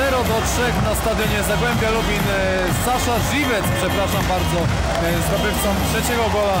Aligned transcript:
0 0.00 0.16
do 0.24 0.24
3 0.24 0.62
na 0.88 0.94
stadionie 0.94 1.42
Zagłębia 1.48 1.90
Lubin. 1.90 2.24
E, 2.30 2.84
Sasza 2.84 3.14
Żywec, 3.30 3.64
przepraszam 3.80 4.22
bardzo, 4.34 4.58
e, 5.04 5.22
zdobywcą 5.26 5.68
trzeciego 5.92 6.24
gola. 6.36 6.58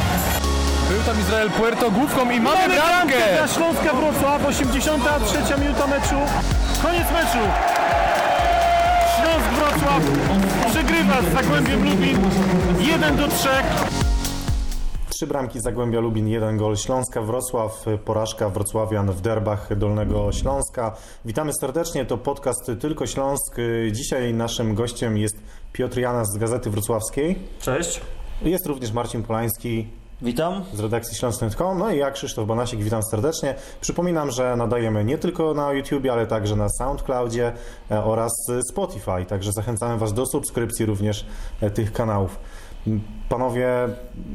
Był 0.90 1.00
tam 1.02 1.20
Izrael 1.20 1.50
Puerto 1.50 1.90
główką 1.90 2.30
i 2.30 2.40
mamy 2.40 2.58
Mamy 2.58 2.74
bramkę 2.74 3.16
bramkę! 3.18 3.36
dla 3.38 3.48
Śląska 3.48 3.92
Wrocław, 3.98 4.46
83 4.46 5.60
minuta 5.60 5.86
meczu. 5.86 6.18
Koniec 6.82 7.08
meczu. 7.18 7.42
Śląsk 9.16 9.48
Wrocław 9.56 10.02
przegrywa 10.70 11.16
z 11.22 11.34
Zagłębiem 11.34 11.84
Lubin 11.84 12.18
1 12.78 13.16
do 13.16 13.28
3. 13.28 13.48
Trzy 15.20 15.26
bramki 15.26 15.60
Zagłębia 15.60 16.00
Lubin, 16.00 16.28
jeden 16.28 16.56
gol 16.56 16.76
Śląska 16.76 17.22
Wrocław, 17.22 17.84
porażka 18.04 18.48
Wrocławian 18.48 19.12
w 19.12 19.20
derbach 19.20 19.78
Dolnego 19.78 20.32
Śląska. 20.32 20.96
Witamy 21.24 21.52
serdecznie, 21.60 22.04
to 22.04 22.18
podcast 22.18 22.70
Tylko 22.80 23.06
Śląsk. 23.06 23.56
Dzisiaj 23.92 24.34
naszym 24.34 24.74
gościem 24.74 25.18
jest 25.18 25.36
Piotr 25.72 25.98
Janas 25.98 26.28
z 26.32 26.38
Gazety 26.38 26.70
Wrocławskiej. 26.70 27.38
Cześć, 27.60 28.00
Jest 28.42 28.66
również 28.66 28.92
Marcin 28.92 29.22
Polański 29.22 29.88
witam. 30.22 30.64
z 30.74 30.80
redakcji 30.80 31.16
śląsk.com. 31.16 31.78
No 31.78 31.90
i 31.90 31.98
ja, 31.98 32.10
Krzysztof 32.10 32.46
Banasik, 32.46 32.82
witam 32.82 33.02
serdecznie. 33.02 33.54
Przypominam, 33.80 34.30
że 34.30 34.56
nadajemy 34.56 35.04
nie 35.04 35.18
tylko 35.18 35.54
na 35.54 35.72
YouTube, 35.72 36.06
ale 36.12 36.26
także 36.26 36.56
na 36.56 36.68
SoundCloudzie 36.68 37.52
e, 37.90 38.04
oraz 38.04 38.32
Spotify. 38.70 39.24
Także 39.28 39.52
zachęcamy 39.52 39.98
Was 39.98 40.12
do 40.12 40.26
subskrypcji 40.26 40.86
również 40.86 41.26
e, 41.60 41.70
tych 41.70 41.92
kanałów. 41.92 42.38
Panowie, 43.28 43.68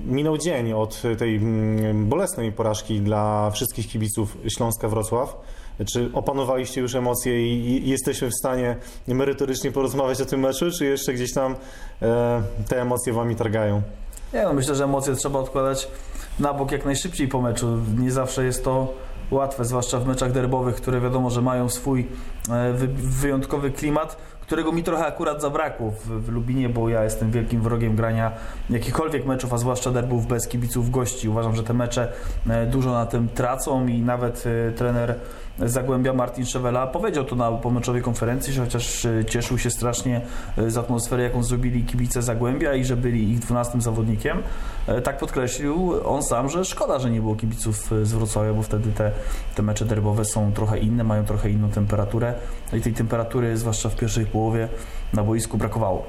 minął 0.06 0.38
dzień 0.38 0.74
od 0.74 1.02
tej 1.18 1.36
mm, 1.36 2.10
bolesnej 2.10 2.52
porażki 2.52 3.02
dla 3.02 3.52
wszystkich 3.52 3.88
kibiców 3.88 4.38
Śląska 4.48 4.88
Wrocław. 4.88 5.38
Czy 5.86 6.10
opanowaliście 6.14 6.82
już 6.82 6.96
emocje 6.96 7.58
i 7.58 7.90
jesteśmy 7.90 8.30
w 8.30 8.36
stanie 8.36 8.76
merytorycznie 9.08 9.72
porozmawiać 9.72 10.22
o 10.22 10.26
tym 10.26 10.40
meczu, 10.40 10.72
czy 10.72 10.86
jeszcze 10.86 11.14
gdzieś 11.14 11.34
tam 11.34 11.56
e, 12.02 12.42
te 12.68 12.82
emocje 12.82 13.14
Wami 13.14 13.36
targają? 13.36 13.82
Nie, 14.34 14.44
no 14.44 14.54
myślę, 14.54 14.76
że 14.76 14.84
emocje 14.84 15.16
trzeba 15.16 15.40
odkładać 15.40 15.88
na 16.40 16.54
bok 16.54 16.72
jak 16.72 16.86
najszybciej 16.86 17.28
po 17.28 17.42
meczu. 17.42 17.78
Nie 17.98 18.12
zawsze 18.12 18.46
jest 18.46 18.64
to 18.64 18.94
łatwe, 19.32 19.66
zwłaszcza 19.66 20.00
w 20.00 20.08
meczach 20.08 20.32
derbowych, 20.32 20.76
które 20.76 21.02
wiadomo, 21.02 21.30
że 21.30 21.42
mają 21.42 21.70
swój 21.70 22.08
e, 22.50 22.74
wy, 22.74 22.88
wyjątkowy 22.98 23.72
klimat, 23.72 24.18
którego 24.46 24.72
mi 24.72 24.84
trochę 24.84 25.06
akurat 25.06 25.42
zabrakło 25.42 25.92
w, 25.92 26.26
w 26.26 26.30
Lubinie, 26.30 26.70
bo 26.70 26.90
ja 26.90 27.04
jestem 27.04 27.32
wielkim 27.32 27.62
wrogiem 27.62 27.96
grania 27.96 28.32
jakichkolwiek 28.70 29.26
meczów, 29.26 29.54
a 29.54 29.58
zwłaszcza 29.58 29.92
derbów 29.92 30.28
bez 30.28 30.48
kibiców 30.48 30.92
gości. 30.92 31.30
Uważam, 31.30 31.56
że 31.56 31.64
te 31.64 31.74
mecze 31.74 32.12
e, 32.50 32.66
dużo 32.66 32.92
na 32.92 33.06
tym 33.06 33.30
tracą 33.30 33.88
i 33.88 34.02
nawet 34.02 34.44
e, 34.68 34.72
trener 34.72 35.16
Zagłębia 35.60 36.14
Martin 36.14 36.46
Szewela 36.46 36.88
powiedział 36.88 37.26
to 37.26 37.36
na 37.36 37.52
pomeczowej 37.52 38.02
konferencji, 38.02 38.54
że 38.54 38.62
chociaż 38.62 39.06
e, 39.06 39.26
cieszył 39.26 39.58
się 39.58 39.70
strasznie 39.70 40.22
e, 40.58 40.72
z 40.72 40.78
atmosfery, 40.78 41.24
jaką 41.24 41.44
zrobili 41.44 41.84
kibice 41.84 42.22
Zagłębia 42.22 42.74
i 42.74 42.86
że 42.86 42.98
byli 42.98 43.32
ich 43.32 43.40
12 43.40 43.82
zawodnikiem, 43.82 44.44
e, 44.88 45.02
tak 45.02 45.18
podkreślił 45.18 45.94
on 46.06 46.24
sam, 46.24 46.50
że 46.50 46.66
szkoda, 46.66 47.00
że 47.00 47.12
nie 47.12 47.22
było 47.22 47.36
kibiców 47.36 47.90
z 48.04 48.14
Wrocławia, 48.14 48.54
bo 48.54 48.64
wtedy 48.64 48.92
te, 48.92 49.12
te 49.56 49.64
mecze 49.64 49.86
derbowe 49.86 50.26
są 50.26 50.52
trochę 50.52 50.80
inne, 50.80 51.04
mają 51.04 51.26
trochę 51.26 51.50
inną 51.50 51.70
temperaturę 51.70 52.34
i 52.74 52.82
tej 52.82 52.94
temperatury, 52.94 53.58
zwłaszcza 53.58 53.90
w 53.90 53.96
pierwszej 53.96 54.26
połowie 54.26 54.68
na 55.14 55.24
boisku 55.24 55.58
brakowało. 55.58 56.06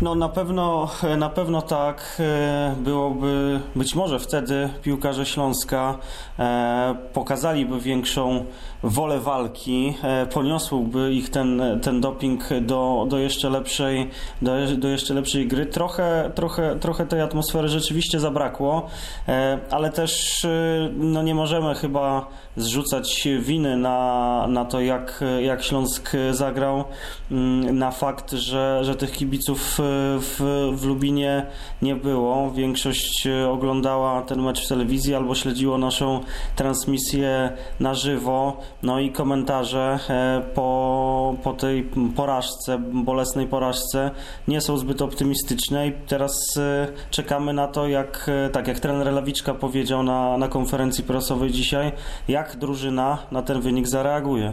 No 0.00 0.14
na 0.14 0.28
pewno, 0.28 0.90
na 1.18 1.28
pewno 1.28 1.62
tak 1.62 2.16
e, 2.20 2.74
byłoby, 2.78 3.60
być 3.76 3.94
może 3.94 4.18
wtedy 4.18 4.68
piłkarze 4.82 5.26
Śląska 5.26 5.98
e, 6.38 6.94
pokazaliby 7.12 7.80
większą 7.80 8.44
wolę 8.84 9.20
walki, 9.20 9.94
e, 10.02 10.26
poniosłby 10.26 11.12
ich 11.12 11.30
ten, 11.30 11.62
ten 11.82 12.00
doping 12.00 12.48
do, 12.60 13.06
do, 13.08 13.18
jeszcze 13.18 13.50
lepszej, 13.50 14.10
do, 14.42 14.52
do 14.76 14.88
jeszcze 14.88 15.14
lepszej 15.14 15.48
gry. 15.48 15.66
Trochę, 15.66 16.30
trochę, 16.34 16.78
trochę 16.80 17.06
tej 17.06 17.20
atmosfery 17.20 17.68
rzeczywiście 17.68 18.20
zabrakło, 18.20 18.86
e, 19.28 19.58
ale 19.70 19.90
też 19.90 20.44
e, 20.44 20.90
no 20.96 21.22
nie 21.22 21.34
możemy 21.34 21.74
chyba 21.74 22.26
zrzucać 22.56 23.28
winy 23.40 23.76
na, 23.76 24.46
na 24.48 24.64
to, 24.64 24.80
jak, 24.80 25.24
jak 25.42 25.62
Śląsk 25.62 26.12
zagrał, 26.30 26.84
mm, 27.30 27.78
na 27.78 27.90
fakt, 27.90 28.32
że, 28.32 28.80
że 28.82 28.94
tych 28.94 29.12
kibiców 29.12 29.78
w, 30.20 30.70
w 30.76 30.84
Lubinie 30.84 31.46
nie 31.82 31.96
było. 31.96 32.50
Większość 32.50 33.28
oglądała 33.50 34.22
ten 34.22 34.42
mecz 34.42 34.64
w 34.64 34.68
telewizji 34.68 35.14
albo 35.14 35.34
śledziło 35.34 35.78
naszą 35.78 36.20
transmisję 36.56 37.52
na 37.80 37.94
żywo. 37.94 38.56
No 38.82 39.00
i 39.00 39.12
komentarze 39.12 39.98
e, 40.08 40.42
po, 40.54 41.34
po 41.42 41.52
tej 41.52 41.90
porażce, 42.16 42.78
bolesnej 42.78 43.46
porażce 43.46 44.10
nie 44.48 44.60
są 44.60 44.78
zbyt 44.78 45.02
optymistyczne 45.02 45.88
i 45.88 45.92
teraz 45.92 46.56
e, 46.56 46.88
czekamy 47.10 47.52
na 47.52 47.68
to, 47.68 47.88
jak, 47.88 48.30
e, 48.46 48.50
tak 48.50 48.68
jak 48.68 48.80
trener 48.80 49.12
Lawiczka 49.12 49.54
powiedział 49.54 50.02
na, 50.02 50.38
na 50.38 50.48
konferencji 50.48 51.04
prasowej 51.04 51.50
dzisiaj, 51.50 51.92
jak 52.28 52.56
drużyna 52.56 53.18
na 53.30 53.42
ten 53.42 53.60
wynik 53.60 53.88
zareaguje. 53.88 54.52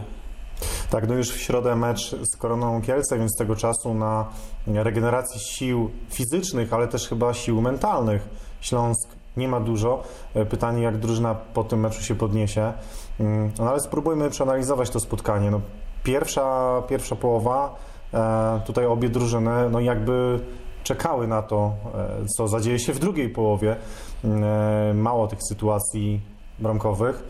Tak, 0.90 1.08
no 1.08 1.14
już 1.14 1.30
w 1.30 1.40
środę 1.40 1.76
mecz 1.76 2.16
z 2.22 2.36
Koroną 2.36 2.82
Kielce, 2.82 3.18
więc 3.18 3.36
tego 3.38 3.56
czasu 3.56 3.94
na 3.94 4.28
regeneracji 4.66 5.40
sił 5.40 5.90
fizycznych, 6.10 6.72
ale 6.72 6.88
też 6.88 7.08
chyba 7.08 7.34
sił 7.34 7.60
mentalnych 7.60 8.28
Śląsk 8.60 9.08
nie 9.36 9.48
ma 9.48 9.60
dużo. 9.60 10.02
Pytanie, 10.50 10.82
jak 10.82 10.98
drużyna 10.98 11.34
po 11.34 11.64
tym 11.64 11.80
meczu 11.80 12.02
się 12.02 12.14
podniesie. 12.14 12.72
Mm, 13.20 13.50
No 13.58 13.70
ale 13.70 13.80
spróbujmy 13.80 14.30
przeanalizować 14.30 14.90
to 14.90 15.00
spotkanie. 15.00 15.50
No, 15.50 15.60
pierwsza, 16.04 16.82
pierwsza 16.88 17.16
połowa, 17.16 17.74
e, 18.14 18.60
tutaj 18.66 18.86
obie 18.86 19.08
drużyny, 19.08 19.70
no 19.70 19.80
jakby 19.80 20.40
czekały 20.84 21.26
na 21.26 21.42
to, 21.42 21.72
e, 21.94 22.26
co 22.26 22.48
zadzieje 22.48 22.78
się 22.78 22.92
w 22.92 22.98
drugiej 22.98 23.28
połowie. 23.28 23.76
E, 24.24 24.94
Mało 24.94 25.26
tych 25.28 25.38
sytuacji 25.48 26.20
bramkowych. 26.58 27.22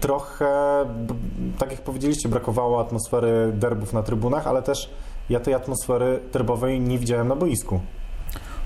Trochę, 0.00 0.84
tak 1.58 1.70
jak 1.70 1.80
powiedzieliście, 1.80 2.28
brakowało 2.28 2.80
atmosfery 2.80 3.52
derbów 3.54 3.92
na 3.92 4.02
trybunach, 4.02 4.46
ale 4.46 4.62
też 4.62 4.90
ja 5.30 5.40
tej 5.40 5.54
atmosfery 5.54 6.20
derbowej 6.32 6.80
nie 6.80 6.98
widziałem 6.98 7.28
na 7.28 7.36
boisku. 7.36 7.80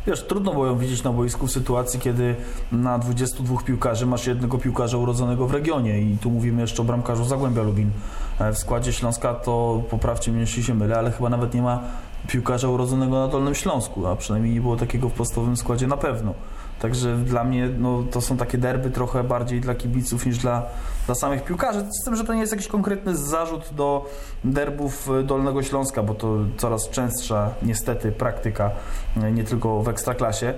Wiesz, 0.07 0.23
trudno 0.23 0.53
było 0.53 0.67
ją 0.67 0.79
widzieć 0.79 1.03
na 1.03 1.13
boisku 1.13 1.47
w 1.47 1.51
sytuacji, 1.51 2.01
kiedy 2.01 2.37
na 2.73 2.99
22 2.99 3.63
piłkarzy 3.63 4.07
masz 4.07 4.27
jednego 4.27 4.59
piłkarza 4.59 4.99
urodzonego 4.99 5.47
w 5.47 5.53
regionie 5.53 6.01
i 6.01 6.19
tu 6.19 6.31
mówimy 6.31 6.61
jeszcze 6.63 6.83
o 6.83 6.85
bramkarzu 6.85 7.25
Zagłębia 7.25 7.63
Lubin. 7.63 7.91
E, 8.39 8.53
W 8.53 8.59
składzie 8.59 8.93
Śląska 8.93 9.35
to, 9.35 9.83
poprawcie 9.91 10.33
mnie, 10.33 10.41
jeśli 10.41 10.63
się 10.63 10.75
mylę, 10.75 10.99
ale 10.99 11.11
chyba 11.13 11.29
nawet 11.29 11.55
nie 11.55 11.63
ma 11.63 11.81
piłkarza 12.29 12.69
urodzonego 12.69 13.19
na 13.19 13.29
Dolnym 13.29 13.55
Śląsku, 13.55 14.07
a 14.07 14.17
przynajmniej 14.17 14.55
nie 14.55 14.61
było 14.61 14.77
takiego 14.77 15.09
w 15.09 15.13
podstawowym 15.13 15.57
składzie 15.57 15.87
na 15.87 15.97
pewno. 15.97 16.35
Także 16.85 17.17
dla 17.17 17.45
mnie 17.45 17.69
no, 17.79 18.03
to 18.11 18.21
są 18.21 18.37
takie 18.37 18.59
derby 18.59 18.91
trochę 18.91 19.25
bardziej 19.25 19.61
dla 19.61 19.75
kibiców 19.75 20.27
niż 20.27 20.39
dla, 20.39 20.67
dla 21.07 21.15
samych 21.15 21.45
piłkarzy. 21.45 21.87
Z 22.03 22.05
tym, 22.05 22.17
że 22.17 22.25
to 22.25 22.35
nie 22.35 22.41
jest 22.41 22.53
jakiś 22.53 22.69
konkretny 22.69 23.17
zarzut 23.17 23.71
do 23.73 24.11
derbów 24.45 25.11
e, 25.11 25.23
Dolnego 25.23 25.63
Śląska, 25.63 26.03
bo 26.03 26.15
to 26.15 26.37
coraz 26.57 26.91
częstsza 26.91 27.51
niestety 27.63 28.13
praktyka, 28.13 28.71
e, 29.17 29.33
nie 29.33 29.45
tylko 29.45 29.83
w 29.83 29.89
ekstraklasie. 29.89 30.47
E, 30.47 30.55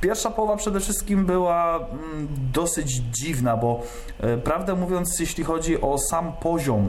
Pierwsza 0.00 0.30
połowa 0.30 0.56
przede 0.56 0.80
wszystkim 0.80 1.26
była 1.26 1.76
mm, 1.76 2.28
dosyć 2.52 2.90
dziwna, 2.92 3.56
bo 3.56 3.82
prawdę 4.44 4.74
mówiąc, 4.74 5.20
jeśli 5.20 5.44
chodzi 5.44 5.80
o 5.80 5.98
sam 5.98 6.32
poziom 6.32 6.88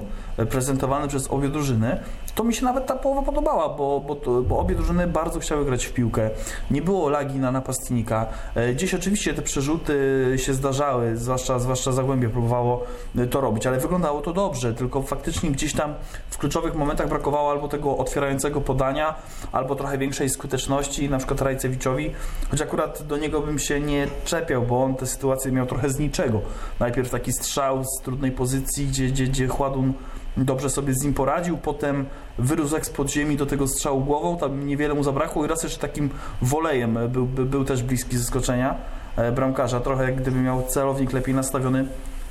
prezentowany 0.50 1.07
przez 1.07 1.27
obie 1.27 1.50
drużyny, 1.50 2.00
to 2.35 2.43
mi 2.43 2.53
się 2.53 2.65
nawet 2.65 2.85
ta 2.85 2.95
połowa 2.95 3.21
podobała, 3.21 3.69
bo, 3.69 3.99
bo, 4.07 4.15
to, 4.15 4.41
bo 4.41 4.59
obie 4.59 4.75
drużyny 4.75 5.07
bardzo 5.07 5.39
chciały 5.39 5.65
grać 5.65 5.85
w 5.85 5.93
piłkę. 5.93 6.29
Nie 6.71 6.81
było 6.81 7.09
lagi 7.09 7.39
na 7.39 7.51
napastnika. 7.51 8.25
E, 8.55 8.73
Gdzieś 8.73 8.93
oczywiście 8.93 9.33
te 9.33 9.41
przerzuty 9.41 9.93
się 10.37 10.53
zdarzały, 10.53 11.17
zwłaszcza, 11.17 11.59
zwłaszcza 11.59 11.91
Zagłębie 11.91 12.29
próbowało 12.29 12.83
e, 13.17 13.27
to 13.27 13.41
robić, 13.41 13.67
ale 13.67 13.79
wyglądało 13.79 14.21
to 14.21 14.33
dobrze, 14.33 14.73
tylko 14.73 15.01
faktycznie 15.01 15.51
gdzieś 15.51 15.73
tam 15.73 15.93
w 16.29 16.37
kluczowych 16.37 16.75
momentach 16.75 17.09
brakowało 17.09 17.51
albo 17.51 17.67
tego 17.67 17.97
otwierającego 17.97 18.61
podania, 18.61 19.15
albo 19.51 19.75
trochę 19.75 19.97
większej 19.97 20.29
skuteczności, 20.29 21.09
na 21.09 21.17
przykład 21.17 21.41
Rajcewiczowi, 21.41 22.11
choć 22.51 22.61
akurat 22.61 23.03
do 23.03 23.17
niego 23.17 23.41
bym 23.41 23.59
się 23.59 23.79
nie 23.79 24.07
czepiał, 24.25 24.61
bo 24.61 24.83
on 24.83 24.95
tę 24.95 25.07
sytuację 25.07 25.51
miał 25.51 25.65
trochę 25.65 25.89
z 25.89 25.99
niczego. 25.99 26.41
Najpierw 26.79 27.09
taki 27.09 27.33
strzał 27.33 27.83
z 27.83 28.01
trudnej 28.03 28.31
pozycji, 28.31 28.87
gdzie, 28.87 29.07
gdzie, 29.07 29.27
gdzie 29.27 29.47
Chładun 29.47 29.93
dobrze 30.37 30.69
sobie 30.69 30.93
z 30.93 31.03
nim 31.03 31.13
poradził, 31.13 31.57
potem 31.57 32.05
wyrósł 32.37 32.75
z 32.81 32.89
podziemi 32.89 33.37
do 33.37 33.45
tego 33.45 33.67
strzału 33.67 34.01
głową, 34.01 34.37
tam 34.37 34.67
niewiele 34.67 34.93
mu 34.93 35.03
zabrakło 35.03 35.45
i 35.45 35.47
raz 35.47 35.63
jeszcze 35.63 35.79
takim 35.79 36.09
wolejem 36.41 36.97
e, 36.97 37.07
był, 37.07 37.25
był, 37.25 37.65
też 37.65 37.83
bliski 37.83 38.17
zaskoczenia 38.17 38.75
e, 39.15 39.31
bramkarza, 39.31 39.79
trochę 39.79 40.03
jak 40.03 40.15
gdyby 40.15 40.39
miał 40.39 40.63
celownik 40.67 41.13
lepiej 41.13 41.35
nastawiony 41.35 41.85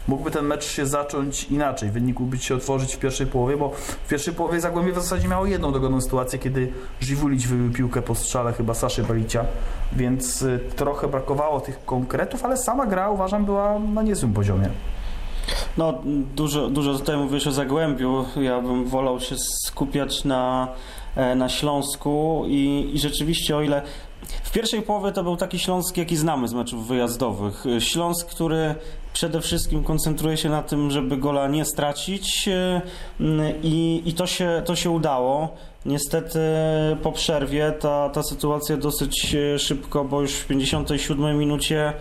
mógłby 0.08 0.30
ten 0.30 0.46
mecz 0.46 0.64
się 0.64 0.86
zacząć 0.86 1.44
inaczej, 1.44 1.90
wynik 1.90 2.20
mógłby 2.20 2.38
się 2.38 2.54
otworzyć 2.54 2.96
w 2.96 2.98
pierwszej 2.98 3.26
połowie, 3.26 3.56
bo 3.56 3.72
w 4.04 4.08
pierwszej 4.08 4.34
połowie 4.34 4.60
Zagłębie 4.60 4.92
w 4.92 4.94
zasadzie 4.94 5.28
miało 5.28 5.46
jedną 5.46 5.72
dogodną 5.72 6.00
sytuację, 6.00 6.38
kiedy 6.38 6.72
Żywulić 7.00 7.46
wybił 7.46 7.72
piłkę 7.72 8.02
po 8.02 8.14
strzale 8.14 8.52
chyba 8.52 8.74
Saszy 8.74 9.02
Balicia, 9.02 9.44
więc 9.92 10.42
y, 10.42 10.60
trochę 10.76 11.08
brakowało 11.08 11.60
tych 11.60 11.84
konkretów, 11.84 12.44
ale 12.44 12.56
sama 12.56 12.86
gra 12.86 13.10
uważam 13.10 13.44
była 13.44 13.78
na 13.78 14.02
niezłym 14.02 14.32
poziomie. 14.32 14.70
No, 15.78 15.94
dużo, 16.34 16.70
dużo 16.70 16.94
tutaj 16.94 17.16
mówisz 17.16 17.46
o 17.46 17.52
Zagłębiu. 17.52 18.24
Ja 18.40 18.60
bym 18.60 18.84
wolał 18.84 19.20
się 19.20 19.36
skupiać 19.38 20.24
na, 20.24 20.68
e, 21.16 21.34
na 21.34 21.48
Śląsku 21.48 22.44
i, 22.48 22.90
i 22.94 22.98
rzeczywiście 22.98 23.56
o 23.56 23.62
ile 23.62 23.82
w 24.42 24.52
pierwszej 24.52 24.82
połowie 24.82 25.12
to 25.12 25.22
był 25.22 25.36
taki 25.36 25.58
Śląsk, 25.58 25.96
jaki 25.96 26.16
znamy 26.16 26.48
z 26.48 26.54
meczów 26.54 26.88
wyjazdowych. 26.88 27.64
Śląsk, 27.78 28.26
który 28.26 28.74
przede 29.12 29.40
wszystkim 29.40 29.84
koncentruje 29.84 30.36
się 30.36 30.48
na 30.48 30.62
tym, 30.62 30.90
żeby 30.90 31.16
gola 31.16 31.48
nie 31.48 31.64
stracić 31.64 32.48
e, 32.48 32.82
i, 33.62 34.02
i 34.06 34.12
to, 34.14 34.26
się, 34.26 34.62
to 34.64 34.76
się 34.76 34.90
udało. 34.90 35.48
Niestety 35.86 36.40
po 37.02 37.12
przerwie 37.12 37.72
ta, 37.80 38.08
ta 38.10 38.22
sytuacja 38.22 38.76
dosyć 38.76 39.34
e, 39.34 39.58
szybko, 39.58 40.04
bo 40.04 40.20
już 40.20 40.32
w 40.32 40.46
57 40.46 41.38
minucie 41.38 41.92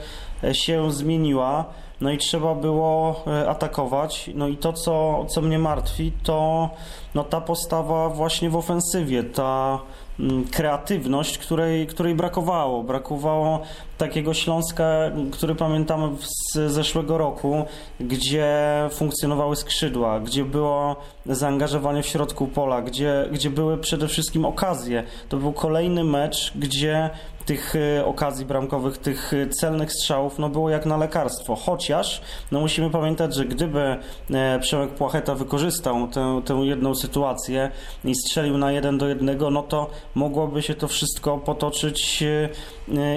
się 0.53 0.91
zmieniła. 0.91 1.65
No 2.01 2.11
i 2.11 2.17
trzeba 2.17 2.55
było 2.55 3.23
e, 3.27 3.49
atakować. 3.49 4.29
No 4.35 4.47
i 4.47 4.57
to, 4.57 4.73
co, 4.73 5.25
co 5.25 5.41
mnie 5.41 5.59
martwi, 5.59 6.11
to 6.23 6.69
no, 7.15 7.23
ta 7.23 7.41
postawa 7.41 8.09
właśnie 8.09 8.49
w 8.49 8.55
ofensywie, 8.55 9.23
ta 9.23 9.79
mm, 10.19 10.45
kreatywność, 10.45 11.38
której, 11.38 11.88
której 11.88 12.15
brakowało. 12.15 12.83
Brakowało 12.83 13.59
takiego 13.97 14.33
Śląska, 14.33 14.85
który 15.31 15.55
pamiętamy 15.55 16.09
z 16.19 16.71
zeszłego 16.71 17.17
roku, 17.17 17.65
gdzie 17.99 18.55
funkcjonowały 18.91 19.55
skrzydła, 19.55 20.19
gdzie 20.19 20.45
było 20.45 20.95
zaangażowanie 21.25 22.03
w 22.03 22.07
środku 22.07 22.47
pola, 22.47 22.81
gdzie, 22.81 23.29
gdzie 23.31 23.49
były 23.49 23.77
przede 23.77 24.07
wszystkim 24.07 24.45
okazje. 24.45 25.03
To 25.29 25.38
był 25.38 25.53
kolejny 25.53 26.03
mecz, 26.03 26.51
gdzie 26.55 27.09
tych 27.47 27.75
e, 27.75 28.05
okazji 28.05 28.45
bramkowych, 28.45 28.97
tych 28.97 29.33
e, 29.33 29.49
celnych 29.49 29.94
strzałów, 29.94 30.39
no 30.39 30.49
było 30.49 30.69
jak 30.69 30.85
na 30.85 30.97
lekarstwo. 30.97 31.55
Chociaż, 31.55 32.21
no 32.51 32.59
musimy 32.59 32.89
pamiętać, 32.89 33.35
że 33.35 33.45
gdyby 33.45 33.97
e, 34.33 34.59
Przemek 34.59 34.89
Płacheta 34.89 35.35
wykorzystał 35.35 36.07
tę, 36.07 36.41
tę 36.45 36.53
jedną 36.53 36.95
sytuację 36.95 37.71
i 38.05 38.15
strzelił 38.15 38.57
na 38.57 38.71
jeden 38.71 38.97
do 38.97 39.07
jednego, 39.07 39.49
no 39.49 39.63
to 39.63 39.89
mogłoby 40.15 40.61
się 40.61 40.75
to 40.75 40.88
wszystko 40.88 41.38
potoczyć 41.38 42.23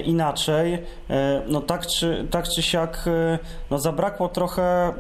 inaczej. 0.05 0.79
No 1.47 1.61
tak 1.61 1.87
czy, 1.87 2.27
tak 2.31 2.49
czy 2.49 2.63
siak, 2.63 3.09
no 3.71 3.79
zabrakło 3.79 4.29
trochę 4.29 4.93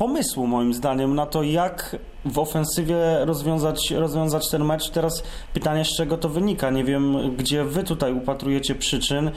pomysłu 0.00 0.46
moim 0.46 0.74
zdaniem 0.74 1.14
na 1.14 1.26
to, 1.26 1.42
jak 1.42 1.96
w 2.24 2.38
ofensywie 2.38 2.96
rozwiązać, 3.24 3.90
rozwiązać 3.90 4.50
ten 4.50 4.64
mecz. 4.64 4.90
Teraz 4.90 5.22
pytanie, 5.54 5.84
z 5.84 5.96
czego 5.96 6.16
to 6.16 6.28
wynika. 6.28 6.70
Nie 6.70 6.84
wiem, 6.84 7.36
gdzie 7.36 7.64
wy 7.64 7.84
tutaj 7.84 8.12
upatrujecie 8.12 8.74
przyczyn 8.74 9.30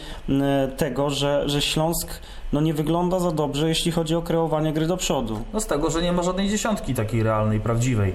tego, 0.77 1.09
że, 1.09 1.49
że 1.49 1.61
Śląsk 1.61 2.09
no 2.53 2.61
nie 2.61 2.73
wygląda 2.73 3.19
za 3.19 3.31
dobrze, 3.31 3.69
jeśli 3.69 3.91
chodzi 3.91 4.15
o 4.15 4.21
kreowanie 4.21 4.73
gry 4.73 4.87
do 4.87 4.97
przodu. 4.97 5.39
No 5.53 5.59
z 5.59 5.67
tego, 5.67 5.89
że 5.89 6.01
nie 6.01 6.11
ma 6.11 6.23
żadnej 6.23 6.49
dziesiątki 6.49 6.93
takiej 6.93 7.23
realnej, 7.23 7.59
prawdziwej. 7.59 8.13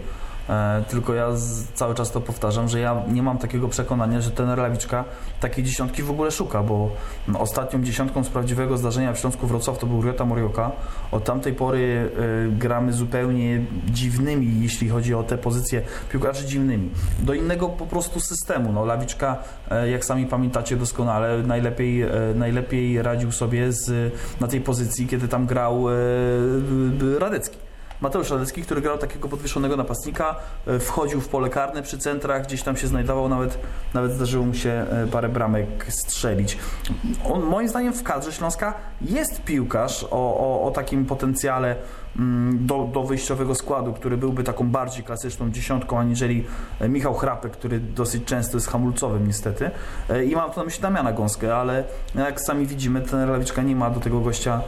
E, 0.49 0.85
tylko 0.89 1.15
ja 1.15 1.29
cały 1.75 1.95
czas 1.95 2.13
to 2.13 2.21
powtarzam, 2.21 2.69
że 2.69 2.81
ja 2.81 3.03
nie 3.09 3.23
mam 3.23 3.39
takiego 3.39 3.69
przekonania, 3.69 4.21
że 4.21 4.31
ten 4.31 4.57
Lawiczka 4.57 5.05
takiej 5.41 5.65
dziesiątki 5.65 6.03
w 6.03 6.11
ogóle 6.11 6.31
szuka, 6.31 6.63
bo 6.63 6.91
ostatnią 7.39 7.83
dziesiątką 7.83 8.25
z 8.25 8.29
prawdziwego 8.29 8.77
zdarzenia 8.79 9.13
w 9.13 9.19
Śląsku 9.19 9.47
Wrocław 9.47 9.79
to 9.79 9.87
był 9.87 10.03
Ryota 10.03 10.25
Morioka. 10.25 10.73
Od 11.13 11.25
tamtej 11.25 11.53
pory 11.53 12.11
e, 12.49 12.59
gramy 12.59 12.93
zupełnie 12.93 13.65
dziwnymi, 13.87 14.61
jeśli 14.61 14.89
chodzi 14.89 15.15
o 15.15 15.23
te 15.23 15.39
pozycje 15.39 15.83
piłkarzy 16.13 16.47
dziwnymi. 16.47 16.91
Do 17.19 17.35
innego 17.35 17.69
po 17.69 17.87
prostu 17.87 18.21
systemu. 18.21 18.73
No, 18.73 18.85
Lawiczka, 18.85 19.37
e, 19.71 19.91
jak 19.91 20.05
sami 20.05 20.27
pamiętacie 20.27 20.77
doskonale, 20.77 21.43
najlepiej, 21.43 22.05
najlepiej 22.35 23.03
radził 23.03 23.33
sobie 23.33 23.73
z, 23.73 24.15
na 24.41 24.49
tej 24.49 24.61
pozycji, 24.61 25.07
kiedy 25.07 25.29
tam 25.29 25.47
grał 25.47 25.87
Radecki. 27.19 27.68
Mateusz 28.01 28.31
Radecki, 28.31 28.63
który 28.63 28.81
grał 28.81 28.99
takiego 28.99 29.29
podwieszonego 29.29 29.77
napastnika, 29.77 30.37
e, 30.67 30.79
wchodził 30.79 31.21
w 31.21 31.29
pole 31.29 31.51
karne 31.51 31.83
przy 31.83 31.99
centrach, 31.99 32.47
gdzieś 32.47 32.63
tam 32.63 32.77
się 32.77 32.87
znajdował, 32.87 33.29
nawet, 33.29 33.59
nawet 33.95 34.13
zdarzyło 34.13 34.47
mu 34.47 34.55
się 34.55 34.71
e, 34.71 35.07
parę 35.13 35.29
bramek 35.29 35.87
strzelić. 35.89 36.59
On, 37.25 37.43
moim 37.43 37.69
zdaniem 37.69 37.93
w 37.93 38.03
kadrze 38.03 38.33
Śląska 38.33 38.75
jest 39.01 39.43
piłkarz 39.43 40.05
o, 40.05 40.09
o, 40.11 40.63
o 40.67 40.71
takim 40.71 41.07
potencjale 41.07 41.77
do, 42.53 42.89
do 42.93 43.03
wyjściowego 43.03 43.55
składu, 43.55 43.93
który 43.93 44.17
byłby 44.17 44.45
taką 44.45 44.69
bardziej 44.69 45.05
klasyczną 45.05 45.51
dziesiątką, 45.51 45.99
aniżeli 45.99 46.45
e, 46.81 46.89
Michał 46.89 47.15
Chrapek, 47.15 47.53
który 47.53 47.81
dosyć 47.81 48.25
często 48.25 48.57
jest 48.57 48.69
hamulcowym 48.69 49.27
niestety. 49.27 49.71
E, 50.11 50.25
I 50.25 50.37
mam 50.37 50.51
tu 50.51 50.61
na 50.61 50.65
myśli 50.65 50.83
Damiana 50.83 51.13
Gąskę, 51.13 51.57
ale 51.57 51.85
jak 52.15 52.41
sami 52.41 52.67
widzimy, 52.67 53.01
ten 53.01 53.31
Lawiczka 53.31 53.63
nie 53.63 53.77
ma 53.77 53.91
do 53.91 54.01
tego 54.01 54.21
gościa 54.21 54.61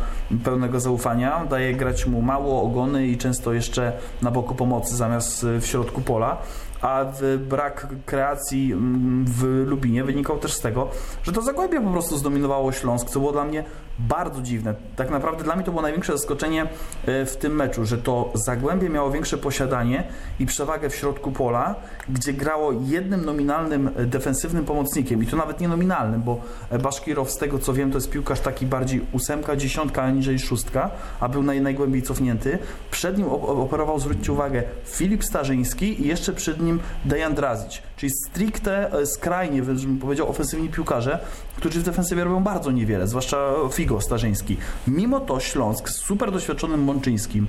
pełnego 0.45 0.81
zaufania. 0.81 1.45
Daje 1.51 1.75
grać 1.75 2.07
mu 2.07 2.23
mało 2.23 2.63
ogony 2.63 3.07
i 3.07 3.19
często 3.19 3.53
jeszcze 3.53 3.93
na 4.23 4.31
boku 4.31 4.55
pomocy 4.55 4.97
zamiast 4.97 5.47
w 5.61 5.67
środku 5.67 6.01
pola 6.01 6.37
a 6.83 7.05
brak 7.39 7.87
kreacji 8.07 8.73
mm, 8.73 9.25
w 9.29 9.65
Lubinie 9.67 10.05
wynikał 10.05 10.39
też 10.39 10.53
z 10.53 10.61
tego, 10.61 10.89
że 11.23 11.33
to 11.33 11.43
Zagłębie 11.43 11.81
po 11.81 11.91
prostu 11.91 12.19
zdominowało 12.19 12.73
Śląsk, 12.73 13.11
co 13.11 13.21
było 13.21 13.33
dla 13.33 13.45
mnie 13.45 13.65
bardzo 14.09 14.43
dziwne. 14.43 14.75
Tak 14.97 15.11
naprawdę 15.11 15.45
dla 15.45 15.57
mnie 15.57 15.65
to 15.65 15.71
było 15.71 15.83
największe 15.83 16.13
zaskoczenie 16.13 16.67
e, 17.07 17.27
w 17.27 17.37
tym 17.37 17.57
meczu, 17.57 17.85
że 17.85 17.99
to 17.99 18.31
Zagłębie 18.35 18.89
miało 18.89 19.11
większe 19.11 19.39
posiadanie 19.39 20.05
i 20.39 20.47
przewagę 20.47 20.91
w 20.91 20.95
środku 20.95 21.33
pola, 21.33 21.75
gdzie 22.09 22.33
grało 22.33 22.73
jednym 22.73 23.25
nominalnym 23.25 23.91
e, 23.97 24.07
defensywnym 24.07 24.65
pomocnikiem 24.65 25.23
i 25.23 25.27
to 25.27 25.37
nawet 25.37 25.61
nie 25.61 25.69
nominalnym, 25.69 26.23
bo 26.23 26.41
e, 26.71 26.79
Baszkirow 26.79 27.31
z 27.31 27.37
tego 27.37 27.59
co 27.59 27.73
wiem 27.73 27.91
to 27.91 27.99
jest 27.99 28.11
piłkarz 28.11 28.41
taki 28.41 28.67
bardziej 28.67 29.01
ósemka, 29.13 29.57
dziesiątka, 29.57 30.03
aniżeli 30.03 30.39
szóstka, 30.39 30.91
a 31.21 31.29
był 31.29 31.43
naj, 31.43 31.61
najgłębiej 31.61 32.03
cofnięty. 32.03 32.59
Przed 32.91 33.19
nim 33.19 33.29
operował, 33.29 33.99
zwróćcie 33.99 34.33
uwagę, 34.33 34.63
Filip 34.85 35.25
Starzyński 35.25 36.03
i 36.03 36.09
jeszcze 36.09 36.33
przed 36.33 36.61
nim 36.61 36.70
Dejan 37.05 37.35
Drazic, 37.35 37.83
czyli 37.97 38.13
stricte 38.27 38.91
skrajnie, 39.07 39.63
bym 39.63 39.99
powiedział, 39.99 40.29
ofensywni 40.29 40.69
piłkarze, 40.69 41.19
którzy 41.57 41.81
w 41.81 41.83
defensywie 41.83 42.25
robią 42.25 42.43
bardzo 42.43 42.71
niewiele, 42.71 43.07
zwłaszcza 43.07 43.53
Figo 43.73 44.01
Starzyński. 44.01 44.57
Mimo 44.89 45.21
to 45.21 45.41
Śląsk 45.41 45.89
z 45.89 45.97
super 45.97 46.33
doświadczonym 46.33 46.83
Mączyńskim, 46.83 47.47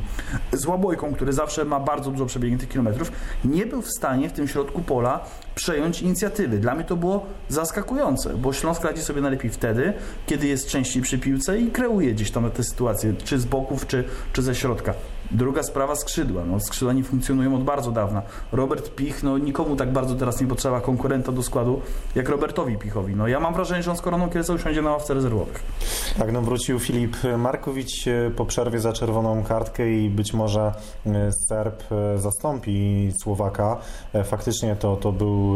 z 0.54 0.66
Łabojką, 0.66 1.14
który 1.14 1.34
zawsze 1.34 1.66
ma 1.66 1.80
bardzo 1.80 2.12
dużo 2.12 2.26
przebiegniętych 2.26 2.70
kilometrów, 2.70 3.12
nie 3.46 3.66
był 3.66 3.82
w 3.82 3.92
stanie 3.92 4.30
w 4.30 4.34
tym 4.34 4.48
środku 4.48 4.82
pola 4.82 5.26
przejąć 5.56 6.02
inicjatywy. 6.02 6.58
Dla 6.60 6.76
mnie 6.76 6.84
to 6.84 6.96
było 6.96 7.26
zaskakujące, 7.50 8.34
bo 8.34 8.54
Śląsk 8.54 8.84
radzi 8.84 9.02
sobie 9.02 9.22
najlepiej 9.22 9.52
wtedy, 9.52 9.94
kiedy 10.26 10.48
jest 10.48 10.68
częściej 10.68 11.02
przy 11.02 11.20
piłce 11.20 11.60
i 11.60 11.72
kreuje 11.72 12.14
gdzieś 12.14 12.32
tam 12.32 12.52
te 12.52 12.64
sytuacje, 12.64 13.14
czy 13.24 13.40
z 13.40 13.46
boków, 13.46 13.88
czy, 13.88 14.04
czy 14.34 14.42
ze 14.42 14.56
środka. 14.56 14.94
Druga 15.34 15.64
sprawa 15.64 15.96
skrzydła. 15.96 16.46
No, 16.46 16.60
skrzydła 16.60 16.94
nie 16.94 17.04
funkcjonują 17.04 17.56
od 17.56 17.64
bardzo 17.64 17.92
dawna. 17.92 18.22
Robert 18.52 18.96
Pich, 18.96 19.24
no 19.24 19.38
nikomu 19.38 19.76
tak 19.76 19.92
bardzo 19.92 20.16
teraz 20.16 20.42
nie 20.42 20.48
potrzeba 20.48 20.82
konkurenta 20.82 21.32
do 21.32 21.44
składu 21.44 21.82
jak 22.16 22.30
Robertowi 22.30 22.78
Pichowi. 22.78 23.16
No 23.16 23.28
ja 23.28 23.40
mam 23.40 23.54
wrażenie, 23.54 23.84
że 23.84 23.92
on 23.92 23.98
z 23.98 24.02
Koroną 24.02 24.30
Kielce 24.30 24.54
usiądzie 24.54 24.82
na 24.82 24.92
ławce 24.92 25.14
rezerwowych. 25.14 25.64
Tak, 26.20 26.32
no 26.32 26.42
wrócił 26.42 26.80
Filip 26.80 27.18
Markowicz 27.38 28.08
e, 28.08 28.32
po 28.36 28.46
przerwie 28.46 28.80
za 28.80 28.94
czerwoną 28.94 29.44
kartkę 29.44 29.92
i 29.92 30.10
być 30.10 30.34
może 30.34 30.74
e, 31.06 31.32
Serb 31.32 31.84
e, 31.92 32.18
zastąpi 32.18 33.12
Słowaka. 33.22 33.78
Faktycznie 34.24 34.76
to, 34.76 34.96
to 34.96 35.12
był 35.12 35.56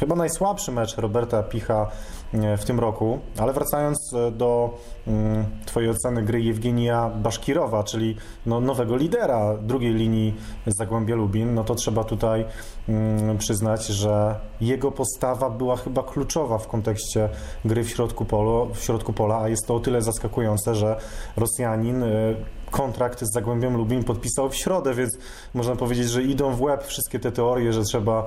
chyba 0.00 0.16
najsłabszy 0.16 0.72
mecz 0.72 0.96
Roberta 0.96 1.42
Picha 1.42 1.90
w 2.32 2.64
tym 2.64 2.80
roku, 2.80 3.18
ale 3.38 3.52
wracając 3.52 4.14
do 4.32 4.78
mm, 5.06 5.44
Twojej 5.66 5.90
oceny 5.90 6.22
gry 6.22 6.42
Jewgenia 6.42 7.08
Baszkirowa, 7.08 7.84
czyli 7.84 8.16
no, 8.46 8.60
nowego 8.60 8.96
lidera 8.96 9.56
drugiej 9.56 9.94
linii 9.94 10.34
Zagłębia 10.66 11.14
Lubin, 11.14 11.54
no 11.54 11.64
to 11.64 11.74
trzeba 11.74 12.04
tutaj 12.04 12.44
mm, 12.88 13.38
przyznać, 13.38 13.86
że 13.86 14.40
jego 14.60 14.92
postawa 14.92 15.50
była 15.50 15.76
chyba 15.76 16.02
kluczowa 16.02 16.58
w 16.58 16.68
kontekście 16.68 17.28
gry 17.64 17.84
w 17.84 17.90
środku, 17.90 18.24
polo, 18.24 18.68
w 18.74 18.82
środku 18.82 19.12
pola, 19.12 19.40
a 19.40 19.48
jest 19.48 19.66
to 19.66 19.74
o 19.74 19.80
tyle 19.80 20.02
zaskakujące, 20.02 20.74
że 20.74 20.96
Rosjanin 21.36 22.02
y, 22.02 22.36
kontrakt 22.70 23.24
z 23.24 23.32
Zagłębiem 23.32 23.76
Lubin 23.76 24.04
podpisał 24.04 24.50
w 24.50 24.56
środę, 24.56 24.94
więc 24.94 25.18
można 25.54 25.76
powiedzieć, 25.76 26.08
że 26.08 26.22
idą 26.22 26.52
w 26.52 26.62
łeb 26.62 26.84
wszystkie 26.84 27.18
te 27.18 27.32
teorie, 27.32 27.72
że 27.72 27.82
trzeba 27.82 28.26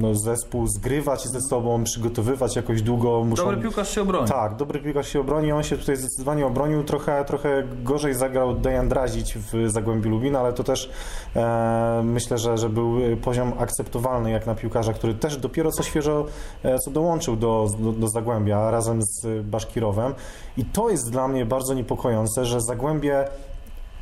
no, 0.00 0.14
zespół 0.14 0.66
zgrywać 0.66 1.28
ze 1.28 1.40
sobą, 1.40 1.84
przygotowywać 1.84 2.56
jakoś 2.56 2.82
długo. 2.82 3.24
Muszą... 3.24 3.44
Dobry 3.44 3.62
piłkarz 3.62 3.94
się 3.94 4.02
obroni. 4.02 4.28
Tak, 4.28 4.56
dobry 4.56 4.80
piłkarz 4.80 5.08
się 5.08 5.20
obroni. 5.20 5.52
On 5.52 5.62
się 5.62 5.76
tutaj 5.78 5.96
zdecydowanie 5.96 6.46
obronił. 6.46 6.84
Trochę, 6.84 7.24
trochę 7.24 7.62
gorzej 7.82 8.14
zagrał 8.14 8.54
Dejan 8.54 8.88
Drazić 8.88 9.34
w 9.38 9.70
Zagłębiu 9.70 10.10
Lubin, 10.10 10.36
ale 10.36 10.52
to 10.52 10.64
też 10.64 10.90
e, 11.36 12.02
myślę, 12.04 12.38
że, 12.38 12.58
że 12.58 12.68
był 12.68 12.92
poziom 13.22 13.52
akceptowalny 13.58 14.30
jak 14.30 14.46
na 14.46 14.54
piłkarza, 14.54 14.92
który 14.92 15.14
też 15.14 15.36
dopiero 15.36 15.72
co 15.72 15.82
świeżo 15.82 16.26
e, 16.62 16.78
co 16.78 16.90
dołączył 16.90 17.36
do, 17.36 17.68
do, 17.78 17.92
do 17.92 18.08
Zagłębia 18.08 18.70
razem 18.70 19.02
z 19.02 19.46
Baszkirowem. 19.46 20.14
I 20.56 20.64
to 20.64 20.90
jest 20.90 21.10
dla 21.10 21.28
mnie 21.28 21.46
bardzo 21.46 21.74
niepokojące, 21.74 22.44
że 22.44 22.60
Zagłębie 22.60 23.24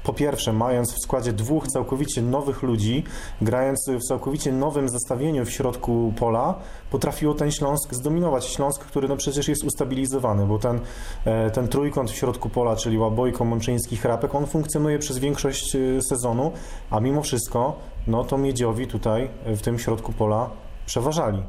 po 0.05 0.13
pierwsze, 0.13 0.53
mając 0.53 0.95
w 0.95 0.99
składzie 0.99 1.33
dwóch 1.33 1.69
całkowicie 1.69 2.23
nowych 2.23 2.63
ludzi, 2.63 3.05
grając 3.43 3.87
w 3.89 4.09
całkowicie 4.09 4.53
nowym 4.53 4.89
zestawieniu 4.89 5.45
w 5.45 5.51
środku 5.51 6.13
pola, 6.19 6.55
potrafiło 6.91 7.35
ten 7.35 7.51
Śląsk 7.51 7.95
zdominować. 7.95 8.45
Śląsk, 8.45 8.85
który 8.85 9.09
no 9.09 9.17
przecież 9.17 9.49
jest 9.49 9.65
ustabilizowany, 9.65 10.47
bo 10.47 10.59
ten, 10.59 10.81
e, 11.25 11.51
ten 11.51 11.69
trójkąt 11.69 12.11
w 12.11 12.15
środku 12.15 12.49
pola, 12.49 12.77
czyli 12.77 12.99
Łabojko, 12.99 13.45
Mączyński, 13.45 13.97
Chrapek, 13.97 14.35
on 14.35 14.47
funkcjonuje 14.47 14.99
przez 14.99 15.19
większość 15.19 15.77
e, 15.77 16.03
sezonu, 16.03 16.53
a 16.91 17.01
mimo 17.01 17.23
wszystko, 17.23 17.77
no 18.07 18.25
to 18.25 18.39
Miedziowi 18.39 18.87
tutaj 18.87 19.31
w 19.47 19.61
tym 19.61 19.79
środku 19.79 20.13
pola 20.13 20.51
przeważali. 20.87 21.43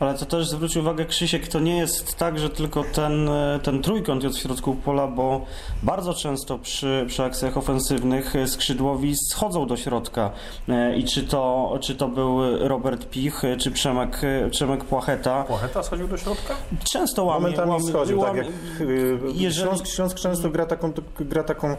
Ale 0.00 0.14
to 0.14 0.26
też 0.26 0.48
zwróć 0.48 0.76
uwagę, 0.76 1.04
Krzysiek, 1.04 1.48
to 1.48 1.60
nie 1.60 1.76
jest 1.76 2.16
tak, 2.16 2.38
że 2.38 2.50
tylko 2.50 2.84
ten, 2.84 3.28
e, 3.28 3.60
ten 3.62 3.82
trójkąt 3.82 4.24
jest 4.24 4.38
w 4.38 4.42
środku 4.42 4.74
pola, 4.74 5.06
bo 5.06 5.46
bardzo 5.82 6.14
często 6.14 6.58
przy, 6.58 7.04
przy 7.08 7.24
akcjach 7.24 7.56
ofensywnych 7.56 8.36
e, 8.36 8.48
skrzydłowi 8.48 9.14
schodzą 9.30 9.66
do 9.66 9.76
środka. 9.76 10.30
E, 10.68 10.96
I 10.96 11.04
czy 11.04 11.22
to, 11.22 11.78
czy 11.80 11.94
to 11.94 12.08
był 12.08 12.58
Robert 12.68 13.06
Pich, 13.10 13.42
czy 13.58 13.70
Przemek, 13.70 14.20
Przemek 14.50 14.84
Płacheta. 14.84 15.44
Płacheta 15.44 15.82
schodził 15.82 16.08
do 16.08 16.16
środka? 16.16 16.54
Często 16.92 17.24
łamie, 17.24 17.40
Momentami 17.40 17.70
łamie, 17.70 17.84
schodził, 17.88 18.20
tak 18.20 18.28
łamie, 18.28 18.42
jak 18.42 18.80
y, 18.80 19.18
jeżeli- 19.34 19.66
Śląsk, 19.66 19.86
Śląsk 19.86 20.16
często 20.16 20.50
gra 20.50 20.66
taką, 20.66 20.92
gra 21.20 21.44
taką 21.44 21.76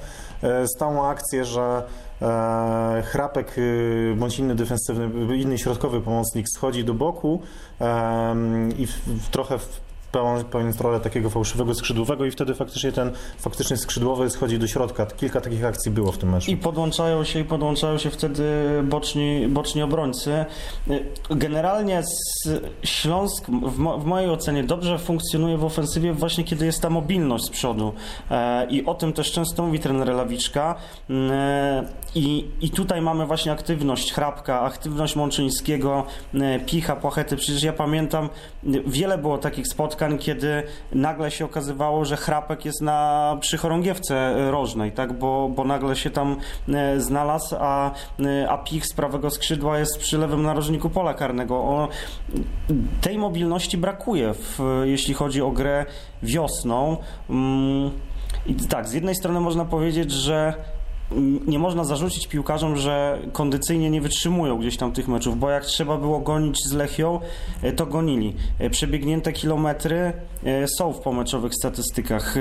stałą 0.66 1.06
akcję, 1.08 1.46
że 1.46 1.84
Chrapek 3.04 3.58
y, 3.58 4.16
bądź 4.18 4.40
inny 4.40 4.56
defensywny, 4.56 5.38
inny 5.38 5.58
środkowy 5.58 6.02
pomocnik 6.02 6.46
schodzi 6.50 6.84
do 6.84 6.94
boku 6.94 7.42
i 8.78 8.88
w, 8.88 8.92
w, 9.08 9.30
trochę 9.30 9.58
w, 9.60 9.82
pełniąc 10.52 10.82
rolę 10.82 11.00
takiego 11.00 11.30
fałszywego 11.30 11.76
skrzydłowego 11.76 12.26
i 12.26 12.32
wtedy 12.32 12.56
faktycznie 12.56 12.92
ten 12.92 13.12
faktycznie 13.38 13.78
skrzydłowy 13.78 14.30
schodzi 14.30 14.60
do 14.60 14.68
środka. 14.68 15.06
Kilka 15.06 15.42
takich 15.42 15.66
akcji 15.66 15.92
było 15.92 16.12
w 16.12 16.18
tym 16.18 16.30
meczu. 16.30 16.52
I 16.52 16.58
podłączają 16.58 17.24
się 17.24 17.40
i 17.40 17.44
podłączają 17.44 17.98
się 17.98 18.10
wtedy 18.10 18.44
boczni, 18.84 19.48
boczni 19.48 19.82
obrońcy. 19.82 20.46
Generalnie 21.30 22.04
Śląsk 22.84 23.46
w, 23.48 23.78
mo, 23.78 23.98
w 23.98 24.06
mojej 24.06 24.30
ocenie 24.30 24.64
dobrze 24.64 25.00
funkcjonuje 25.00 25.58
w 25.58 25.66
ofensywie 25.66 26.14
właśnie 26.14 26.44
kiedy 26.44 26.66
jest 26.66 26.82
ta 26.82 26.90
mobilność 26.90 27.46
z 27.46 27.50
przodu. 27.50 27.94
E, 28.32 28.68
I 28.70 28.86
o 28.86 28.94
tym 28.94 29.14
też 29.14 29.32
często 29.32 29.66
mówi 29.66 29.80
trener 29.80 30.08
Lawiczka. 30.08 30.76
E, 31.10 31.84
I, 32.16 32.48
I 32.62 32.70
tutaj 32.70 33.02
mamy 33.02 33.26
właśnie 33.26 33.52
aktywność 33.52 34.14
Hrabka, 34.14 34.62
aktywność 34.62 35.16
Mączyńskiego, 35.16 36.06
e, 36.34 36.60
Picha, 36.60 36.96
Płachety. 36.96 37.38
Przecież 37.38 37.64
ja 37.64 37.74
pamiętam, 37.74 38.30
wiele 38.88 39.18
było 39.18 39.38
takich 39.38 39.68
spotkań, 39.68 40.01
kiedy 40.18 40.64
nagle 40.92 41.32
się 41.32 41.46
okazywało, 41.46 42.06
że 42.06 42.18
Chrapek 42.18 42.66
jest 42.66 42.82
na, 42.82 43.38
przy 43.42 43.58
chorągiewce 43.58 44.36
rożnej, 44.52 44.92
tak? 44.92 45.14
bo, 45.14 45.50
bo 45.56 45.64
nagle 45.64 45.96
się 45.96 46.10
tam 46.10 46.38
e, 46.70 47.00
znalazł, 47.00 47.56
a, 47.60 47.92
e, 48.20 48.50
a 48.50 48.58
Pich 48.58 48.86
z 48.86 48.94
prawego 48.94 49.30
skrzydła 49.30 49.80
jest 49.80 49.98
przy 50.00 50.18
lewym 50.18 50.44
narożniku 50.44 50.90
pola 50.90 51.14
karnego. 51.14 51.56
O, 51.56 51.88
tej 53.02 53.18
mobilności 53.18 53.78
brakuje, 53.78 54.34
w, 54.34 54.82
jeśli 54.84 55.14
chodzi 55.14 55.42
o 55.42 55.52
grę 55.52 55.86
wiosną. 56.24 56.98
Mm, 57.30 57.92
I 58.46 58.56
tak, 58.56 58.88
z 58.88 58.94
jednej 58.94 59.16
strony 59.16 59.40
można 59.40 59.66
powiedzieć, 59.66 60.12
że 60.12 60.54
nie 61.48 61.60
można 61.60 61.84
zarzucić 61.84 62.28
piłkarzom, 62.28 62.78
że 62.78 63.20
kondycyjnie 63.34 63.90
nie 63.90 64.02
wytrzymują 64.02 64.58
gdzieś 64.58 64.78
tam 64.78 64.92
tych 64.92 65.08
meczów, 65.08 65.40
bo 65.40 65.50
jak 65.50 65.66
trzeba 65.66 65.98
było 65.98 66.20
gonić 66.20 66.58
z 66.70 66.74
Lechią, 66.74 67.20
e, 67.62 67.72
to 67.72 67.86
gonili. 67.86 68.34
E, 68.60 68.70
Przebiegnięte 68.70 69.34
kilometry 69.34 70.14
e, 70.44 70.68
są 70.68 70.94
w 70.94 71.00
pomeczowych 71.00 71.56
statystykach. 71.56 72.36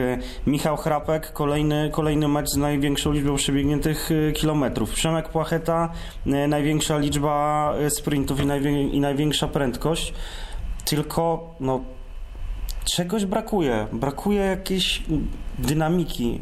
Michał 0.46 0.76
Chrapek, 0.76 1.32
kolejny, 1.32 1.90
kolejny 1.92 2.28
mecz 2.28 2.48
z 2.48 2.56
największą 2.56 3.12
liczbą 3.12 3.36
przebiegniętych 3.36 4.10
kilometrów. 4.34 4.90
Przemek 4.90 5.28
Płacheta, 5.28 5.92
największa 6.26 6.98
liczba 6.98 7.74
sprintów 7.88 8.40
i, 8.40 8.46
najwię- 8.46 8.90
i 8.92 9.00
największa 9.00 9.48
prędkość. 9.48 10.14
Tylko 10.84 11.54
no, 11.60 11.80
czegoś 12.84 13.24
brakuje. 13.24 13.86
Brakuje 13.92 14.40
jakiejś 14.40 15.02
dynamiki, 15.58 16.40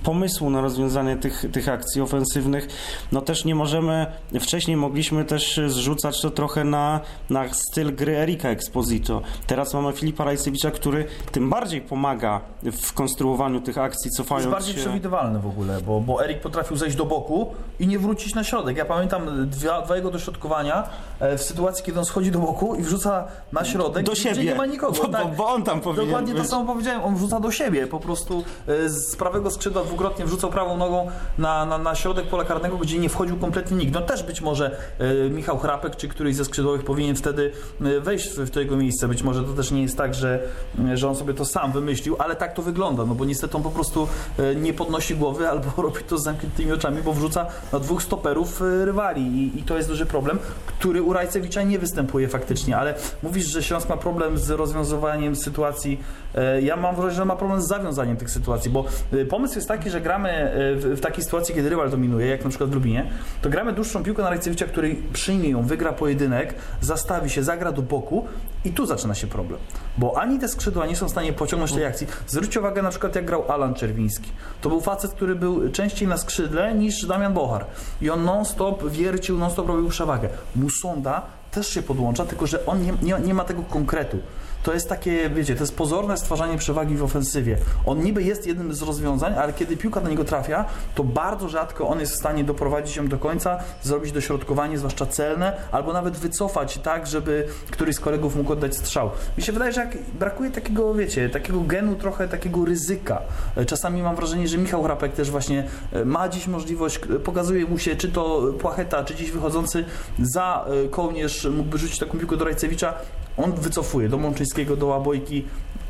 y, 0.00 0.04
pomysłu 0.04 0.50
na 0.50 0.60
rozwiązanie 0.60 1.16
tych, 1.16 1.44
tych 1.52 1.68
akcji 1.68 2.00
ofensywnych. 2.02 2.68
No 3.12 3.20
też 3.20 3.44
nie 3.44 3.54
możemy, 3.54 4.06
wcześniej 4.40 4.76
mogliśmy 4.76 5.24
też 5.24 5.60
zrzucać 5.66 6.20
to 6.20 6.30
trochę 6.30 6.64
na, 6.64 7.00
na 7.30 7.48
styl 7.54 7.94
gry 7.96 8.16
Erika 8.16 8.48
Exposito. 8.48 9.22
Teraz 9.46 9.74
mamy 9.74 9.92
Filipa 9.92 10.24
Rajcewicza, 10.24 10.70
który 10.70 11.06
tym 11.32 11.50
bardziej 11.50 11.80
pomaga 11.80 12.40
w 12.62 12.92
konstruowaniu 12.92 13.60
tych 13.60 13.78
akcji, 13.78 14.10
cofając 14.10 14.44
Jest 14.44 14.52
bardziej 14.54 14.74
się. 14.74 14.80
przewidywalny 14.80 15.38
w 15.38 15.46
ogóle, 15.46 15.80
bo, 15.80 16.00
bo 16.00 16.24
Erik 16.24 16.40
potrafił 16.40 16.76
zejść 16.76 16.96
do 16.96 17.04
boku 17.06 17.54
i 17.80 17.86
nie 17.86 17.98
wrócić 17.98 18.34
na 18.34 18.44
środek. 18.44 18.76
Ja 18.76 18.84
pamiętam 18.84 19.48
dwa, 19.50 19.82
dwa 19.82 19.96
jego 19.96 20.10
dośrodkowania 20.10 20.88
e, 21.20 21.38
w 21.38 21.42
sytuacji, 21.42 21.84
kiedy 21.84 21.98
on 21.98 22.04
schodzi 22.04 22.30
do 22.30 22.38
boku 22.38 22.74
i 22.74 22.82
wrzuca 22.82 23.24
na 23.52 23.64
środek, 23.64 24.06
Do 24.06 24.14
siebie. 24.14 24.44
nie 24.44 24.54
ma 24.54 24.66
nikogo. 24.66 25.02
Bo- 25.02 25.08
bo- 25.08 25.33
bo 25.36 25.48
on 25.48 25.62
tam 25.62 25.80
powinien 25.80 26.06
Dokładnie 26.06 26.34
to 26.34 26.40
być. 26.40 26.50
samo 26.50 26.72
powiedziałem, 26.72 27.02
on 27.02 27.16
wrzuca 27.16 27.40
do 27.40 27.50
siebie, 27.50 27.86
po 27.86 28.00
prostu 28.00 28.44
e, 28.68 28.88
z 28.88 29.16
prawego 29.16 29.50
skrzydła 29.50 29.84
dwukrotnie 29.84 30.24
wrzucał 30.24 30.50
prawą 30.50 30.76
nogą 30.76 31.10
na, 31.38 31.66
na, 31.66 31.78
na 31.78 31.94
środek 31.94 32.26
pola 32.26 32.44
karnego, 32.44 32.76
gdzie 32.76 32.98
nie 32.98 33.08
wchodził 33.08 33.36
kompletnie 33.36 33.76
nikt. 33.76 33.94
No 33.94 34.00
też 34.00 34.22
być 34.22 34.40
może 34.40 34.76
e, 34.98 35.30
Michał 35.30 35.58
Chrapek 35.58 35.96
czy 35.96 36.08
któryś 36.08 36.36
ze 36.36 36.44
skrzydłowych 36.44 36.84
powinien 36.84 37.16
wtedy 37.16 37.52
e, 37.80 38.00
wejść 38.00 38.28
w, 38.28 38.38
w 38.38 38.50
to 38.50 38.60
jego 38.60 38.76
miejsce. 38.76 39.08
Być 39.08 39.22
może 39.22 39.42
to 39.42 39.52
też 39.52 39.70
nie 39.70 39.82
jest 39.82 39.96
tak, 39.96 40.14
że, 40.14 40.48
że 40.94 41.08
on 41.08 41.16
sobie 41.16 41.34
to 41.34 41.44
sam 41.44 41.72
wymyślił, 41.72 42.16
ale 42.18 42.36
tak 42.36 42.54
to 42.54 42.62
wygląda, 42.62 43.04
no 43.04 43.14
bo 43.14 43.24
niestety 43.24 43.56
on 43.56 43.62
po 43.62 43.70
prostu 43.70 44.08
nie 44.56 44.72
podnosi 44.72 45.14
głowy 45.14 45.48
albo 45.48 45.70
robi 45.82 46.04
to 46.04 46.18
z 46.18 46.22
zamkniętymi 46.22 46.72
oczami, 46.72 47.02
bo 47.02 47.12
wrzuca 47.12 47.46
na 47.72 47.80
dwóch 47.80 48.02
stoperów 48.02 48.62
rywali 48.84 49.22
i, 49.22 49.58
i 49.58 49.62
to 49.62 49.76
jest 49.76 49.88
duży 49.88 50.06
problem, 50.06 50.38
który 50.66 51.02
u 51.02 51.12
Rajcewicza 51.12 51.62
nie 51.62 51.78
występuje 51.78 52.28
faktycznie, 52.28 52.76
ale 52.76 52.94
mówisz, 53.22 53.46
że 53.46 53.62
Śląsk 53.62 53.88
ma 53.88 53.96
problem 53.96 54.38
z 54.38 54.50
rozwiązywaniem 54.50 55.23
sytuacji, 55.32 56.00
e, 56.34 56.62
ja 56.62 56.76
mam 56.76 56.94
wrażenie, 56.94 57.16
że 57.16 57.24
ma 57.24 57.36
problem 57.36 57.62
z 57.62 57.66
zawiązaniem 57.66 58.16
tych 58.16 58.30
sytuacji, 58.30 58.70
bo 58.70 58.84
e, 59.12 59.24
pomysł 59.24 59.54
jest 59.54 59.68
taki, 59.68 59.90
że 59.90 60.00
gramy 60.00 60.28
e, 60.30 60.74
w, 60.74 61.00
takiej 61.00 61.24
sytuacji, 61.24 61.54
kiedy 61.54 61.68
rywal 61.68 61.90
dominuje, 61.90 62.26
jak 62.26 62.44
na 62.44 62.50
przykład 62.50 62.70
w 62.70 62.74
Lubinie, 62.74 63.10
to 63.42 63.50
gramy 63.50 63.72
dłuższą 63.72 64.02
piłkę 64.02 64.22
na 64.22 64.30
Rajcewicza, 64.30 64.66
który 64.66 64.96
przyjmie 65.12 65.48
ją, 65.48 65.62
wygra 65.62 65.92
pojedynek, 65.92 66.54
zastawi 66.80 67.30
się, 67.30 67.42
zagra 67.42 67.72
do 67.72 67.82
boku 67.82 68.24
i 68.64 68.70
tu 68.70 68.86
zaczyna 68.86 69.14
się 69.14 69.26
problem, 69.26 69.60
bo 69.98 70.18
ani 70.18 70.38
te 70.38 70.48
skrzydła 70.48 70.86
nie 70.86 70.96
są 70.96 71.06
w 71.06 71.10
stanie 71.10 71.32
pociągnąć 71.32 71.72
tej 71.72 71.84
akcji. 71.84 72.06
Zwróćcie 72.26 72.60
uwagę 72.60 72.82
na 72.82 72.90
przykład 72.90 73.14
jak 73.14 73.24
grał 73.24 73.52
Alan 73.52 73.74
Czerwiński. 73.74 74.30
To 74.60 74.68
był 74.68 74.80
facet, 74.80 75.10
który 75.10 75.34
był 75.34 75.70
częściej 75.70 76.08
na 76.08 76.16
skrzydle 76.16 76.74
niż 76.74 77.06
Damian 77.06 77.34
Bochar 77.34 77.66
i 78.02 78.10
on 78.10 78.24
non-stop 78.24 78.88
wiercił, 78.88 79.38
non-stop 79.38 79.68
robił 79.68 79.88
przewagę. 79.88 80.28
Musonda 80.56 81.22
też 81.50 81.68
się 81.68 81.82
podłącza, 81.82 82.24
tylko 82.24 82.46
że 82.46 82.66
on 82.66 82.82
nie, 82.82 82.92
nie, 83.02 83.18
nie 83.24 83.34
ma 83.34 83.44
tego 83.44 83.62
konkretu. 83.62 84.18
To 84.64 84.74
jest 84.74 84.88
takie, 84.88 85.30
wiecie, 85.30 85.54
to 85.54 85.60
jest 85.62 85.76
pozorne 85.76 86.16
stwarzanie 86.16 86.58
przewagi 86.58 86.96
w 86.96 87.02
ofensywie. 87.02 87.58
On 87.86 87.98
niby 88.00 88.22
jest 88.22 88.46
jednym 88.46 88.74
z 88.74 88.82
rozwiązań, 88.82 89.34
ale 89.34 89.52
kiedy 89.52 89.76
piłka 89.76 90.00
do 90.00 90.08
niego 90.08 90.24
trafia, 90.24 90.64
to 90.94 91.04
bardzo 91.04 91.48
rzadko 91.48 91.88
on 91.88 92.00
jest 92.00 92.12
w 92.12 92.16
stanie 92.16 92.44
doprowadzić 92.44 92.96
ją 92.96 93.08
do 93.08 93.18
końca, 93.18 93.58
zrobić 93.82 94.12
dośrodkowanie, 94.12 94.78
zwłaszcza 94.78 95.06
celne, 95.06 95.56
albo 95.72 95.92
nawet 95.92 96.16
wycofać 96.16 96.78
tak, 96.78 97.06
żeby 97.06 97.46
któryś 97.70 97.96
z 97.96 98.00
kolegów 98.00 98.36
mógł 98.36 98.52
oddać 98.52 98.76
strzał. 98.76 99.10
Mi 99.38 99.42
się 99.44 99.52
wydaje, 99.52 99.72
że 99.72 99.90
brakuje 100.18 100.50
takiego, 100.50 100.94
wiecie, 100.94 101.28
takiego 101.28 101.60
genu, 101.60 101.94
trochę 101.96 102.28
takiego 102.28 102.64
ryzyka. 102.64 103.22
E, 103.56 103.64
Czasami 103.64 104.02
mam 104.02 104.16
wrażenie, 104.16 104.48
że 104.48 104.58
Michał 104.58 104.82
Hrapek 104.82 105.12
też 105.12 105.30
właśnie 105.30 105.64
e, 105.92 106.04
ma 106.04 106.28
dziś 106.28 106.46
możliwość, 106.46 106.98
k- 106.98 107.08
pokazuje 107.24 107.64
mu 107.66 107.78
się, 107.78 107.96
czy 107.96 108.08
to 108.08 108.42
Płacheta, 108.58 109.04
czy 109.04 109.14
dziś 109.14 109.30
wychodzący 109.30 109.84
za 110.22 110.64
e, 110.84 110.88
kołnierz 110.88 111.44
mógłby 111.44 111.78
rzucić 111.78 111.98
taką 111.98 112.18
piłkę 112.18 112.36
do 112.36 112.44
Rajcewicza, 112.44 112.94
on 113.36 113.52
wycofuje 113.52 114.08
do 114.08 114.18
Mączyńskiego, 114.18 114.76
do 114.76 114.86
Łabojki, 114.86 115.44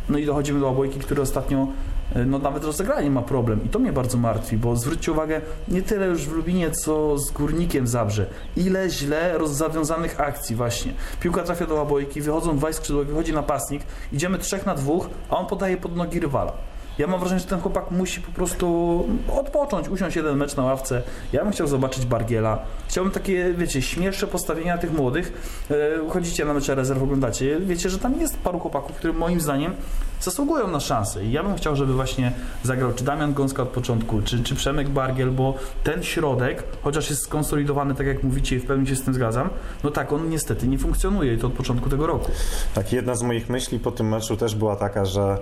no 0.08 0.18
i 0.18 0.26
dochodzimy 0.26 0.60
do 0.60 0.66
Łabojki, 0.66 1.00
który 1.00 1.22
ostatnio 1.22 1.66
e, 2.14 2.24
no 2.24 2.38
nawet 2.38 2.64
rozegranie 2.64 3.10
ma 3.10 3.22
problem 3.22 3.64
i 3.64 3.68
to 3.68 3.78
mnie 3.78 3.92
bardzo 3.92 4.18
martwi, 4.18 4.56
bo 4.56 4.76
zwróćcie 4.76 5.12
uwagę, 5.12 5.40
nie 5.68 5.82
tyle 5.82 6.06
już 6.06 6.22
w 6.22 6.32
Lubinie, 6.32 6.70
co 6.70 7.18
z 7.18 7.30
Górnikiem 7.30 7.86
Zabrze. 7.86 8.26
Ile 8.56 8.90
źle 8.90 9.38
rozzawiązanych 9.38 10.20
akcji 10.20 10.56
właśnie. 10.56 10.92
Piłka 11.20 11.42
trafia 11.42 11.66
do 11.66 11.74
Łabojki, 11.74 12.20
wychodzą 12.20 12.56
dwaj 12.56 12.74
skrzydłowi, 12.74 13.08
wychodzi 13.10 13.32
napastnik, 13.32 13.82
idziemy 14.12 14.38
trzech 14.38 14.66
na 14.66 14.74
dwóch, 14.74 15.08
a 15.30 15.36
on 15.36 15.46
podaje 15.46 15.76
pod 15.76 15.96
nogi 15.96 16.20
rywala. 16.20 16.52
Ja 16.98 17.06
mam 17.06 17.20
wrażenie, 17.20 17.40
że 17.40 17.46
ten 17.46 17.60
chłopak 17.60 17.90
musi 17.90 18.20
po 18.20 18.32
prostu 18.32 19.08
odpocząć, 19.32 19.88
usiąść 19.88 20.16
jeden 20.16 20.36
mecz 20.36 20.56
na 20.56 20.64
ławce. 20.64 21.02
Ja 21.32 21.42
bym 21.42 21.52
chciał 21.52 21.66
zobaczyć 21.66 22.06
Bargiela. 22.06 22.58
Chciałbym 22.88 23.12
takie, 23.12 23.54
wiecie, 23.54 23.82
śmielsze 23.82 24.26
postawienia 24.26 24.78
tych 24.78 24.92
młodych. 24.92 25.32
E, 25.70 26.10
chodzicie 26.10 26.44
na 26.44 26.54
mecze 26.54 26.74
rezerw, 26.74 27.02
oglądacie. 27.02 27.60
Wiecie, 27.60 27.90
że 27.90 27.98
tam 27.98 28.20
jest 28.20 28.38
paru 28.38 28.58
chłopaków, 28.58 28.96
którzy 28.96 29.12
moim 29.12 29.40
zdaniem 29.40 29.74
zasługują 30.20 30.68
na 30.68 30.80
szansę. 30.80 31.24
I 31.24 31.32
ja 31.32 31.42
bym 31.42 31.56
chciał, 31.56 31.76
żeby 31.76 31.94
właśnie 31.94 32.32
zagrał 32.62 32.92
czy 32.92 33.04
Damian 33.04 33.34
Gąska 33.34 33.62
od 33.62 33.68
początku, 33.68 34.22
czy, 34.22 34.42
czy 34.42 34.54
Przemek 34.54 34.88
Bargiel, 34.88 35.30
bo 35.30 35.54
ten 35.84 36.02
środek, 36.02 36.62
chociaż 36.82 37.10
jest 37.10 37.22
skonsolidowany, 37.22 37.94
tak 37.94 38.06
jak 38.06 38.22
mówicie 38.22 38.56
i 38.56 38.58
w 38.58 38.66
pełni 38.66 38.86
się 38.86 38.96
z 38.96 39.02
tym 39.02 39.14
zgadzam, 39.14 39.50
no 39.84 39.90
tak, 39.90 40.12
on 40.12 40.28
niestety 40.28 40.68
nie 40.68 40.78
funkcjonuje 40.78 41.34
i 41.34 41.38
to 41.38 41.46
od 41.46 41.52
początku 41.52 41.90
tego 41.90 42.06
roku. 42.06 42.30
Tak, 42.74 42.92
jedna 42.92 43.14
z 43.14 43.22
moich 43.22 43.48
myśli 43.48 43.78
po 43.78 43.92
tym 43.92 44.08
meczu 44.08 44.36
też 44.36 44.54
była 44.54 44.76
taka, 44.76 45.04
że 45.04 45.38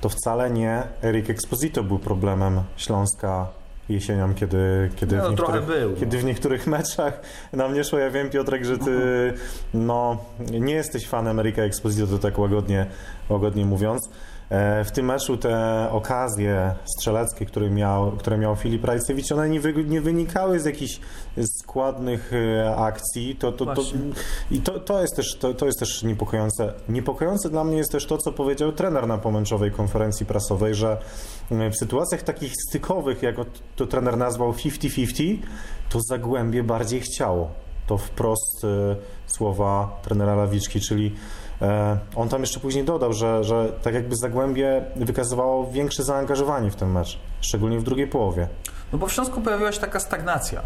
to 0.00 0.08
wcale 0.08 0.50
nie 0.50 0.82
Erik 1.02 1.30
Exposito 1.30 1.82
był 1.82 1.98
problemem 1.98 2.62
Śląska 2.76 3.48
jesienią, 3.88 4.34
kiedy, 4.34 4.90
kiedy, 4.96 5.16
No, 5.16 5.26
w, 5.26 5.30
niektórych, 5.30 5.64
był, 5.66 5.90
no. 5.90 5.96
kiedy 6.00 6.18
w 6.18 6.24
niektórych 6.24 6.66
meczach 6.66 7.20
na 7.52 7.68
mnie 7.68 7.84
szło. 7.84 7.98
Ja 7.98 8.10
wiem, 8.10 8.30
Piotrek, 8.30 8.64
że 8.64 8.78
ty 8.78 8.92
no, 9.74 10.24
nie 10.50 10.74
jesteś 10.74 11.08
fanem 11.08 11.38
Erika 11.38 11.62
Exposito, 11.62 12.06
to 12.06 12.18
tak 12.18 12.38
łagodnie, 12.38 12.86
łagodnie 13.28 13.66
mówiąc. 13.66 14.10
E, 14.50 14.84
W 14.84 14.90
tym 14.90 15.06
meczu 15.06 15.36
te 15.36 15.86
okazje 15.90 16.74
strzeleckie, 16.84 17.46
które 17.46 17.70
miał, 17.70 18.12
które 18.12 18.38
miał 18.38 18.56
Filip 18.56 18.84
Rajcewicz, 18.84 19.32
one 19.32 19.48
nie, 19.48 19.60
wy, 19.60 19.84
nie 19.84 20.00
wynikały 20.00 20.60
z 20.60 20.64
jakichś 20.64 21.00
składnych 21.60 22.32
e, 22.32 22.76
akcji. 22.76 23.36
To, 23.36 23.52
to, 23.52 23.66
to. 23.74 23.82
I 24.50 24.60
to, 24.60 24.80
to, 24.80 25.00
jest 25.00 25.16
też, 25.16 25.36
to, 25.36 25.54
to 25.54 25.66
jest 25.66 25.78
też 25.78 26.02
niepokojące. 26.02 26.72
Niepokojące 26.88 27.50
dla 27.50 27.64
mnie 27.64 27.76
jest 27.76 27.92
też 27.92 28.06
to, 28.06 28.18
co 28.18 28.32
powiedział 28.32 28.72
trener 28.72 29.06
na 29.06 29.18
pomęczowej 29.18 29.70
konferencji 29.70 30.26
prasowej, 30.26 30.74
że 30.74 30.98
e, 31.50 31.70
w 31.70 31.76
sytuacjach 31.76 32.22
takich 32.22 32.52
stykowych, 32.68 33.22
jak 33.22 33.36
to 33.76 33.86
trener 33.86 34.16
nazwał 34.16 34.52
50-50, 34.52 35.38
to 35.88 36.00
Zagłębie 36.00 36.62
bardziej 36.62 37.00
chciało. 37.00 37.50
To 37.86 37.98
wprost 37.98 38.64
e, 38.64 38.96
słowa 39.26 40.00
trenera 40.02 40.34
Lawiczki, 40.34 40.80
czyli 40.80 41.14
on 42.16 42.28
tam 42.28 42.40
jeszcze 42.40 42.60
później 42.60 42.84
dodał, 42.84 43.12
że, 43.12 43.44
że 43.44 43.72
tak 43.82 43.94
jakby 43.94 44.16
Zagłębie 44.16 44.84
wykazywało 44.96 45.70
większe 45.70 46.04
zaangażowanie 46.04 46.70
w 46.70 46.76
ten 46.76 46.90
mecz, 46.90 47.18
szczególnie 47.40 47.78
w 47.78 47.82
drugiej 47.82 48.06
połowie. 48.06 48.48
No 48.92 48.98
bo 48.98 49.06
w 49.06 49.12
Śląsku 49.12 49.40
pojawiła 49.40 49.72
się 49.72 49.80
taka 49.80 50.00
stagnacja. 50.00 50.62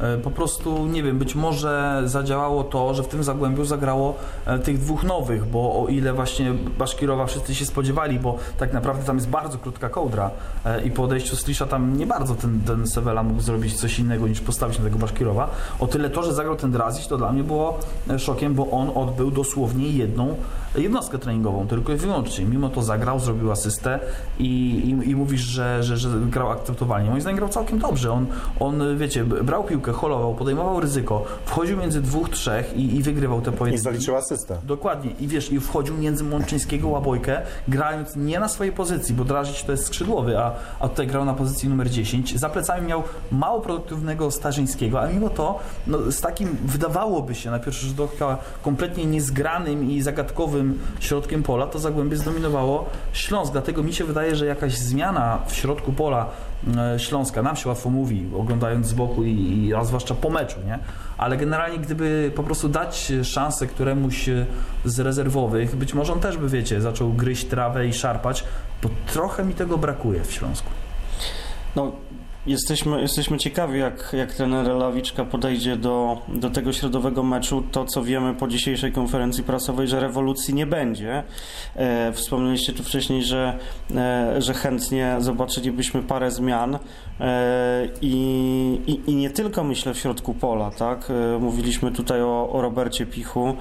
E, 0.00 0.18
Po 0.18 0.30
prostu, 0.30 0.86
nie 0.86 1.02
wiem, 1.02 1.18
być 1.18 1.34
może 1.34 2.02
zadziałało 2.04 2.64
to, 2.64 2.94
że 2.94 3.02
w 3.02 3.08
tym 3.08 3.24
Zagłębiu 3.24 3.64
zagrało 3.64 4.14
e, 4.46 4.58
tych 4.58 4.78
dwóch 4.78 5.04
nowych, 5.04 5.46
bo 5.46 5.82
o 5.82 5.88
ile 5.88 6.12
właśnie 6.12 6.52
Baszkirowa 6.78 7.26
wszyscy 7.26 7.54
się 7.54 7.66
spodziewali, 7.66 8.18
bo 8.18 8.38
tak 8.58 8.72
naprawdę 8.72 9.04
tam 9.04 9.16
jest 9.16 9.28
bardzo 9.28 9.58
krótka 9.58 9.88
kołdra 9.88 10.30
e, 10.64 10.82
i 10.84 10.90
po 10.90 11.02
odejściu 11.02 11.36
Slisza 11.36 11.66
tam 11.66 11.96
nie 11.96 12.06
bardzo 12.06 12.34
ten, 12.34 12.60
ten 12.66 12.86
Sewela 12.86 13.22
mógł 13.22 13.40
zrobić 13.40 13.74
coś 13.74 13.98
innego 13.98 14.28
niż 14.28 14.40
postawić 14.40 14.78
na 14.78 14.84
tego 14.84 14.98
Baszkirowa. 14.98 15.50
O 15.80 15.86
tyle 15.86 16.10
to, 16.10 16.22
że 16.22 16.34
zagrał 16.34 16.56
ten 16.56 16.72
Drazic, 16.72 17.08
to 17.08 17.16
dla 17.16 17.32
mnie 17.32 17.44
było 17.44 17.78
szokiem, 18.18 18.54
bo 18.54 18.70
on 18.70 18.90
odbył 18.94 19.30
dosłownie 19.30 19.90
jedną 19.90 20.36
jednostkę 20.78 21.18
treningową, 21.18 21.66
tylko 21.66 21.92
i 21.92 21.96
wyłącznie. 21.96 22.44
Mimo 22.44 22.68
to 22.68 22.82
zagrał, 22.82 23.20
zrobił 23.20 23.52
asystę 23.52 24.00
i, 24.38 24.44
i, 24.44 25.10
i 25.10 25.16
mówisz, 25.16 25.40
że, 25.40 25.82
że, 25.82 25.96
że 25.96 26.08
grał 26.20 26.50
akceptowalnie. 26.50 27.10
Moim 27.10 27.20
zdaniem 27.20 27.36
grał 27.36 27.48
całkiem 27.48 27.78
dobrze. 27.78 28.12
On, 28.12 28.26
on 28.60 28.98
wiecie, 28.98 29.24
brał 29.24 29.64
piłkę, 29.64 29.85
holował, 29.92 30.34
podejmował 30.34 30.80
ryzyko, 30.80 31.24
wchodził 31.46 31.76
między 31.76 32.02
dwóch, 32.02 32.28
trzech 32.28 32.76
i, 32.76 32.96
i 32.96 33.02
wygrywał 33.02 33.40
te 33.40 33.50
I 33.50 33.54
pojedynki. 33.54 33.84
zaliczył 33.84 34.16
asystę. 34.16 34.56
Dokładnie. 34.64 35.10
I 35.20 35.28
wiesz, 35.28 35.52
i 35.52 35.60
wchodził 35.60 35.98
między 35.98 36.24
Mączyńskiego 36.24 36.88
Łabojkę, 36.88 37.42
grając 37.68 38.16
nie 38.16 38.40
na 38.40 38.48
swojej 38.48 38.72
pozycji, 38.72 39.14
bo 39.14 39.24
Drazic 39.24 39.64
to 39.64 39.72
jest 39.72 39.86
skrzydłowy, 39.86 40.38
a, 40.38 40.52
a 40.80 40.88
tutaj 40.88 41.06
grał 41.06 41.24
na 41.24 41.34
pozycji 41.34 41.68
numer 41.68 41.90
10. 41.90 42.38
Za 42.38 42.48
plecami 42.48 42.86
miał 42.86 43.02
mało 43.32 43.60
produktywnego 43.60 44.30
Starzyńskiego, 44.30 45.00
a 45.00 45.06
mimo 45.06 45.30
to 45.30 45.58
no, 45.86 45.98
z 46.12 46.20
takim, 46.20 46.56
wydawałoby 46.64 47.34
się 47.34 47.50
na 47.50 47.58
pierwszy 47.58 47.86
rzut 47.86 48.00
oka, 48.00 48.38
kompletnie 48.62 49.06
niezgranym 49.06 49.90
i 49.90 50.02
zagadkowym 50.02 50.78
środkiem 51.00 51.42
pola, 51.42 51.66
to 51.66 51.78
Zagłębie 51.78 52.16
zdominowało 52.16 52.84
Śląsk. 53.12 53.52
Dlatego 53.52 53.82
mi 53.82 53.92
się 53.92 54.04
wydaje, 54.04 54.36
że 54.36 54.46
jakaś 54.46 54.78
zmiana 54.78 55.38
w 55.46 55.54
środku 55.54 55.92
pola 55.92 56.26
Śląska, 56.98 57.42
nam 57.42 57.56
się 57.56 57.68
łatwo 57.68 57.90
mówi, 57.90 58.26
oglądając 58.38 58.86
z 58.86 58.92
boku 58.92 59.24
i, 59.24 59.64
i 59.64 59.74
a 59.74 59.84
zwłaszcza 59.84 60.14
po 60.14 60.30
meczu, 60.30 60.56
nie? 60.66 60.78
Ale 61.18 61.36
generalnie 61.36 61.78
gdyby 61.78 62.32
po 62.34 62.42
prostu 62.42 62.68
dać 62.68 63.12
szansę 63.22 63.66
któremuś 63.66 64.30
z 64.84 65.00
rezerwowych, 65.00 65.76
być 65.76 65.94
może 65.94 66.12
on 66.12 66.20
też 66.20 66.36
by, 66.36 66.48
wiecie, 66.48 66.80
zaczął 66.80 67.12
gryźć 67.12 67.44
trawę 67.44 67.86
i 67.86 67.92
szarpać, 67.92 68.44
bo 68.82 68.88
trochę 69.06 69.44
mi 69.44 69.54
tego 69.54 69.78
brakuje 69.78 70.24
w 70.24 70.32
Śląsku. 70.32 70.70
No, 71.76 71.92
jesteśmy, 72.46 73.00
jesteśmy 73.00 73.38
ciekawi, 73.38 73.78
jak, 73.78 74.10
jak 74.12 74.32
trener 74.32 74.66
Lawiczka 74.66 75.24
podejdzie 75.24 75.76
do, 75.76 76.22
do 76.28 76.50
tego 76.50 76.72
środowego 76.72 77.22
meczu. 77.22 77.62
To, 77.72 77.84
co 77.84 78.02
wiemy 78.02 78.34
po 78.34 78.48
dzisiejszej 78.48 78.92
konferencji 78.92 79.44
prasowej, 79.44 79.88
że 79.88 80.00
rewolucji 80.00 80.54
nie 80.54 80.66
będzie. 80.66 81.22
E, 81.76 82.12
wspomnieliście 82.12 82.72
tu 82.72 82.82
wcześniej, 82.82 83.22
że, 83.22 83.58
e, 83.96 84.42
że 84.42 84.54
chętnie 84.54 85.16
zobaczylibyśmy 85.18 86.02
parę 86.02 86.30
zmian. 86.30 86.78
E, 87.20 87.88
i, 88.02 89.00
i, 89.06 89.14
nie 89.14 89.30
tylko 89.30 89.64
myślę 89.64 89.94
w 89.94 89.98
środku 89.98 90.34
pola, 90.34 90.70
tak? 90.70 91.10
E, 91.10 91.38
mówiliśmy 91.38 91.92
tutaj 91.92 92.22
o, 92.22 92.50
o 92.52 92.62
Robercie 92.62 93.06
Pichu, 93.06 93.56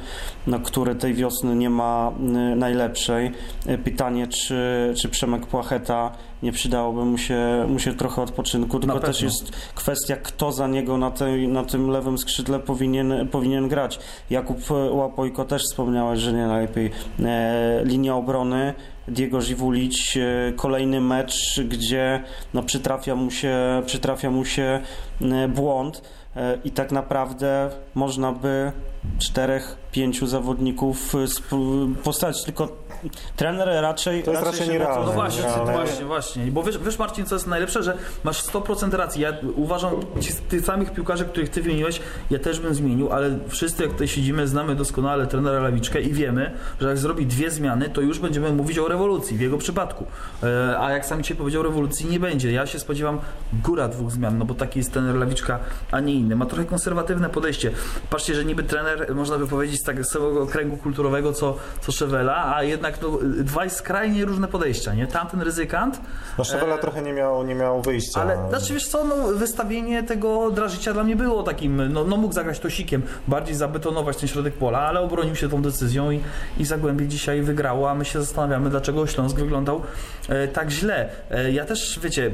no, 0.48 0.60
który 0.60 0.96
tej 0.96 1.14
wiosny 1.14 1.56
nie 1.56 1.70
ma 1.70 2.12
y, 2.20 2.56
najlepszej. 2.56 3.32
E, 3.66 3.78
Pytanie, 3.78 4.28
czy, 4.28 4.94
czy 4.98 5.10
Przemek 5.10 5.46
Płacheta 5.48 6.12
nie 6.44 6.52
przydałoby 6.52 7.06
mu 7.06 7.18
się, 7.18 7.66
mu 7.68 7.80
się 7.80 7.94
trochę 7.94 8.22
odpoczynku, 8.22 8.80
tylko 8.80 9.00
też 9.00 9.22
jest 9.22 9.52
kwestia, 9.76 10.16
kto 10.16 10.52
za 10.52 10.68
niego 10.68 10.98
na, 10.98 11.12
tej, 11.12 11.48
na 11.48 11.64
tym 11.64 11.90
lewym 11.90 12.18
skrzydle 12.18 12.60
powinien, 12.60 13.28
powinien 13.32 13.68
grać. 13.68 14.00
Jakub 14.30 14.58
Łapojko 14.92 15.46
też 15.46 15.64
wspomniałeś, 15.64 16.20
że 16.20 16.34
nie 16.34 16.48
najlepiej. 16.48 16.92
E, 17.20 17.82
linia 17.86 18.16
obrony, 18.16 18.74
Diego 19.08 19.42
Żiwulić, 19.42 20.18
e, 20.18 20.54
kolejny 20.56 21.02
mecz, 21.02 21.62
gdzie 21.68 22.24
no, 22.54 22.64
przytrafia 22.64 23.16
mu 23.16 23.32
się, 23.32 23.58
przytrafia 23.86 24.32
mu 24.32 24.46
się 24.46 24.82
e, 25.22 25.48
błąd 25.48 26.02
e, 26.36 26.58
i 26.64 26.72
tak 26.72 26.92
naprawdę 26.92 27.70
można 27.96 28.32
by 28.32 28.72
czterech, 29.20 29.78
pięciu 29.92 30.28
zawodników 30.28 31.14
postawić, 32.04 32.44
tylko 32.44 32.85
trener 33.36 33.68
raczej 33.82 34.24
To 34.24 34.32
jest 34.32 34.44
raczej 34.44 34.60
się 34.60 34.66
na 34.68 34.74
nierealne. 34.74 35.06
No 35.06 35.12
właśnie, 35.12 35.48
ale- 35.48 35.72
właśnie, 35.72 36.06
właśnie. 36.06 36.46
Bo 36.46 36.64
wiesz, 36.64 36.78
wiesz 36.78 37.00
Marcin, 37.00 37.26
co 37.26 37.36
jest 37.36 37.48
najlepsze, 37.48 37.84
że 37.84 37.98
masz 38.24 38.44
100% 38.44 38.94
racji. 38.94 39.22
Ja 39.22 39.34
uważam, 39.56 39.92
ci, 40.22 40.34
tych 40.50 40.66
samych 40.66 40.94
piłkarzy, 40.94 41.26
których 41.26 41.50
ty 41.50 41.62
wymieniłeś, 41.62 42.02
ja 42.30 42.40
też 42.40 42.60
bym 42.60 42.76
zmienił, 42.76 43.12
ale 43.12 43.40
wszyscy 43.48 43.84
jak 43.84 43.92
tutaj 43.92 44.08
siedzimy, 44.08 44.48
znamy 44.48 44.76
doskonale 44.76 45.28
trenera 45.28 45.60
Lawiczkę 45.60 46.02
i 46.02 46.14
wiemy, 46.14 46.52
że 46.82 46.88
jak 46.88 46.98
zrobi 46.98 47.26
dwie 47.26 47.52
zmiany, 47.52 47.90
to 47.90 48.02
już 48.02 48.20
będziemy 48.20 48.52
mówić 48.52 48.80
o 48.80 48.88
rewolucji 48.88 49.38
w 49.38 49.42
jego 49.42 49.58
przypadku. 49.58 50.06
E, 50.44 50.80
a 50.80 50.92
jak 50.92 51.06
sam 51.06 51.22
dzisiaj 51.22 51.38
powiedział, 51.38 51.64
rewolucji 51.64 52.06
nie 52.10 52.20
będzie. 52.20 52.52
Ja 52.52 52.66
się 52.66 52.80
spodziewam 52.80 53.20
góra 53.64 53.88
dwóch 53.88 54.12
zmian, 54.12 54.38
no 54.38 54.46
bo 54.46 54.54
taki 54.54 54.80
jest 54.80 54.94
trener 54.94 55.16
Lawiczka, 55.16 55.60
a 55.92 56.00
nie 56.00 56.14
inny. 56.14 56.36
Ma 56.36 56.46
trochę 56.46 56.66
konserwatywne 56.66 57.30
podejście. 57.30 57.72
Patrzcie, 58.10 58.36
że 58.36 58.46
niby 58.46 58.64
trener, 58.64 59.16
można 59.16 59.38
by 59.38 59.48
powiedzieć, 59.48 59.80
z 59.80 59.84
tak 59.84 60.06
samego 60.06 60.48
kręgu 60.48 60.78
kulturowego, 60.78 61.34
co, 61.34 61.58
co 61.82 61.92
Szewela, 61.92 62.56
a 62.56 62.64
jednak 62.64 62.95
no, 63.02 63.18
dwa 63.44 63.70
skrajnie 63.70 64.26
różne 64.26 64.48
podejścia, 64.48 64.94
nie? 64.94 65.08
Tamten 65.08 65.42
ryzykant, 65.42 66.02
No 66.38 66.44
Szewela 66.44 66.76
E, 66.76 66.78
trochę 66.78 67.02
nie 67.02 67.14
miał, 67.14 67.44
nie 67.44 67.56
miał 67.56 67.82
wyjścia. 67.82 68.22
ale 68.22 68.38
znaczy 68.50 68.74
wiesz 68.74 68.88
co, 68.88 69.04
no, 69.04 69.16
wystawienie 69.28 70.04
tego 70.04 70.52
Drażycia 70.52 70.94
dla 70.94 71.04
mnie 71.04 71.16
było 71.16 71.44
takim, 71.44 71.94
no, 71.94 72.04
no 72.04 72.18
mógł 72.18 72.34
zagrać 72.34 72.60
tosikiem, 72.60 73.02
bardziej 73.28 73.56
zabetonować 73.56 74.18
ten 74.18 74.28
środek 74.30 74.54
pola, 74.54 74.80
ale 74.80 75.02
obronił 75.02 75.36
się 75.36 75.50
tą 75.50 75.62
decyzją 75.62 76.12
i, 76.12 76.22
i 76.58 76.66
Zagłębie 76.66 77.08
dzisiaj 77.08 77.42
wygrało, 77.42 77.90
a 77.90 77.96
my 77.96 78.06
się 78.06 78.20
zastanawiamy, 78.20 78.70
dlaczego 78.70 79.08
Śląsk 79.08 79.36
wyglądał 79.36 79.82
e, 80.30 80.48
tak 80.48 80.70
źle. 80.72 81.10
E, 81.32 81.52
ja 81.52 81.66
też, 81.66 82.00
wiecie, 82.04 82.32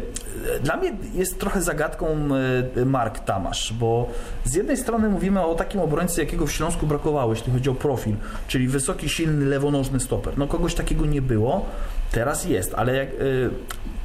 e, 0.55 0.59
dla 0.59 0.77
mnie 0.77 0.93
jest 1.13 1.39
trochę 1.39 1.61
zagadką 1.61 2.07
e, 2.77 2.85
Mark 2.85 3.19
Tamasz, 3.19 3.73
bo 3.73 4.09
z 4.45 4.55
jednej 4.55 4.77
strony 4.77 5.09
mówimy 5.09 5.41
o 5.45 5.55
takim 5.55 5.81
obrońcy, 5.81 6.21
jakiego 6.21 6.45
w 6.45 6.51
Śląsku 6.51 6.87
brakowało, 6.87 7.33
jeśli 7.33 7.53
chodzi 7.53 7.69
o 7.69 7.73
profil, 7.75 8.15
czyli 8.47 8.67
wysoki, 8.67 9.09
silny, 9.09 9.45
lewonożny 9.45 9.99
stoper. 9.99 10.37
No 10.37 10.47
kogoś 10.51 10.75
takiego 10.75 11.05
nie 11.05 11.21
było, 11.21 11.65
teraz 12.11 12.45
jest, 12.45 12.73
ale 12.73 12.95
jak, 12.95 13.09
e, 13.09 13.13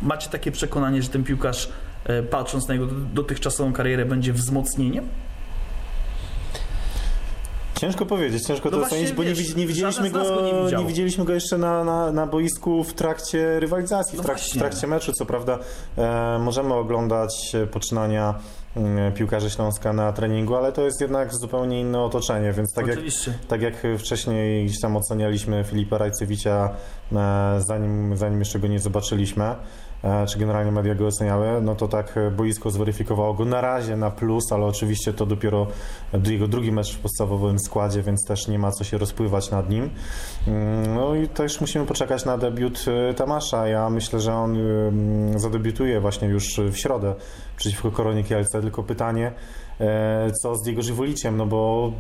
macie 0.03 0.31
takie 0.31 0.53
przekonanie, 0.53 1.03
że 1.03 1.09
ten 1.09 1.25
piłkarz 1.25 1.69
e, 2.05 2.23
patrząc 2.23 2.69
na 2.69 2.75
jego 2.75 2.87
dotychczasową 3.15 3.73
karierę 3.73 4.05
będzie 4.05 4.33
wzmocnieniem? 4.33 5.09
Ciężko 7.81 8.07
powiedzieć, 8.07 8.47
ciężko 8.47 8.71
No 8.71 8.79
to 8.79 8.85
ocenić, 8.85 9.13
bo 9.13 9.25
nie, 9.25 9.35
wiesz, 9.35 9.57
nie, 9.57 9.67
widzieliśmy 9.67 10.11
go, 10.11 10.23
go 10.25 10.71
nie 10.71 10.77
nie 10.79 10.85
widzieliśmy 10.85 11.25
go 11.25 11.33
jeszcze 11.33 11.59
na, 11.59 11.85
na, 11.85 12.13
na 12.13 12.27
boisku 12.27 12.85
w 12.85 12.93
trakcie 12.93 13.61
rywalizacji, 13.61 14.17
No 14.17 14.23
w, 14.23 14.27
trak, 14.27 14.39
w 14.39 14.59
trakcie 14.59 14.87
meczu. 14.87 15.13
Co 15.13 15.27
prawda 15.27 15.59
e, 15.99 16.39
możemy 16.39 16.75
oglądać 16.75 17.55
e, 17.55 17.67
poczynania 17.67 18.35
mm, 18.77 19.13
piłkarzy 19.13 19.51
Śląska 19.51 19.93
na 19.93 20.13
treningu, 20.13 20.57
ale 20.57 20.73
to 20.73 20.83
jest 20.83 21.01
jednak 21.01 21.35
zupełnie 21.35 21.81
inne 21.81 22.01
otoczenie, 22.01 22.53
więc 22.53 22.73
tak 22.73 22.87
jak, 22.87 22.99
tak 23.49 23.63
jak 23.63 23.87
wcześniej 23.99 24.67
gdzieś 24.67 24.81
tam 24.81 24.97
ocenialiśmy 24.97 25.65
Filipa 25.65 25.99
Rajcewicza, 25.99 26.71
e, 27.13 27.61
zanim, 27.67 28.17
zanim 28.17 28.39
jeszcze 28.39 28.59
go 28.59 28.67
nie 28.67 28.81
zobaczyliśmy, 28.81 29.55
czy 30.29 30.39
generalnie 30.39 30.73
media 30.73 30.95
go 30.95 31.07
oceniały, 31.07 31.61
no 31.63 31.75
to 31.75 31.89
tak 31.89 32.17
e, 32.17 32.31
boisko 32.31 32.71
zweryfikowało 32.71 33.35
go 33.35 33.45
na 33.45 33.61
razie 33.61 33.97
na 33.97 34.11
plus, 34.11 34.53
ale 34.53 34.67
oczywiście 34.67 35.13
to 35.13 35.27
dopiero 35.27 35.67
jego 36.27 36.49
drugi 36.49 36.73
mecz 36.73 36.97
w 36.97 37.01
podstawowym 37.01 37.59
składzie, 37.59 38.03
więc 38.03 38.25
też 38.27 38.49
nie 38.49 38.59
ma 38.59 38.71
co 38.71 38.85
się 38.85 38.99
rozpływać 38.99 39.51
nad 39.51 39.71
nim. 39.71 39.91
Mm, 40.47 40.95
No 40.95 41.15
i 41.15 41.29
też 41.29 41.61
musimy 41.61 41.87
poczekać 41.87 42.25
na 42.25 42.39
debiut 42.39 42.85
e, 42.89 43.15
Tamasza. 43.15 43.69
Ja 43.69 43.91
myślę, 43.91 44.21
że 44.21 44.35
on 44.35 44.57
zadebiutuje 45.37 46.01
właśnie 46.01 46.29
już 46.29 46.61
w 46.73 46.77
środę 46.77 47.15
przeciwko 47.57 47.91
Koronie 47.91 48.25
Kielce, 48.25 48.61
tylko 48.61 48.83
pytanie, 48.83 49.33
e, 49.81 50.31
co 50.43 50.55
z 50.55 50.63
Diego 50.63 50.83
Żywoliciem, 50.83 51.37
no 51.37 51.47
bo 51.47 51.93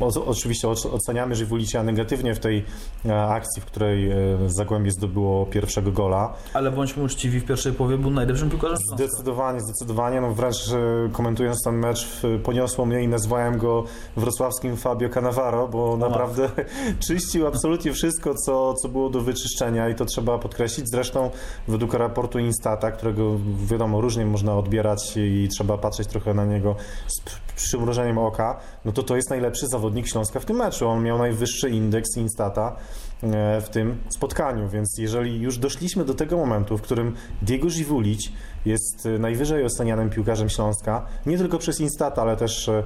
o, 0.00 0.26
oczywiście 0.26 0.68
oceniamy 0.68 1.34
Żywulicia 1.34 1.82
negatywnie 1.82 2.34
w 2.34 2.38
tej 2.38 2.64
e, 3.06 3.22
akcji, 3.22 3.62
w 3.62 3.64
której 3.64 4.10
e, 4.10 4.16
Zagłębie 4.46 4.90
zdobyło 4.90 5.46
pierwszego 5.46 5.92
gola. 5.92 6.34
Ale 6.54 6.70
bądźmy 6.70 7.02
uczciwi, 7.02 7.40
w 7.40 7.44
pierwszej 7.44 7.72
połowie 7.72 7.98
był 7.98 8.10
najlepszym 8.10 8.50
piłkarzem. 8.50 8.76
Zdecydowanie, 8.94 9.60
zdecydowanie. 9.60 10.20
No 10.20 10.34
wręcz 10.34 10.72
e, 10.72 11.08
komentując 11.12 11.62
ten 11.64 11.74
mecz 11.74 12.22
poniosło 12.44 12.86
mnie 12.86 13.02
i 13.02 13.08
nazwałem 13.08 13.58
go 13.58 13.84
wrocławskim 14.16 14.76
Fabio 14.76 15.08
Cannavaro, 15.08 15.68
bo 15.68 15.96
naprawdę 15.96 16.48
czyścił 17.06 17.46
absolutnie 17.46 17.92
wszystko, 17.92 18.34
co, 18.34 18.74
co 18.74 18.88
było 18.88 19.10
do 19.10 19.20
wyczyszczenia 19.20 19.88
i 19.88 19.94
to 19.94 20.04
trzeba 20.04 20.38
podkreślić. 20.38 20.90
Zresztą 20.90 21.30
według 21.68 21.94
raportu 21.94 22.38
Instata, 22.38 22.90
którego 22.90 23.36
wiadomo 23.64 24.00
różnie 24.00 24.26
można 24.26 24.56
odbierać 24.56 25.16
i 25.16 25.48
trzeba 25.48 25.78
patrzeć 25.78 26.08
trochę 26.08 26.34
na 26.34 26.44
niego 26.44 26.76
z 27.06 27.20
przymrużeniem 27.56 28.18
oka, 28.18 28.60
no 28.84 28.92
to 28.92 29.02
to 29.02 29.16
jest 29.16 29.30
najlepszy 29.30 29.66
zawodnik 29.70 30.08
Śląska 30.08 30.40
w 30.40 30.44
tym 30.44 30.56
meczu. 30.56 30.88
On 30.88 31.02
miał 31.02 31.18
najwyższy 31.18 31.70
indeks 31.70 32.16
Instata 32.16 32.76
e, 33.22 33.60
w 33.60 33.68
tym 33.68 33.96
spotkaniu, 34.08 34.68
więc 34.68 34.98
jeżeli 34.98 35.40
już 35.40 35.58
doszliśmy 35.58 36.04
do 36.04 36.14
tego 36.14 36.36
momentu, 36.36 36.78
w 36.78 36.82
którym 36.82 37.14
Diego 37.42 37.70
Żiwulić 37.70 38.32
jest 38.64 39.06
e, 39.06 39.18
najwyżej 39.18 39.64
ocenianym 39.64 40.10
piłkarzem 40.10 40.48
Śląska, 40.48 41.06
nie 41.26 41.38
tylko 41.38 41.58
przez 41.58 41.80
Instata, 41.80 42.22
ale 42.22 42.36
też 42.36 42.68
e, 42.68 42.84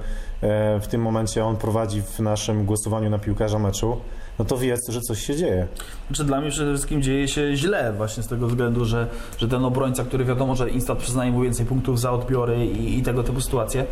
w 0.79 0.87
tym 0.87 1.01
momencie 1.01 1.45
on 1.45 1.57
prowadzi 1.57 2.01
w 2.01 2.19
naszym 2.19 2.65
głosowaniu 2.65 3.09
na 3.09 3.19
piłkarza 3.19 3.59
meczu, 3.59 3.97
no 4.39 4.45
to 4.45 4.57
wiedz, 4.57 4.89
że 4.89 5.01
coś 5.01 5.25
się 5.25 5.35
dzieje. 5.35 5.67
Znaczy 6.07 6.23
dla 6.23 6.41
mnie 6.41 6.49
przede 6.49 6.71
wszystkim 6.71 7.01
dzieje 7.01 7.27
się 7.27 7.55
źle 7.55 7.93
właśnie 7.93 8.23
z 8.23 8.27
tego 8.27 8.47
względu, 8.47 8.85
że, 8.85 9.07
że 9.37 9.47
ten 9.47 9.65
obrońca, 9.65 10.03
który 10.03 10.25
wiadomo, 10.25 10.55
że 10.55 10.69
Instat 10.69 10.97
przyznaje 10.97 11.31
mu 11.31 11.41
więcej 11.41 11.65
punktów 11.65 11.99
za 11.99 12.11
odbiory 12.11 12.65
i, 12.65 12.99
i 12.99 13.03
tego 13.03 13.23
typu 13.23 13.41
sytuacje, 13.41 13.85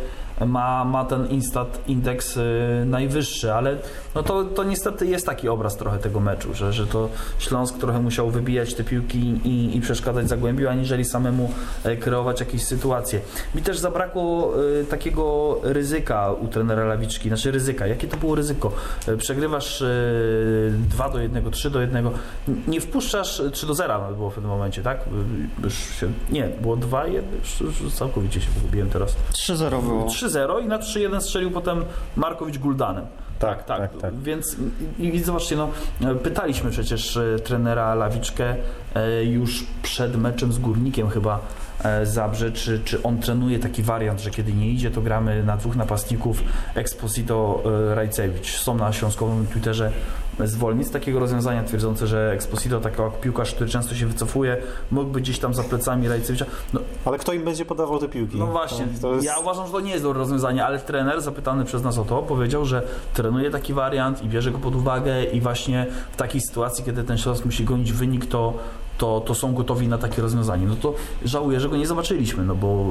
ma, 0.46 0.84
ma 0.84 1.04
ten 1.04 1.26
Instat 1.26 1.88
indeks 1.88 2.36
y, 2.36 2.40
najwyższy, 2.86 3.52
ale 3.54 3.76
no 4.14 4.22
to, 4.22 4.44
to 4.44 4.64
niestety 4.64 5.06
jest 5.06 5.26
taki 5.26 5.48
obraz 5.48 5.76
trochę 5.76 5.98
tego 5.98 6.20
meczu, 6.20 6.54
że, 6.54 6.72
że 6.72 6.86
to 6.86 7.08
Śląsk 7.38 7.78
trochę 7.78 8.00
musiał 8.00 8.30
wybijać 8.30 8.74
te 8.74 8.84
piłki 8.84 9.18
i, 9.44 9.76
i 9.76 9.80
przeszkadzać 9.80 10.28
Zagłębiu, 10.28 10.68
aniżeli 10.68 11.04
samemu 11.04 11.50
e, 11.84 11.96
kreować 11.96 12.40
jakieś 12.40 12.64
sytuacje. 12.64 13.20
Mi 13.54 13.62
też 13.62 13.78
zabrakło 13.78 14.52
y, 14.80 14.84
takiego 14.84 15.58
ryzyka 15.62 16.32
u 16.32 16.48
trenera 16.48 16.84
Lawiczki, 16.84 17.28
znaczy 17.28 17.50
ryzyka. 17.50 17.86
Jakie 17.86 18.08
to 18.08 18.16
było 18.16 18.34
ryzyko? 18.34 18.72
E, 19.08 19.16
Przegrywasz 19.16 19.80
y, 19.80 20.72
2 20.88 21.10
do 21.10 21.18
1, 21.20 21.50
3 21.50 21.70
do 21.70 21.80
1, 21.80 22.06
N- 22.06 22.12
nie 22.68 22.80
wpuszczasz 22.80 23.42
3 23.52 23.66
do 23.66 23.74
0 23.74 23.98
nawet 24.00 24.16
było 24.16 24.30
w 24.30 24.34
tym 24.34 24.44
momencie, 24.44 24.82
tak? 24.82 25.00
Już 25.64 25.74
się, 25.74 26.12
nie, 26.30 26.48
było 26.60 26.76
2 26.76 27.06
1, 27.06 27.24
już, 27.60 27.80
już 27.82 27.92
całkowicie 27.94 28.40
się 28.40 28.48
pogubiłem 28.54 28.90
teraz. 28.90 29.16
3-0 29.32 29.82
było. 29.82 30.04
3-0 30.28 30.62
i 30.64 30.66
na 30.66 30.78
3-1 30.78 31.20
strzelił 31.20 31.50
potem 31.50 31.84
Markowicz 32.16 32.58
Guldanem. 32.58 33.06
Tak, 33.38 33.64
Tak, 33.64 33.90
tak, 33.90 34.00
tak. 34.00 34.18
więc 34.18 34.56
i, 34.98 35.06
i 35.06 35.22
zobaczcie, 35.22 35.56
no, 35.56 35.68
pytaliśmy 36.22 36.70
przecież 36.70 37.16
e, 37.16 37.38
trenera 37.38 37.94
Lawiczkę 37.94 38.56
e, 38.94 39.24
już 39.24 39.66
przed 39.82 40.16
meczem 40.16 40.52
z 40.52 40.58
Górnikiem 40.58 41.10
chyba 41.10 41.40
e, 41.84 42.06
Zabrze, 42.06 42.52
czy, 42.52 42.80
czy 42.84 43.02
on 43.02 43.18
trenuje 43.18 43.58
taki 43.58 43.82
wariant, 43.82 44.20
że 44.20 44.30
kiedy 44.30 44.52
nie 44.52 44.70
idzie, 44.70 44.90
to 44.90 45.00
gramy 45.00 45.42
na 45.42 45.56
dwóch 45.56 45.76
napastników 45.76 46.42
Exposito 46.74 47.62
Rajcewicz. 47.94 48.56
Są 48.56 48.74
na 48.74 48.92
śląskowym 48.92 49.46
Twitterze 49.46 49.92
zwolennicy 50.44 50.92
takiego 50.92 51.18
rozwiązania 51.20 51.64
twierdzące, 51.64 52.06
że 52.06 52.32
Exposito, 52.32 52.80
taki 52.80 52.96
piłkarz, 53.20 53.54
który 53.54 53.70
często 53.70 53.94
się 53.94 54.06
wycofuje, 54.06 54.56
mógłby 54.90 55.20
gdzieś 55.20 55.38
tam 55.38 55.54
za 55.54 55.62
plecami 55.62 56.08
Rajcewicza. 56.08 56.46
No, 56.72 56.80
Ale 57.04 57.18
kto 57.18 57.32
im 57.32 57.44
będzie 57.44 57.64
podawał 57.64 57.98
te 57.98 58.08
piłki? 58.08 58.38
no 58.38 58.46
właśnie, 58.46 58.86
To, 59.02 59.14
jest... 59.14 59.26
ja 59.26 59.38
uważam, 59.38 59.66
że 59.66 59.72
to 59.72 59.80
nie 59.80 59.90
jest 59.90 60.02
dobre 60.04 60.18
rozwiązanie, 60.18 60.66
ale 60.66 60.78
trener 60.78 61.20
zapytany 61.22 61.64
przez 61.64 61.82
nas 61.82 61.98
o 61.98 62.04
to 62.04 62.22
powiedział, 62.22 62.64
że 62.64 62.82
trenuje 63.14 63.50
taki 63.50 63.74
wariant 63.74 64.22
i 64.22 64.28
bierze 64.28 64.50
go 64.50 64.58
pod 64.58 64.74
uwagę 64.74 65.24
i 65.24 65.40
właśnie 65.40 65.86
w 66.12 66.16
takiej 66.16 66.40
sytuacji, 66.40 66.84
kiedy 66.84 67.04
ten 67.04 67.18
Śląsk 67.18 67.44
musi 67.44 67.64
gonić 67.64 67.92
wynik, 67.92 68.26
to, 68.26 68.52
to, 68.98 69.20
to 69.20 69.34
są 69.34 69.54
gotowi 69.54 69.88
na 69.88 69.98
takie 69.98 70.22
rozwiązanie. 70.22 70.66
No 70.66 70.76
to 70.76 70.94
żałuję, 71.24 71.60
że 71.60 71.68
go 71.68 71.76
nie 71.76 71.86
zobaczyliśmy, 71.86 72.44
no 72.44 72.54
bo 72.54 72.86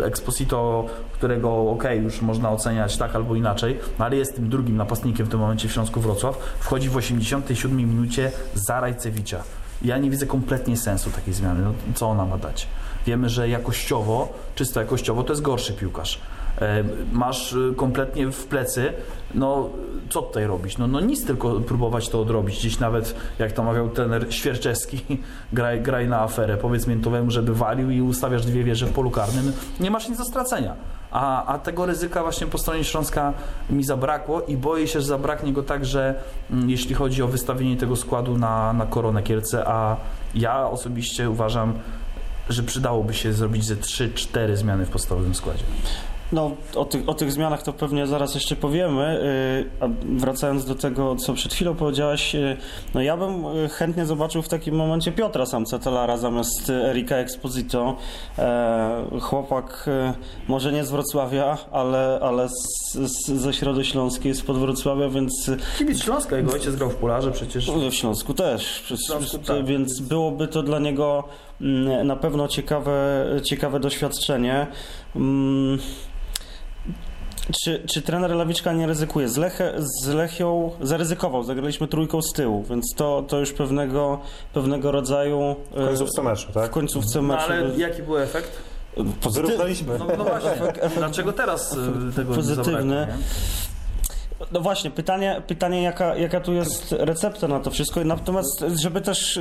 y, 0.00 0.04
Exposito, 0.04 0.86
którego 1.12 1.70
ok, 1.70 1.84
już 2.02 2.22
można 2.22 2.50
oceniać 2.50 2.96
tak 2.96 3.16
albo 3.16 3.34
inaczej, 3.34 3.78
no 3.98 4.04
ale 4.04 4.16
jest 4.16 4.34
tym 4.34 4.48
drugim 4.48 4.76
napastnikiem 4.76 5.26
w 5.26 5.28
tym 5.28 5.40
momencie 5.40 5.68
w 5.68 5.72
Śląsku 5.72 6.00
Wrocław, 6.00 6.38
wchodzi 6.58 6.88
w 6.88 6.96
87 6.96 7.76
minucie 7.76 8.32
za 8.54 8.80
Rajcewicza. 8.80 9.42
Ja 9.82 9.98
nie 9.98 10.10
widzę 10.10 10.26
kompletnie 10.26 10.76
sensu 10.76 11.10
takiej 11.10 11.34
zmiany. 11.34 11.64
No, 11.64 11.72
co 11.94 12.08
ona 12.08 12.24
ma 12.24 12.38
dać? 12.38 12.68
Wiemy, 13.06 13.28
że 13.28 13.48
jakościowo, 13.48 14.32
czysto 14.54 14.80
jakościowo, 14.80 15.22
to 15.22 15.32
jest 15.32 15.42
gorszy 15.42 15.72
piłkarz. 15.72 16.20
E, 16.60 16.84
Masz 17.12 17.52
y, 17.52 17.74
kompletnie 17.76 18.30
w 18.32 18.46
plecy, 18.46 18.92
no 19.34 19.70
co 20.10 20.22
tutaj 20.22 20.46
robić? 20.46 20.78
No, 20.78 20.86
no 20.86 21.00
nic, 21.00 21.26
tylko 21.26 21.60
próbować 21.60 22.08
to 22.08 22.20
odrobić. 22.20 22.58
Gdzieś 22.58 22.78
nawet, 22.78 23.14
jak 23.38 23.52
to 23.52 23.62
mawiał 23.62 23.88
trener 23.88 24.34
Świerczewski, 24.34 25.00
graj, 25.52 25.80
graj 25.80 26.08
na 26.08 26.20
aferę, 26.20 26.56
powiedz 26.56 26.86
miętowemu, 26.86 27.30
żeby 27.30 27.54
walił 27.54 27.90
i 27.90 28.00
ustawiasz 28.00 28.46
dwie 28.46 28.64
wieże 28.64 28.86
w 28.86 28.92
polu 28.92 29.10
karnym, 29.10 29.52
nie 29.80 29.90
masz 29.90 30.08
nic 30.08 30.18
do 30.18 30.24
stracenia. 30.24 30.74
A, 31.10 31.46
a 31.46 31.58
tego 31.58 31.86
ryzyka 31.86 32.22
właśnie 32.22 32.46
po 32.46 32.58
stronie 32.58 32.84
Śląska 32.84 33.32
mi 33.70 33.84
zabrakło 33.84 34.42
i 34.42 34.56
boję 34.56 34.88
się, 34.88 35.00
że 35.00 35.06
zabraknie 35.06 35.52
go 35.52 35.62
także, 35.62 36.14
mm, 36.50 36.70
jeśli 36.70 36.94
chodzi 36.94 37.22
o 37.22 37.28
wystawienie 37.28 37.76
tego 37.76 37.96
składu 37.96 38.38
na, 38.38 38.72
na 38.72 38.86
Koronę 38.86 39.22
Kielce, 39.22 39.68
a 39.68 39.96
ja 40.34 40.70
osobiście 40.70 41.30
uważam, 41.30 41.74
że 42.48 42.62
przydałoby 42.62 43.14
się 43.14 43.32
zrobić 43.32 43.64
ze 43.64 43.76
3-4 43.76 44.56
zmiany 44.56 44.86
w 44.86 44.90
podstawowym 44.90 45.34
składzie. 45.34 45.64
No, 46.32 46.50
o 46.76 46.84
tych, 46.84 47.08
o 47.08 47.14
tych 47.14 47.32
zmianach 47.32 47.62
to 47.62 47.72
pewnie 47.72 48.06
zaraz 48.06 48.34
jeszcze 48.34 48.56
powiemy. 48.56 49.20
Yy, 49.62 49.70
A 49.80 49.88
wracając 50.18 50.64
do 50.64 50.74
tego, 50.74 51.16
co 51.16 51.34
przed 51.34 51.54
chwilą 51.54 51.74
powiedziałeś, 51.74 52.34
yy, 52.34 52.56
no 52.94 53.02
ja 53.02 53.16
bym 53.16 53.44
yy, 53.44 53.68
chętnie 53.68 54.06
zobaczył 54.06 54.42
w 54.42 54.48
takim 54.48 54.74
momencie 54.74 55.12
Piotra 55.12 55.46
Samcetelara 55.46 56.16
zamiast 56.16 56.70
Erika 56.70 57.16
Exposito. 57.16 57.96
E, 58.38 59.20
Chłopak 59.20 59.86
może 60.48 60.72
nie 60.72 60.84
z 60.84 60.90
Wrocławia, 60.90 61.58
ale, 61.72 62.18
ale 62.22 62.48
z, 62.48 62.92
z, 62.94 63.26
ze 63.26 63.52
Środy 63.52 63.84
Śląskiej, 63.84 64.34
spod 64.34 64.58
Wrocławia, 64.58 65.08
więc 65.08 65.50
Kibic 65.78 66.02
Śląska, 66.02 66.36
jego 66.36 66.52
ojciec 66.52 66.76
grał 66.76 66.90
w 66.90 66.94
Polarze 66.96 67.30
przecież. 67.32 67.70
w 67.70 67.94
Śląsku 67.94 68.34
też. 68.34 68.80
Przez, 68.84 69.06
Śląsku 69.06 69.38
przez, 69.38 69.46
tak. 69.56 69.64
Więc 69.66 70.00
byłoby 70.00 70.48
to 70.48 70.62
dla 70.62 70.78
niego 70.78 71.24
na 72.04 72.16
pewno 72.16 72.48
ciekawe, 72.48 73.24
ciekawe 73.44 73.80
doświadczenie. 73.80 74.66
Mm, 75.16 75.78
Czy, 77.64 77.82
czy 77.92 78.02
trener 78.02 78.30
Lawiczka 78.30 78.72
nie 78.72 78.86
ryzykuje? 78.86 79.28
Z, 79.28 79.36
Lechę, 79.36 79.72
z 79.78 80.08
Lechią 80.08 80.70
zaryzykował, 80.80 81.42
zagraliśmy 81.42 81.88
trójką 81.88 82.22
z 82.22 82.32
tyłu, 82.32 82.64
więc 82.70 82.94
to, 82.96 83.24
to 83.28 83.38
już 83.38 83.52
pewnego, 83.52 84.20
pewnego 84.52 84.92
rodzaju 84.92 85.56
W 85.70 85.74
końcówce 85.86 86.22
meczu, 86.22 86.48
w 86.50 86.54
tak? 86.54 86.70
końcówce 86.70 87.22
No, 87.22 87.28
meczu. 87.28 87.42
ale 87.52 87.70
jaki 87.76 88.02
był 88.02 88.18
efekt? 88.18 88.50
Pozytyw- 89.22 89.32
Wyrównaliśmy. 89.46 89.98
No, 89.98 90.06
no 90.18 90.24
właśnie, 90.24 90.50
dlaczego 90.96 91.32
teraz 91.32 91.72
y, 91.72 92.12
tego 92.16 92.34
Pozytywny. 92.34 92.72
nie 92.72 92.76
zabrakło? 92.78 93.14
No 94.52 94.60
właśnie, 94.60 94.90
pytanie, 94.90 95.42
pytanie 95.46 95.82
jaka, 95.82 96.16
jaka 96.16 96.40
tu 96.40 96.52
jest 96.52 96.94
recepta 96.98 97.48
na 97.48 97.60
to 97.60 97.70
wszystko. 97.70 98.04
Natomiast, 98.04 98.64
żeby 98.82 99.00
też 99.00 99.36
e, 99.36 99.40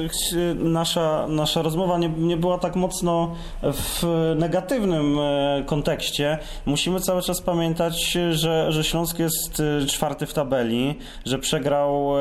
nasza, 0.55 1.27
nasza 1.27 1.61
rozmowa 1.61 1.97
nie, 1.97 2.09
nie 2.09 2.37
była 2.37 2.57
tak 2.57 2.75
mocno 2.75 3.35
w 3.63 4.03
negatywnym 4.35 5.19
e, 5.19 5.63
kontekście, 5.65 6.37
musimy 6.65 6.99
cały 6.99 7.21
czas 7.21 7.41
pamiętać, 7.41 8.17
że, 8.31 8.71
że 8.71 8.83
Śląsk 8.83 9.19
jest 9.19 9.61
e, 9.83 9.85
czwarty 9.85 10.25
w 10.25 10.33
tabeli, 10.33 10.95
że 11.25 11.39
przegrał 11.39 12.15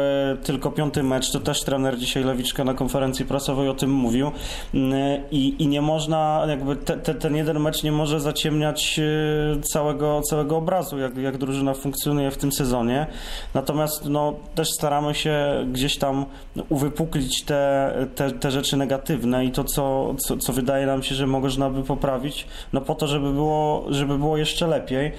tylko 0.45 0.71
piąty 0.71 1.03
mecz. 1.03 1.31
To 1.33 1.41
też 1.41 1.63
trener 1.63 1.99
dzisiaj 1.99 2.25
Lewiczka 2.25 2.65
na 2.65 2.75
konferencji 2.75 3.25
prasowej 3.25 3.69
o 3.69 3.75
tym 3.75 3.91
mówił. 3.91 4.31
Mm, 4.75 5.23
I, 5.31 5.63
i 5.63 5.67
nie 5.67 5.83
można, 5.83 6.45
jakby 6.49 6.77
te, 6.77 6.97
te, 6.97 7.15
ten 7.15 7.37
jeden 7.37 7.61
mecz 7.61 7.83
nie 7.83 7.93
może 7.93 8.21
zaciemniać 8.21 9.01
całego, 9.63 10.21
całego 10.21 10.57
obrazu, 10.57 10.99
jak, 10.99 11.17
jak 11.17 11.39
drużyna 11.39 11.75
funkcjonuje 11.75 12.31
w 12.31 12.37
tym 12.37 12.53
sezonie. 12.53 12.64
Natomiast 13.55 14.05
no, 14.05 14.35
też 14.55 14.69
staramy 14.71 15.15
się 15.15 15.67
gdzieś 15.73 15.99
tam 15.99 16.27
uwypuklić 16.69 17.43
te, 17.43 17.93
te, 18.15 18.31
te 18.31 18.51
rzeczy 18.51 18.77
negatywne 18.77 19.45
i 19.45 19.51
to, 19.51 19.65
co, 19.65 20.15
co, 20.19 20.37
co 20.37 20.53
wydaje 20.53 20.87
nam 20.87 21.03
się, 21.03 21.15
że 21.15 21.27
można 21.27 21.71
by 21.71 21.83
poprawić, 21.83 22.47
no 22.73 22.81
po 22.81 22.95
to, 22.95 23.07
żeby 23.07 23.33
było, 23.33 23.85
żeby 23.89 24.19
było 24.19 24.37
jeszcze 24.37 24.67
lepiej. 24.67 25.13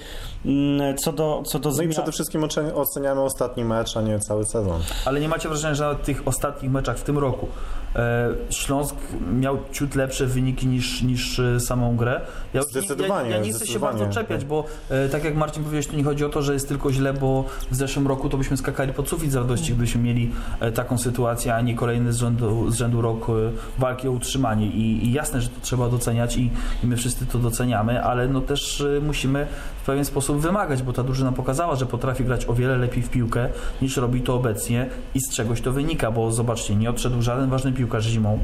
Mm, 0.46 0.96
Co 0.96 1.12
do, 1.12 1.42
co 1.46 1.58
do 1.58 1.68
No 1.68 1.74
i 1.74 1.76
zmian... 1.76 1.90
przede 1.90 2.12
wszystkim 2.12 2.40
ocen- 2.40 2.72
oceniamy 2.74 3.20
ostatni 3.20 3.64
mecz, 3.64 3.96
a 3.96 4.02
nie 4.02 4.18
cały 4.18 4.44
sezon. 4.44 4.80
Ale 5.04 5.20
nie 5.20 5.28
macie 5.28 5.48
wrażenia, 5.48 5.74
że 5.74 5.84
na 5.84 5.94
tych 5.94 6.28
ostatnich 6.28 6.72
meczach 6.72 6.98
w 6.98 7.02
tym 7.02 7.18
roku 7.18 7.48
E, 7.96 8.28
Śląsk 8.50 8.94
miał 9.32 9.58
ciut 9.72 9.94
lepsze 9.94 10.26
wyniki 10.26 10.66
niż, 10.66 11.02
niż 11.02 11.38
e, 11.38 11.60
samą 11.60 11.96
grę. 11.96 12.20
Ja, 12.54 12.62
Zdecydowanie, 12.62 13.30
Ja, 13.30 13.36
ja 13.36 13.42
nie 13.42 13.52
chcę 13.52 13.66
się 13.66 13.78
bardzo 13.78 14.06
czepiać, 14.06 14.44
bo 14.44 14.64
e, 14.90 15.08
tak 15.08 15.24
jak 15.24 15.36
Marcin 15.36 15.62
powiedziałeś, 15.62 15.86
to 15.86 15.96
nie 15.96 16.04
chodzi 16.04 16.24
o 16.24 16.28
to, 16.28 16.42
że 16.42 16.52
jest 16.52 16.68
tylko 16.68 16.92
źle, 16.92 17.12
bo 17.12 17.44
w 17.70 17.74
zeszłym 17.76 18.06
roku 18.06 18.28
to 18.28 18.36
byśmy 18.36 18.56
skakali 18.56 18.92
pod 18.92 19.08
sufit 19.08 19.32
z 19.32 19.34
radości, 19.34 19.72
gdybyśmy 19.72 20.02
mieli 20.02 20.32
e, 20.60 20.72
taką 20.72 20.98
sytuację, 20.98 21.54
a 21.54 21.60
nie 21.60 21.74
kolejny 21.74 22.12
z 22.12 22.16
rzędu, 22.16 22.70
z 22.70 22.74
rzędu 22.76 23.00
rok 23.00 23.26
e, 23.28 23.32
walki 23.78 24.08
o 24.08 24.10
utrzymanie. 24.10 24.66
I, 24.66 25.06
I 25.06 25.12
jasne, 25.12 25.40
że 25.40 25.48
to 25.48 25.60
trzeba 25.62 25.88
doceniać 25.88 26.36
i, 26.36 26.50
i 26.84 26.86
my 26.86 26.96
wszyscy 26.96 27.26
to 27.26 27.38
doceniamy, 27.38 28.02
ale 28.02 28.28
no 28.28 28.40
też 28.40 28.80
e, 28.80 29.00
musimy 29.00 29.46
pewien 29.86 30.04
sposób 30.04 30.40
wymagać, 30.40 30.82
bo 30.82 30.92
ta 30.92 31.02
drużyna 31.02 31.32
pokazała, 31.32 31.76
że 31.76 31.86
potrafi 31.86 32.24
grać 32.24 32.48
o 32.48 32.54
wiele 32.54 32.76
lepiej 32.76 33.02
w 33.02 33.10
piłkę 33.10 33.48
niż 33.82 33.96
robi 33.96 34.20
to 34.20 34.34
obecnie 34.34 34.86
i 35.14 35.20
z 35.20 35.30
czegoś 35.30 35.60
to 35.60 35.72
wynika, 35.72 36.10
bo 36.10 36.32
zobaczcie, 36.32 36.76
nie 36.76 36.90
odszedł 36.90 37.22
żaden 37.22 37.50
ważny 37.50 37.72
piłkarz 37.72 38.04
zimą. 38.04 38.38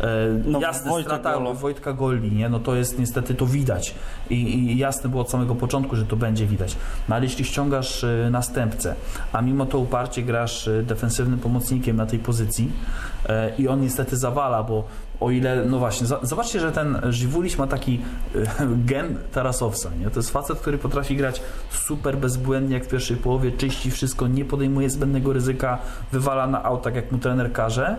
E, 0.00 0.06
No, 0.44 0.60
jasne, 0.60 0.90
Wojtek 0.90 1.12
strata 1.12 1.32
Golo. 1.34 1.54
Wojtka 1.54 1.92
Golli, 1.92 2.32
nie? 2.32 2.48
no 2.48 2.58
to 2.60 2.74
jest 2.74 2.98
niestety 2.98 3.34
to 3.34 3.46
widać 3.46 3.94
I, 4.30 4.34
i 4.34 4.78
jasne 4.78 5.10
było 5.10 5.22
od 5.22 5.30
samego 5.30 5.54
początku, 5.54 5.96
że 5.96 6.04
to 6.04 6.16
będzie 6.16 6.46
widać. 6.46 6.76
No 7.08 7.14
ale 7.14 7.24
jeśli 7.24 7.44
ściągasz 7.44 8.04
y, 8.04 8.28
następcę, 8.30 8.94
a 9.32 9.42
mimo 9.42 9.66
to 9.66 9.78
uparcie 9.78 10.22
grasz 10.22 10.66
y, 10.66 10.82
defensywnym 10.82 11.38
pomocnikiem 11.38 11.96
na 11.96 12.06
tej 12.06 12.18
pozycji 12.18 12.72
e, 13.28 13.52
i 13.58 13.68
on 13.68 13.80
niestety 13.80 14.16
zawala, 14.16 14.62
bo 14.62 14.84
o 15.20 15.30
ile, 15.30 15.64
no 15.64 15.78
właśnie, 15.78 16.06
zobaczcie, 16.22 16.60
że 16.60 16.72
ten 16.72 17.00
Żywuliś 17.10 17.58
ma 17.58 17.66
taki 17.66 18.00
y, 18.34 18.46
gen 18.90 19.18
Tarasowca, 19.32 19.90
nie? 20.00 20.10
To 20.10 20.18
jest 20.18 20.30
facet, 20.30 20.58
który 20.58 20.78
potrafi 20.78 21.16
grać 21.16 21.42
super 21.70 22.16
bezbłędnie 22.16 22.74
jak 22.74 22.84
w 22.84 22.88
pierwszej 22.88 23.16
połowie, 23.16 23.52
czyści 23.52 23.90
wszystko, 23.90 24.26
nie 24.26 24.44
podejmuje 24.44 24.90
zbędnego 24.90 25.32
ryzyka, 25.32 25.78
wywala 26.12 26.46
na 26.46 26.64
aut 26.64 26.82
tak 26.82 26.94
jak 26.94 27.12
mu 27.12 27.18
trener 27.18 27.52
każe, 27.52 27.96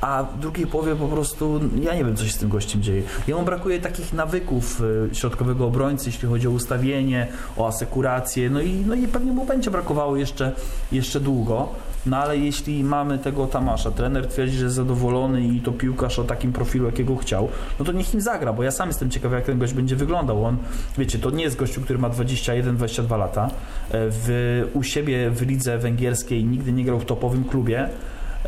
a 0.00 0.22
w 0.22 0.38
drugiej 0.38 0.66
połowie 0.66 0.96
po 0.96 1.08
prostu 1.08 1.60
ja 1.82 1.94
nie 1.94 2.04
wiem, 2.04 2.16
co 2.16 2.24
się 2.24 2.30
z 2.30 2.36
tym 2.36 2.48
gościem 2.48 2.82
dzieje. 2.82 3.02
Jemu 3.28 3.42
brakuje 3.42 3.80
takich 3.80 4.12
nawyków 4.12 4.82
y, 5.12 5.14
środkowego 5.14 5.66
obrońcy, 5.66 6.08
jeśli 6.08 6.28
chodzi 6.28 6.48
o 6.48 6.50
ustawienie, 6.50 7.28
o 7.56 7.68
asekurację, 7.68 8.50
no 8.50 8.60
i, 8.60 8.72
no 8.86 8.94
i 8.94 9.08
pewnie 9.08 9.32
mu 9.32 9.44
będzie 9.44 9.70
brakowało 9.70 10.16
jeszcze, 10.16 10.52
jeszcze 10.92 11.20
długo. 11.20 11.68
No 12.06 12.16
ale 12.16 12.38
jeśli 12.38 12.84
mamy 12.84 13.18
tego 13.18 13.46
Tamasza, 13.46 13.90
trener 13.90 14.26
twierdzi, 14.28 14.56
że 14.56 14.64
jest 14.64 14.76
zadowolony 14.76 15.46
i 15.46 15.60
to 15.60 15.72
piłkarz 15.72 16.18
o 16.18 16.24
takim 16.24 16.52
profilu, 16.52 16.86
jakiego 16.86 17.16
chciał, 17.16 17.48
no 17.78 17.84
to 17.84 17.92
niech 17.92 18.12
nim 18.14 18.20
zagra, 18.20 18.52
bo 18.52 18.62
ja 18.62 18.70
sam 18.70 18.88
jestem 18.88 19.10
ciekawy, 19.10 19.36
jak 19.36 19.44
ten 19.44 19.58
gość 19.58 19.72
będzie 19.72 19.96
wyglądał. 19.96 20.44
On, 20.44 20.56
wiecie, 20.98 21.18
to 21.18 21.30
nie 21.30 21.44
jest 21.44 21.56
gościu, 21.56 21.80
który 21.80 21.98
ma 21.98 22.10
21-22 22.10 23.18
lata. 23.18 23.46
E, 23.46 23.50
W, 23.92 24.62
u 24.74 24.82
siebie 24.82 25.30
w 25.30 25.42
lidze 25.42 25.78
węgierskiej 25.78 26.44
nigdy 26.44 26.72
nie 26.72 26.84
grał 26.84 27.00
w 27.00 27.04
topowym 27.04 27.44
klubie. 27.44 27.88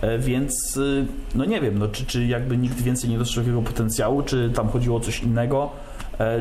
E, 0.01 0.19
Więc 0.19 0.77
y, 0.77 1.07
no 1.35 1.45
nie 1.45 1.61
wiem, 1.61 1.79
no, 1.79 1.89
czy, 1.89 2.07
czy 2.07 2.27
jakby 2.27 2.57
nikt 2.57 2.81
więcej 2.81 3.11
nie 3.11 3.19
dostrzegł 3.19 3.49
jego 3.49 3.63
potencjału, 3.63 4.23
czy 4.23 4.51
tam 4.55 4.69
chodziło 4.69 4.97
o 4.97 5.01
coś 5.01 5.23
innego, 5.23 5.71
e, 5.71 5.84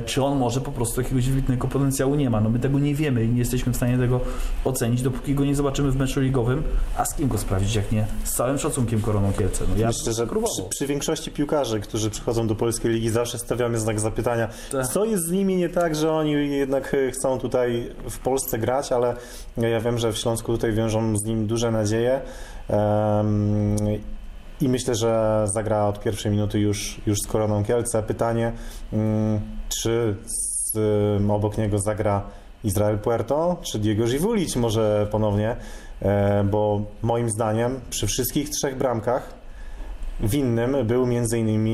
czy 0.06 0.24
on 0.24 0.38
może 0.38 0.62
po 0.62 0.72
prostu 0.72 1.02
jakiegoś 1.02 1.30
wybitnego 1.30 1.68
potencjału 1.68 2.16
nie 2.16 2.30
ma. 2.30 2.42
No 2.42 2.50
my 2.50 2.60
tego 2.60 2.80
nie 2.80 2.96
wiemy 2.96 3.26
i 3.26 3.30
nie 3.30 3.40
jesteśmy 3.40 3.74
w 3.74 3.76
stanie 3.76 3.98
tego 3.98 4.20
ocenić, 4.66 5.02
dopóki 5.02 5.36
go 5.36 5.46
nie 5.46 5.56
zobaczymy 5.56 5.92
w 5.92 5.96
meczu 5.96 6.22
ligowym, 6.22 6.64
a 6.98 7.06
z 7.06 7.16
kim 7.16 7.28
go 7.28 7.38
sprawdzić, 7.38 7.76
jak 7.76 7.92
nie 7.92 8.06
z 8.24 8.32
całym 8.34 8.58
szacunkiem 8.58 9.02
Koroną 9.02 9.34
Kielce. 9.34 9.64
No 9.70 9.76
ja 9.78 9.88
Myślę, 9.88 10.14
że 10.14 10.28
przy, 10.28 10.64
przy 10.70 10.88
większości 10.88 11.32
piłkarzy, 11.32 11.80
którzy 11.80 12.10
przychodzą 12.10 12.48
do 12.48 12.56
polskiej 12.56 12.92
ligi, 12.92 13.10
zawsze 13.10 13.40
stawiamy 13.40 13.80
znak 13.80 14.00
zapytania, 14.00 14.48
Tak. 14.72 14.88
co 14.88 15.06
jest 15.06 15.24
z 15.28 15.32
nimi 15.32 15.56
nie 15.56 15.70
tak, 15.70 15.96
że 15.96 16.12
oni 16.12 16.32
jednak 16.58 16.94
e, 16.94 17.12
chcą 17.12 17.40
tutaj 17.40 17.90
w 18.10 18.20
Polsce 18.20 18.58
grać, 18.58 18.92
ale 18.92 19.16
ja 19.58 19.80
wiem, 19.80 19.98
że 19.98 20.12
w 20.12 20.18
Śląsku 20.18 20.52
tutaj 20.52 20.74
wiążą 20.74 21.18
z 21.18 21.24
nim 21.24 21.48
duże 21.48 21.72
nadzieje. 21.72 22.22
Em, 22.70 23.76
I 24.62 24.70
myślę, 24.70 24.96
że 24.96 25.44
zagra 25.46 25.86
od 25.86 26.00
pierwszej 26.00 26.32
minuty 26.32 26.60
już, 26.60 27.02
już 27.06 27.20
z 27.20 27.28
Koroną 27.28 27.64
Kielce. 27.64 28.04
Pytanie, 28.04 28.52
mm, 28.94 29.42
czy 29.82 30.16
z, 30.26 30.78
em, 31.18 31.32
obok 31.32 31.58
niego 31.58 31.80
zagra 31.80 32.24
Izrael 32.64 33.00
Puerto, 33.00 33.58
czy 33.62 33.80
Diego 33.80 34.08
Żiwulić 34.08 34.56
może 34.56 35.08
ponownie, 35.12 35.56
E, 36.04 36.44
bo 36.44 36.82
moim 37.02 37.30
zdaniem 37.30 37.80
przy 37.90 38.08
wszystkich 38.08 38.50
trzech 38.50 38.78
bramkach 38.78 39.34
winnym 40.20 40.88
był 40.88 41.04
m.in. 41.04 41.68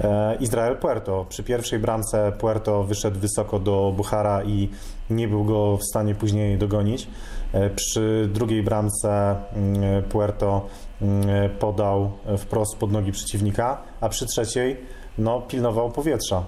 e, 0.00 0.36
Izrael 0.40 0.76
Puerto. 0.76 1.26
Przy 1.28 1.42
pierwszej 1.42 1.78
bramce 1.78 2.32
Puerto 2.38 2.84
wyszedł 2.84 3.18
wysoko 3.20 3.58
do 3.58 3.92
Buchara 3.96 4.44
i 4.44 4.68
nie 5.10 5.28
był 5.28 5.44
go 5.44 5.76
w 5.76 5.84
stanie 5.84 6.14
później 6.14 6.58
dogonić. 6.58 7.08
E, 7.52 7.70
Przy 7.70 8.28
drugiej 8.32 8.62
bramce 8.62 9.36
mm, 9.54 10.02
Puerto 10.02 10.66
mm, 11.02 11.50
podał 11.58 12.10
wprost 12.38 12.76
pod 12.76 12.92
nogi 12.92 13.12
przeciwnika, 13.12 13.82
a 14.00 14.08
przy 14.08 14.26
trzeciej 14.26 14.76
no, 15.18 15.40
pilnował 15.40 15.90
powietrza. 15.92 16.44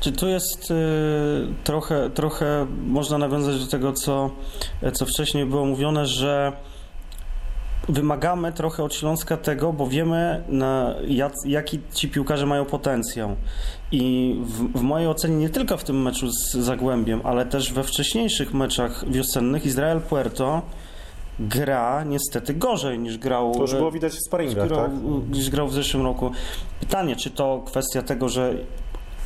Czy 0.00 0.12
tu 0.12 0.28
jest 0.28 0.70
y, 0.70 0.74
trochę, 1.64 2.10
trochę, 2.10 2.66
można 2.86 3.18
nawiązać 3.18 3.64
do 3.64 3.66
tego, 3.66 3.92
co, 3.92 4.30
co 4.92 5.06
wcześniej 5.06 5.46
było 5.46 5.64
mówione, 5.64 6.06
że 6.06 6.52
wymagamy 7.88 8.52
trochę 8.52 8.84
od 8.84 8.94
Śląska 8.94 9.36
tego, 9.36 9.72
bo 9.72 9.86
wiemy, 9.86 10.44
na, 10.48 10.94
jak, 11.08 11.32
jaki 11.46 11.80
ci 11.92 12.08
piłkarze 12.08 12.46
mają 12.46 12.64
potencjał. 12.64 13.36
I 13.92 14.36
w, 14.44 14.78
w 14.78 14.82
mojej 14.82 15.08
ocenie 15.08 15.36
nie 15.36 15.48
tylko 15.48 15.76
w 15.76 15.84
tym 15.84 16.02
meczu 16.02 16.30
z 16.30 16.52
Zagłębiem, 16.52 17.20
ale 17.24 17.46
też 17.46 17.72
we 17.72 17.82
wcześniejszych 17.84 18.54
meczach 18.54 19.10
wiosennych 19.10 19.66
Izrael 19.66 20.00
Puerto 20.00 20.62
gra 21.38 22.04
niestety 22.04 22.54
gorzej 22.54 22.98
niż 22.98 23.18
grał 23.18 23.54
To 23.54 23.60
już 23.60 23.74
było 23.74 23.92
widać 23.92 24.12
w 24.12 24.26
sparingach, 24.26 24.68
grał, 24.68 24.80
tak? 24.80 24.92
niż 25.30 25.50
grał 25.50 25.68
w 25.68 25.72
zeszłym 25.72 26.02
roku. 26.02 26.30
Pytanie, 26.80 27.16
czy 27.16 27.30
to 27.30 27.62
kwestia 27.66 28.02
tego, 28.02 28.28
że 28.28 28.54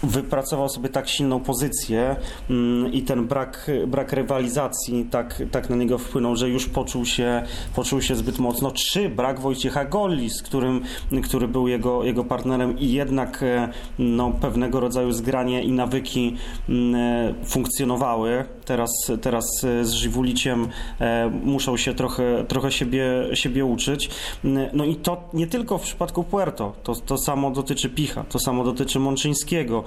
wypracował 0.02 0.68
sobie 0.68 0.88
tak 0.88 1.08
silną 1.08 1.40
pozycję 1.40 2.16
mm, 2.50 2.92
i 2.92 3.02
ten 3.02 3.26
brak, 3.26 3.70
brak 3.86 4.12
rywalizacji 4.12 5.04
tak, 5.10 5.42
tak 5.50 5.70
na 5.70 5.76
niego 5.76 5.98
wpłynął, 5.98 6.36
że 6.36 6.48
już 6.48 6.66
poczuł 6.66 7.04
się, 7.04 7.42
poczuł 7.74 8.00
się 8.02 8.14
zbyt 8.14 8.38
mocno, 8.38 8.70
czy 8.70 9.08
brak 9.08 9.40
Wojciecha 9.40 9.84
Golli, 9.84 10.30
z 10.30 10.42
którym, 10.42 10.80
który 11.24 11.48
był 11.48 11.68
jego, 11.68 12.04
jego 12.04 12.24
partnerem 12.24 12.78
i 12.78 12.92
jednak 12.92 13.42
e, 13.42 13.68
no, 13.98 14.30
pewnego 14.30 14.80
rodzaju 14.80 15.12
zgranie 15.12 15.62
i 15.62 15.72
nawyki 15.72 16.36
mm, 16.68 16.94
e, 16.94 17.34
funkcjonowały. 17.44 18.44
Teraz, 18.68 18.90
teraz 19.22 19.64
e, 19.64 19.84
z 19.84 19.92
Żywuliciem 19.92 20.68
e, 21.00 21.30
muszą 21.44 21.76
się 21.76 21.94
trochę, 21.94 22.44
trochę 22.48 22.72
siebie, 22.72 23.04
siebie 23.34 23.64
uczyć. 23.64 24.10
Mm, 24.44 24.68
No 24.72 24.84
i 24.84 24.96
to 24.96 25.28
nie 25.32 25.46
tylko 25.46 25.78
w 25.78 25.82
przypadku 25.82 26.24
Puerto, 26.24 26.72
to, 26.82 26.94
to 26.94 27.18
samo 27.18 27.50
dotyczy 27.50 27.90
Picha, 27.90 28.24
to 28.24 28.38
samo 28.38 28.64
dotyczy 28.64 28.98
Mączyńskiego, 28.98 29.84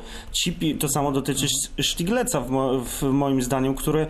to 0.80 0.90
samo 0.90 1.12
dotyczy 1.12 1.48
Sztigleca 1.80 2.42
w, 2.42 2.50
w 2.86 3.04
moim 3.04 3.42
zdaniem, 3.42 3.76
który 3.76 4.08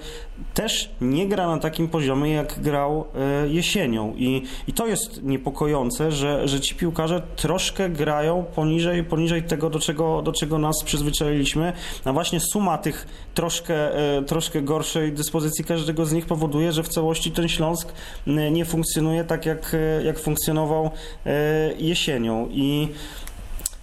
też 0.54 0.90
nie 1.02 1.28
gra 1.28 1.48
na 1.48 1.58
takim 1.58 1.88
poziomie, 1.88 2.32
jak 2.32 2.60
grał 2.60 3.06
e, 3.16 3.48
jesienią. 3.48 4.14
I, 4.18 4.44
I 4.68 4.74
to 4.74 4.88
jest 4.88 5.24
niepokojące, 5.24 6.12
że, 6.12 6.48
że 6.48 6.60
ci 6.60 6.76
piłkarze 6.76 7.22
troszkę 7.36 7.90
grają 7.90 8.44
poniżej, 8.56 9.04
poniżej 9.04 9.44
tego, 9.44 9.70
do 9.70 9.80
czego, 9.80 10.22
do 10.22 10.32
czego 10.32 10.58
nas 10.58 10.84
przyzwyczailiśmy. 10.84 11.74
A 12.06 12.14
właśnie 12.14 12.40
suma 12.40 12.78
tych 12.78 13.08
troszkę, 13.34 13.96
e, 14.18 14.24
troszkę 14.24 14.62
gorszej 14.62 15.12
dyspozycji 15.12 15.66
każdego 15.66 16.06
z 16.06 16.14
nich 16.14 16.26
powoduje, 16.26 16.72
że 16.72 16.84
w 16.84 16.88
całości 16.88 17.32
ten 17.32 17.50
Śląsk 17.50 17.94
m, 18.28 18.54
nie 18.54 18.66
funkcjonuje 18.66 19.24
tak, 19.24 19.46
jak, 19.46 19.74
e, 19.74 20.04
jak 20.04 20.20
funkcjonował 20.20 20.92
e, 21.26 21.74
jesienią. 21.78 22.48
I 22.52 22.88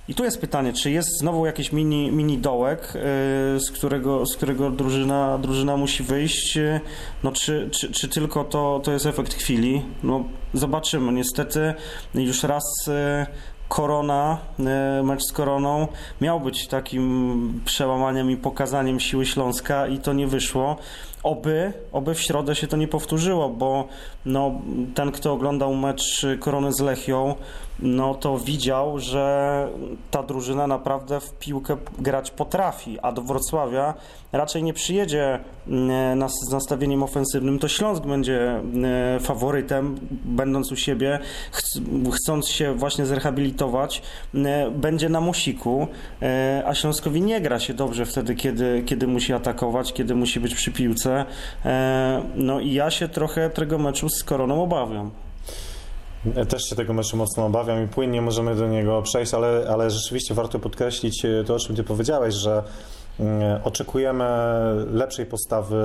i 0.09 0.14
tu 0.14 0.25
jest 0.25 0.40
pytanie, 0.40 0.73
czy 0.73 0.90
jest 0.90 1.18
znowu 1.18 1.47
jakiś 1.47 1.73
mini, 1.73 2.12
mini 2.12 2.38
dołek, 2.38 2.92
yy, 2.94 3.61
z 3.61 3.71
którego, 3.71 4.27
z 4.27 4.37
którego 4.37 4.71
drużyna, 4.71 5.38
drużyna 5.38 5.77
musi 5.77 6.03
wyjść, 6.03 6.59
no 7.23 7.33
czy, 7.33 7.68
czy, 7.73 7.92
czy 7.92 8.09
tylko 8.09 8.44
to, 8.44 8.81
to 8.85 8.92
jest 8.92 9.07
efekt 9.07 9.35
chwili? 9.35 9.83
No 10.03 10.25
zobaczymy. 10.55 11.12
Niestety 11.12 11.75
już 12.14 12.42
raz 12.42 12.64
yy, 12.87 13.27
Korona, 13.68 14.38
yy, 14.59 15.03
mecz 15.03 15.23
z 15.23 15.33
Koroną 15.33 15.88
miał 16.21 16.40
być 16.40 16.68
takim 16.68 17.61
przełamaniem 17.64 18.31
i 18.31 18.37
pokazaniem 18.37 19.01
siły 19.01 19.27
Śląska 19.27 19.87
i 19.87 19.99
to 19.99 20.12
nie 20.12 20.27
wyszło. 20.27 20.77
Oby, 21.23 21.73
oby 21.92 22.14
w 22.14 22.21
środę 22.21 22.55
się 22.55 22.66
to 22.66 22.77
nie 22.77 22.88
powtórzyło, 22.88 23.49
bo 23.49 23.88
no, 24.27 24.61
ten, 24.94 25.12
kto 25.12 25.33
oglądał 25.33 25.75
mecz 25.75 26.27
Korony 26.40 26.73
z 26.73 26.81
Lechią, 26.81 27.35
no 27.79 28.14
to 28.14 28.38
widział, 28.38 28.99
że 28.99 29.69
ta 30.11 30.23
drużyna 30.23 30.67
naprawdę 30.67 31.21
w 31.21 31.33
piłkę 31.38 31.77
grać 31.99 32.31
potrafi, 32.31 32.99
a 33.03 33.12
do 33.12 33.23
Wrocławia 33.23 33.95
raczej 34.33 34.62
nie 34.62 34.73
przyjedzie 34.75 35.38
mm, 35.69 36.19
nas- 36.19 36.41
z 36.49 36.53
nastawieniem 36.53 37.03
ofensywnym, 37.03 37.59
to 37.59 37.69
Śląsk 37.69 38.03
będzie 38.07 38.51
mm, 38.51 39.21
faworytem, 39.21 39.99
będąc 40.25 40.73
u 40.73 40.77
siebie, 40.77 41.19
chc- 41.53 42.12
chcąc 42.12 42.49
się 42.49 42.75
właśnie 42.75 43.07
zrehabilitować, 43.07 44.03
mm, 44.35 44.81
będzie 44.81 45.09
na 45.09 45.21
musiku, 45.21 45.87
e, 46.23 46.62
a 46.67 46.75
Śląskowi 46.75 47.23
nie 47.23 47.41
gra 47.41 47.59
się 47.61 47.75
dobrze 47.75 48.07
wtedy, 48.07 48.35
kiedy, 48.35 48.83
kiedy 48.87 49.07
musi 49.07 49.33
atakować, 49.33 49.93
kiedy 49.93 50.14
musi 50.14 50.41
być 50.41 50.55
przy 50.55 50.73
piłce. 50.73 51.25
E, 51.64 52.23
No 52.35 52.61
i 52.61 52.73
ja 52.73 52.91
się 52.91 53.09
trochę 53.09 53.51
tego 53.51 53.79
meczu 53.79 54.09
z 54.09 54.25
Koroną 54.25 54.62
obawiam. 54.62 55.11
Też 56.49 56.62
się 56.69 56.77
tego 56.77 56.93
meczu 56.93 57.17
mocno 57.17 57.47
obawiam 57.47 57.85
i 57.85 57.88
płynnie 57.88 58.23
możemy 58.23 58.55
do 58.55 58.69
niego 58.69 59.03
przejść, 59.03 59.35
ale, 59.35 59.67
ale 59.71 59.91
rzeczywiście 59.91 60.35
warto 60.35 60.59
podkreślić 60.59 61.25
e, 61.25 61.45
to, 61.45 61.55
o 61.55 61.59
czym 61.59 61.77
Ty 61.77 61.85
powiedziałeś, 61.85 62.35
że 62.35 62.62
mm, 63.21 63.61
oczekujemy 63.64 64.25
lepszej 64.93 65.27
postawy 65.27 65.77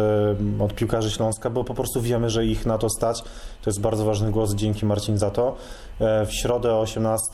od 0.59 0.73
piłkarzy 0.73 1.11
Śląska, 1.11 1.49
bo 1.49 1.63
po 1.63 1.73
prostu 1.73 2.01
wiemy, 2.01 2.29
że 2.29 2.45
ich 2.45 2.65
na 2.65 2.77
to 2.77 2.89
stać. 2.89 3.21
To 3.61 3.69
jest 3.69 3.81
bardzo 3.81 4.05
ważny 4.05 4.31
głos, 4.31 4.55
dzięki 4.55 4.85
Marcin 4.85 5.17
za 5.17 5.31
to. 5.31 5.55
E, 5.99 6.25
W 6.25 6.33
środę 6.33 6.73
o 6.73 6.79
18 6.79 7.29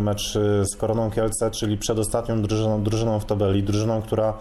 mecz 0.00 0.36
e, 0.36 0.66
z 0.66 0.76
Koroną 0.76 1.10
Kielce, 1.10 1.50
czyli 1.50 1.78
przedostatnią 1.78 2.42
drużyną, 2.42 2.82
drużyną 2.82 3.20
w 3.20 3.24
tabeli, 3.24 3.62
drużyną, 3.62 4.02
która 4.02 4.34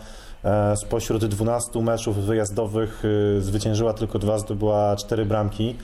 spośród 0.76 1.26
12 1.26 1.82
meczów 1.82 2.18
wyjazdowych 2.18 3.04
zwyciężyła 3.40 3.94
tylko 3.94 4.20
dwa, 4.20 4.38
zdobyła 4.38 4.96
cztery 4.96 5.26
bramki. 5.26 5.76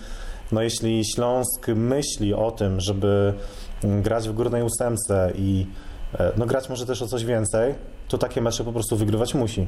No 0.51 0.61
jeśli 0.61 1.05
Śląsk 1.05 1.67
myśli 1.67 2.33
o 2.33 2.51
tym, 2.51 2.79
żeby 2.79 3.33
mm, 3.83 4.01
grać 4.01 4.29
w 4.29 4.33
górnej 4.33 4.63
ósemce 4.63 5.31
i 5.35 5.65
e, 6.19 6.31
no 6.37 6.45
grać 6.45 6.69
może 6.69 6.85
też 6.85 7.01
o 7.01 7.07
coś 7.07 7.25
więcej, 7.25 7.75
to 8.07 8.17
takie 8.17 8.41
mecze 8.41 8.63
po 8.63 8.73
prostu 8.73 8.95
wygrywać 8.95 9.33
musi. 9.33 9.67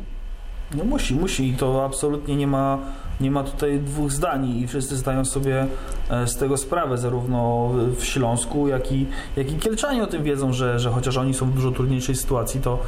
No 0.75 0.84
musi, 0.84 1.15
musi 1.15 1.49
i 1.49 1.53
to 1.53 1.86
absolutnie 1.86 2.36
nie 2.36 2.47
ma, 2.47 2.77
nie 3.21 3.32
ma 3.32 3.43
tutaj 3.43 3.79
dwóch 3.79 4.12
zdań 4.12 4.49
i 4.49 4.67
wszyscy 4.67 4.97
zdają 4.97 5.25
sobie 5.25 5.67
e, 6.10 6.27
z 6.27 6.38
tego 6.38 6.58
sprawę, 6.58 6.97
zarówno 6.97 7.69
w 7.95 8.03
Śląsku, 8.03 8.67
jak 8.67 8.91
i, 8.91 9.05
jak 9.36 9.51
i 9.51 9.55
Kielczanie 9.55 10.03
o 10.03 10.08
tym 10.08 10.23
wiedzą, 10.23 10.53
że, 10.53 10.79
że 10.79 10.89
chociaż 10.89 11.17
oni 11.17 11.34
są 11.34 11.45
w 11.51 11.53
dużo 11.53 11.71
trudniejszej 11.71 12.15
sytuacji, 12.15 12.62
to, 12.62 12.79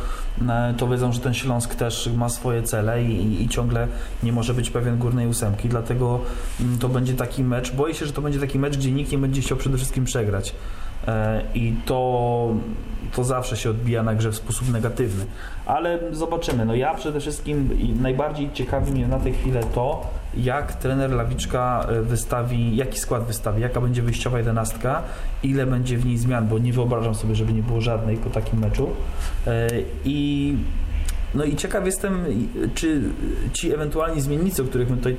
e, 0.49 0.73
to 0.77 0.87
wiedzą, 0.87 1.13
że 1.13 1.19
ten 1.19 1.33
Śląsk 1.33 1.75
też 1.75 2.09
ma 2.17 2.29
swoje 2.29 2.63
cele 2.63 3.03
i, 3.03 3.43
i, 3.43 3.49
ciągle 3.49 3.87
nie 4.23 4.31
może 4.31 4.53
być 4.53 4.69
pewien 4.69 4.97
górnej 4.97 5.27
ósemki, 5.27 5.69
dlatego 5.69 6.19
mm, 6.59 6.79
to 6.79 6.89
będzie 6.89 7.13
taki 7.13 7.43
mecz, 7.43 7.71
boję 7.71 7.93
się, 7.93 8.05
że 8.05 8.13
to 8.13 8.21
będzie 8.21 8.39
taki 8.39 8.59
mecz, 8.59 8.77
gdzie 8.77 8.91
nikt 8.91 9.11
nie 9.11 9.17
będzie 9.17 9.41
chciał 9.41 9.57
przede 9.57 9.77
wszystkim 9.77 10.05
przegrać. 10.05 10.55
E, 11.07 11.41
I 11.55 11.75
to, 11.85 12.49
to 13.15 13.23
zawsze 13.23 13.57
się 13.57 13.69
odbija 13.69 14.03
na 14.03 14.15
grze 14.15 14.31
w 14.31 14.35
sposób 14.35 14.71
negatywny. 14.71 15.25
Ale 15.65 15.99
zobaczymy. 16.11 16.65
No 16.65 16.75
ja 16.75 16.93
przede 16.93 17.19
wszystkim 17.19 17.69
najbardziej 18.01 18.49
ciekawi 18.53 18.91
mnie 18.91 19.07
na 19.07 19.19
tę 19.19 19.31
chwilę 19.31 19.61
to, 19.75 20.07
jak 20.37 20.73
trener 20.73 21.11
Lawiczka 21.11 21.87
e, 21.89 22.01
wystawi, 22.01 22.75
jaki 22.75 22.99
skład 22.99 23.23
wystawi, 23.23 23.61
jaka 23.61 23.81
będzie 23.81 24.01
wyjściowa 24.01 24.37
jedenastka, 24.37 25.03
ile 25.43 25.65
będzie 25.65 25.97
w 25.97 26.05
niej 26.05 26.17
zmian, 26.17 26.47
bo 26.47 26.59
nie 26.59 26.73
wyobrażam 26.73 27.15
sobie, 27.15 27.35
żeby 27.35 27.53
nie 27.53 27.63
było 27.63 27.81
żadnej 27.81 28.17
po 28.17 28.29
takim 28.29 28.59
meczu. 28.59 28.89
E, 29.47 29.67
I 30.05 30.55
no 31.35 31.43
i 31.43 31.55
ciekaw 31.55 31.85
jestem, 31.85 32.25
czy 32.75 33.01
ci 33.53 33.73
ewentualni 33.73 34.21
zmiennicy, 34.21 34.61
o 34.61 34.65
których 34.65 34.89
my 34.89 34.97
tutaj 34.97 35.15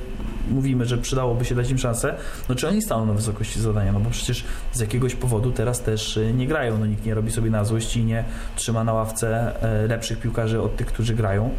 mówimy, 0.49 0.85
że 0.85 0.97
przydałoby 0.97 1.45
się 1.45 1.55
dać 1.55 1.69
im 1.69 1.77
szansę, 1.77 2.15
no 2.49 2.55
czy 2.55 2.67
oni 2.67 2.81
staną 2.81 3.05
na 3.05 3.13
wysokości 3.13 3.59
zadania, 3.59 3.91
no 3.91 3.99
bo 3.99 4.09
przecież 4.09 4.43
z 4.73 4.79
jakiegoś 4.79 5.15
powodu 5.15 5.51
teraz 5.51 5.81
też 5.81 6.17
y, 6.17 6.33
nie 6.33 6.47
grają, 6.47 6.77
no 6.77 6.85
nikt 6.85 7.05
nie 7.05 7.13
robi 7.13 7.31
sobie 7.31 7.49
na 7.49 7.65
złość 7.65 7.97
i 7.97 8.03
nie 8.03 8.23
trzyma 8.55 8.83
na 8.83 8.93
ławce 8.93 9.53
e, 9.61 9.87
lepszych 9.87 10.19
piłkarzy 10.19 10.61
od 10.61 10.75
tych, 10.75 10.87
którzy 10.87 11.15
grają. 11.15 11.49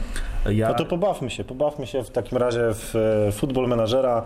Ja... 0.51 0.69
No 0.69 0.75
to 0.75 0.85
pobawmy 0.85 1.31
się, 1.31 1.45
pobawmy 1.45 1.87
się 1.87 2.05
w 2.05 2.11
takim 2.11 2.39
razie 2.39 2.61
w 2.75 2.97
e, 3.29 3.33
futbol 3.33 3.69
menadżera. 3.69 4.25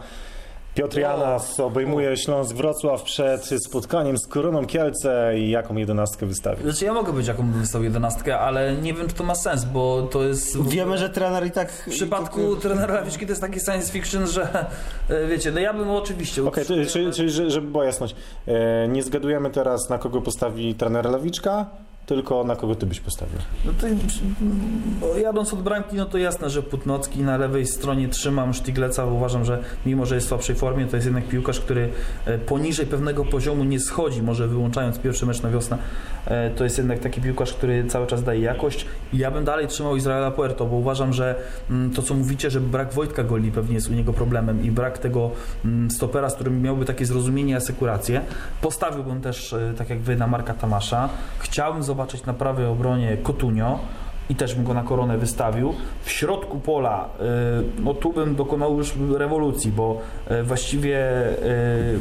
Piotr 0.79 0.99
Janas 0.99 1.61
obejmuje 1.61 2.17
Śląsk 2.17 2.57
Wrocław 2.57 3.03
przed 3.03 3.49
spotkaniem 3.65 4.19
z 4.19 4.27
Koroną 4.27 4.67
Kielce 4.67 5.33
i 5.39 5.51
jaką 5.51 5.77
jedenastkę 5.77 6.27
wystawi? 6.27 6.63
Znaczy 6.63 6.85
ja 6.85 6.93
mogę 6.95 7.13
być 7.13 7.27
jaką 7.27 7.53
wystał 7.53 7.83
jedenastkę, 7.83 8.39
ale 8.39 8.77
nie 8.77 8.95
wiem, 8.95 9.09
czy 9.09 9.15
to 9.15 9.25
ma 9.25 9.35
sens, 9.35 9.65
bo 9.65 10.03
to 10.03 10.25
jest... 10.25 10.69
Wiemy, 10.69 10.99
że 10.99 11.11
trener 11.11 11.47
i 11.47 11.51
tak... 11.51 11.73
W 11.73 11.91
przypadku 11.91 12.57
trenera 12.57 12.95
Lawiczki 12.95 13.27
to 13.27 13.33
jest 13.33 13.41
taki 13.41 13.61
science 13.61 13.93
fiction, 13.93 14.27
że 14.27 14.67
e, 15.09 15.27
wiecie, 15.27 15.53
no 15.53 15.61
ja 15.61 15.75
bym 15.75 15.91
oczywiście... 15.91 16.45
Okej, 16.45 16.65
okay, 16.65 16.87
czyli, 16.87 17.13
czyli 17.13 17.31
że- 17.31 17.51
żeby 17.51 17.67
była 17.67 17.85
jasność, 17.85 18.17
e, 18.47 18.89
nie 18.89 19.03
zgadujemy 19.03 19.51
teraz 19.51 19.91
na 19.91 19.99
kogo 19.99 20.21
postawi 20.21 20.75
trener 20.75 21.11
Lewiczka, 21.11 21.67
tylko 22.09 22.45
na 22.45 22.57
kogo 22.57 22.75
ty 22.75 22.87
byś 22.87 23.01
postawił. 23.01 23.39
No 23.65 23.73
to, 25.01 25.19
jadąc 25.19 25.53
od 25.53 25.63
bramki, 25.63 25.97
no 25.97 26.07
to 26.07 26.19
jasne, 26.19 26.51
że 26.51 26.63
Putnocki 26.63 27.23
na 27.23 27.37
lewej 27.37 27.67
stronie 27.67 28.09
trzymam 28.09 28.55
Sztigleca, 28.55 29.05
uważam, 29.05 29.45
że 29.45 29.63
mimo, 29.87 30.07
że 30.07 30.15
jest 30.15 30.27
w 30.27 30.29
słabszej 30.29 30.57
formie, 30.57 30.87
to 30.87 30.97
jest 30.97 31.07
jednak 31.07 31.29
piłkarz, 31.29 31.61
który 31.61 31.89
e, 32.25 32.39
poniżej 32.39 32.87
pewnego 32.87 33.25
poziomu 33.25 33.65
nie 33.65 33.81
schodzi, 33.81 34.23
może 34.23 34.49
wyłączając 34.49 34.99
pierwszy 34.99 35.27
mecz 35.27 35.43
na 35.43 35.51
wiosnę, 35.51 35.79
e, 36.27 36.51
to 36.51 36.65
jest 36.65 36.79
jednak 36.79 36.99
taki 36.99 37.21
piłkarz, 37.21 37.53
który 37.53 37.85
cały 37.85 38.07
czas 38.07 38.23
daje 38.23 38.41
jakość. 38.41 38.87
Ja 39.13 39.31
bym 39.31 39.45
dalej 39.45 39.67
trzymał 39.67 39.97
Izraela 39.97 40.31
Puerto, 40.31 40.67
bo 40.67 40.77
uważam, 40.77 41.13
że 41.13 41.35
mm, 41.71 41.91
to, 41.91 42.03
co 42.03 42.15
mówicie, 42.15 42.51
że 42.51 42.61
brak 42.61 42.93
Wojtka 42.93 43.25
Goli 43.25 43.53
pewnie 43.53 43.75
jest 43.75 43.91
u 43.91 43.93
niego 43.93 44.13
problemem 44.13 44.65
i 44.65 44.71
brak 44.71 44.99
tego 44.99 45.31
mm, 45.65 45.91
stopera, 45.91 46.31
z 46.31 46.35
którym 46.35 46.63
miałby 46.63 46.85
takie 46.85 47.07
zrozumienie 47.07 47.53
i 47.53 47.57
asekurację. 47.57 48.21
Postawiłbym 48.61 49.21
też, 49.21 49.53
e, 49.53 49.75
tak 49.79 49.91
jak 49.91 50.01
wy, 50.01 50.17
na 50.17 50.27
Marka 50.27 50.55
Tamasza. 50.55 51.09
Chciałbym 51.39 51.83
zobaczyć 51.83 51.98
na 52.27 52.35
prawej 52.35 52.67
obronie 52.67 53.17
Kotunio 53.17 53.79
i 54.29 54.35
też 54.35 54.55
bym 54.55 54.65
go 54.65 54.75
na 54.75 54.83
koronę 54.83 55.19
wystawił. 55.19 55.75
W 56.03 56.11
środku 56.11 56.61
pola, 56.61 57.09
y, 57.79 57.83
no 57.83 57.95
tu 57.95 58.13
bym 58.13 58.35
dokonał 58.35 58.79
już 58.79 58.95
rewolucji, 59.17 59.73
bo 59.73 60.01
y, 60.31 60.43
właściwie 60.43 60.99
y, 61.29 61.99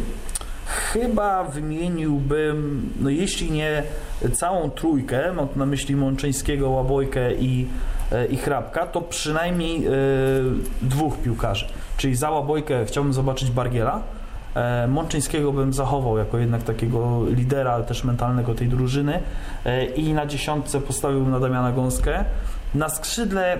chyba 0.65 1.43
wymieniłbym, 1.43 2.89
no 2.99 3.09
jeśli 3.09 3.51
nie 3.51 3.83
całą 4.33 4.69
trójkę, 4.69 5.33
mam 5.33 5.47
na 5.55 5.65
myśli 5.65 5.95
Mączeńskiego, 5.95 6.69
Łabojkę 6.69 7.33
i, 7.33 7.67
i 8.29 8.37
Hrabka, 8.37 8.87
to 8.87 9.01
przynajmniej 9.01 9.87
dwóch 10.81 11.17
piłkarzy. 11.17 11.67
Czyli 11.97 12.15
za 12.15 12.31
Łabojkę 12.31 12.85
chciałbym 12.85 13.13
zobaczyć 13.13 13.51
Bargiela, 13.51 14.03
Mączyńskiego 14.87 15.53
bym 15.53 15.73
zachował 15.73 16.17
jako 16.17 16.37
jednak 16.37 16.63
takiego 16.63 17.25
lidera, 17.29 17.71
ale 17.71 17.83
też 17.83 18.03
mentalnego 18.03 18.55
tej 18.55 18.67
drużyny 18.67 19.19
E, 19.65 19.85
i 19.85 20.13
na 20.13 20.25
dziesiątce 20.25 20.81
postawiłbym 20.81 21.31
na 21.31 21.39
Damiana 21.39 21.71
Gąskę. 21.71 22.23
Na 22.75 22.89
skrzydle 22.89 23.59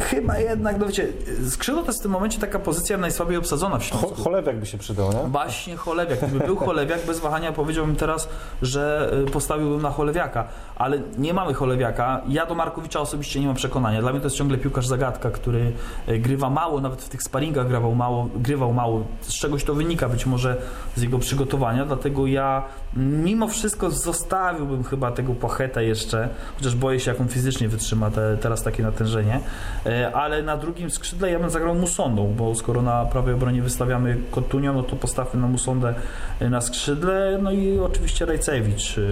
chyba 0.00 0.38
jednak, 0.38 0.78
no 0.78 0.86
wiecie, 0.86 1.08
skrzydło 1.50 1.82
to 1.82 1.88
jest 1.88 2.00
w 2.00 2.02
tym 2.02 2.12
momencie 2.12 2.38
taka 2.38 2.58
pozycja 2.58 2.98
najsłabiej 2.98 3.36
obsadzona 3.36 3.78
w 3.78 3.82
Cho, 3.82 3.98
Śląsku. 3.98 4.22
cholewiak 4.22 4.56
by 4.56 4.66
się 4.66 4.78
przydał, 4.78 5.12
nie? 5.12 5.30
Właśnie 5.30 5.76
Cholewiak. 5.76 6.18
Gdyby 6.18 6.46
był 6.46 6.56
Cholewiak, 6.56 7.06
bez 7.06 7.20
wahania 7.20 7.52
powiedziałbym 7.52 7.96
teraz, 7.96 8.28
że 8.62 9.12
y, 9.28 9.30
postawiłbym 9.30 9.82
na 9.82 9.90
Cholewiaka, 9.90 10.48
ale 10.76 10.98
nie 11.18 11.34
mamy 11.34 11.54
Cholewiaka. 11.54 12.22
Ja 12.28 12.46
do 12.46 12.54
Markowicza 12.54 13.00
osobiście 13.00 13.40
nie 13.40 13.46
mam 13.46 13.56
przekonania. 13.56 14.00
Dla 14.00 14.10
mnie 14.12 14.20
to 14.20 14.26
jest 14.26 14.36
ciągle 14.36 14.58
piłkarz 14.58 14.86
zagadka, 14.86 15.30
który 15.30 15.72
y, 16.08 16.18
grywa 16.18 16.50
mało, 16.50 16.80
nawet 16.80 17.02
w 17.02 17.08
tych 17.08 17.22
sparingach 17.22 17.68
grywał 17.68 17.94
mało, 17.94 18.28
grywał 18.36 18.72
mało. 18.72 19.04
Z 19.20 19.34
czegoś 19.34 19.64
to 19.64 19.74
wynika, 19.74 20.08
być 20.08 20.26
może 20.26 20.56
z 20.96 21.02
jego 21.02 21.18
przygotowania, 21.18 21.84
dlatego 21.84 22.26
ja 22.26 22.62
mimo 22.96 23.48
wszystko 23.48 23.90
zostawiłbym 23.90 24.84
chyba 24.84 25.10
tego 25.12 25.34
Pachetę 25.34 25.84
jeszcze, 25.84 26.28
chociaż 26.56 26.74
boję 26.74 27.00
się, 27.00 27.10
jak 27.10 27.20
on 27.20 27.28
fizycznie 27.28 27.68
wytrzyma 27.68 28.10
te, 28.10 28.36
teraz 28.40 28.62
takie 28.62 28.82
natężenie, 28.82 29.40
E, 29.86 30.12
ale 30.12 30.42
na 30.42 30.56
drugim 30.56 30.90
skrzydle 30.90 31.30
ja 31.30 31.38
bym 31.38 31.50
zagrał 31.50 31.74
Musondą, 31.74 32.34
bo 32.36 32.54
skoro 32.54 32.82
na 32.82 33.04
prawej 33.04 33.34
obronie 33.34 33.62
wystawiamy 33.62 34.16
Kotunią, 34.30 34.72
no 34.74 34.82
to 34.82 34.96
postawmy 34.96 35.40
na 35.40 35.46
Musondę 35.46 35.94
e, 36.40 36.50
na 36.50 36.60
skrzydle, 36.60 37.38
no 37.42 37.52
i 37.52 37.78
oczywiście 37.78 38.26
Rajcewicz. 38.26 38.98
e, 38.98 39.02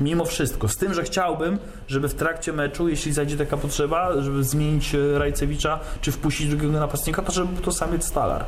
Mimo 0.00 0.24
wszystko, 0.24 0.68
z 0.68 0.76
tym, 0.76 0.94
że 0.94 1.02
chciałbym, 1.02 1.58
żeby 1.88 2.08
w 2.08 2.14
trakcie 2.14 2.52
meczu, 2.52 2.88
jeśli 2.88 3.12
zajdzie 3.12 3.36
taka 3.36 3.56
potrzeba, 3.56 4.20
żeby 4.20 4.44
zmienić 4.44 4.96
Rajcewicza, 5.14 5.80
czy 6.00 6.12
wpuścić 6.12 6.48
drugiego 6.48 6.80
napastnika, 6.80 7.22
to 7.22 7.32
żeby 7.32 7.62
to 7.62 7.72
samiec 7.72 8.04
Stalar. 8.04 8.44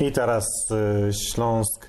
I 0.00 0.12
teraz 0.12 0.46
e, 1.08 1.12
Śląsk 1.12 1.86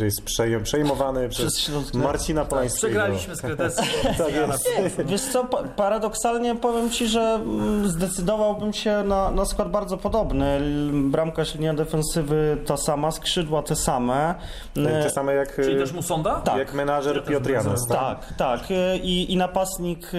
e, 0.00 0.04
jest 0.04 0.22
przej- 0.24 0.62
przejmowany 0.62 1.28
przez, 1.28 1.46
Przez 1.46 1.58
Śląsk, 1.58 1.92
tak? 1.92 2.02
Marcina 2.02 2.44
Polańskiego. 2.44 2.86
Przegraliśmy 2.86 3.36
z 3.36 3.40
Kretesem. 3.40 3.84
Tak 4.18 4.34
jest. 4.34 5.02
Wiesz 5.06 5.20
co, 5.20 5.44
pa- 5.44 5.62
paradoksalnie 5.62 6.54
powiem 6.54 6.90
Ci, 6.90 7.06
że 7.08 7.20
mm, 7.20 7.88
zdecydowałbym 7.88 8.72
się 8.72 9.02
na, 9.04 9.30
na 9.30 9.44
skład 9.44 9.70
bardzo 9.70 9.96
podobny. 9.96 10.60
Bramkarz 10.92 11.54
linia 11.54 11.74
defensywy 11.74 12.56
ta 12.66 12.76
sama, 12.76 13.10
skrzydła 13.10 13.62
te 13.62 13.76
same. 13.76 14.34
Te 14.74 15.06
E, 15.06 15.10
same 15.10 15.34
jak, 15.34 15.54
Czyli 15.56 15.76
e, 15.76 15.78
też 15.78 15.92
Musonda? 15.92 16.40
tak. 16.40 16.58
jak 16.58 16.74
menadżer 16.74 17.24
Piotr 17.24 17.50
Janas. 17.50 17.86
Tak, 17.88 18.34
tak. 18.38 18.60
E, 18.70 18.96
I, 18.96 19.32
I 19.32 19.36
napastnik 19.36 20.10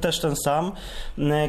też 0.00 0.20
ten 0.20 0.36
sam. 0.44 0.72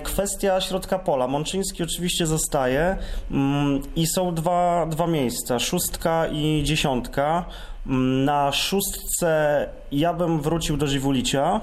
Kwestia 0.04 0.62
środka 0.62 1.00
pola. 1.00 1.28
Mączyński 1.28 1.84
oczywiście 1.84 2.26
zostaje 2.28 2.98
mm, 3.32 3.82
i 3.96 4.08
są 4.08 4.34
dwa, 4.36 4.86
dwa 4.86 5.08
miejsca, 5.08 5.33
szóstka 5.60 6.28
i 6.28 6.62
dziesiątka. 6.64 7.46
Mm, 7.88 8.26
Na 8.26 8.52
szóstce 8.52 9.70
ja 9.92 10.14
bym 10.14 10.42
wrócił 10.42 10.78
do 10.78 10.88
Żywulicia. 10.88 11.62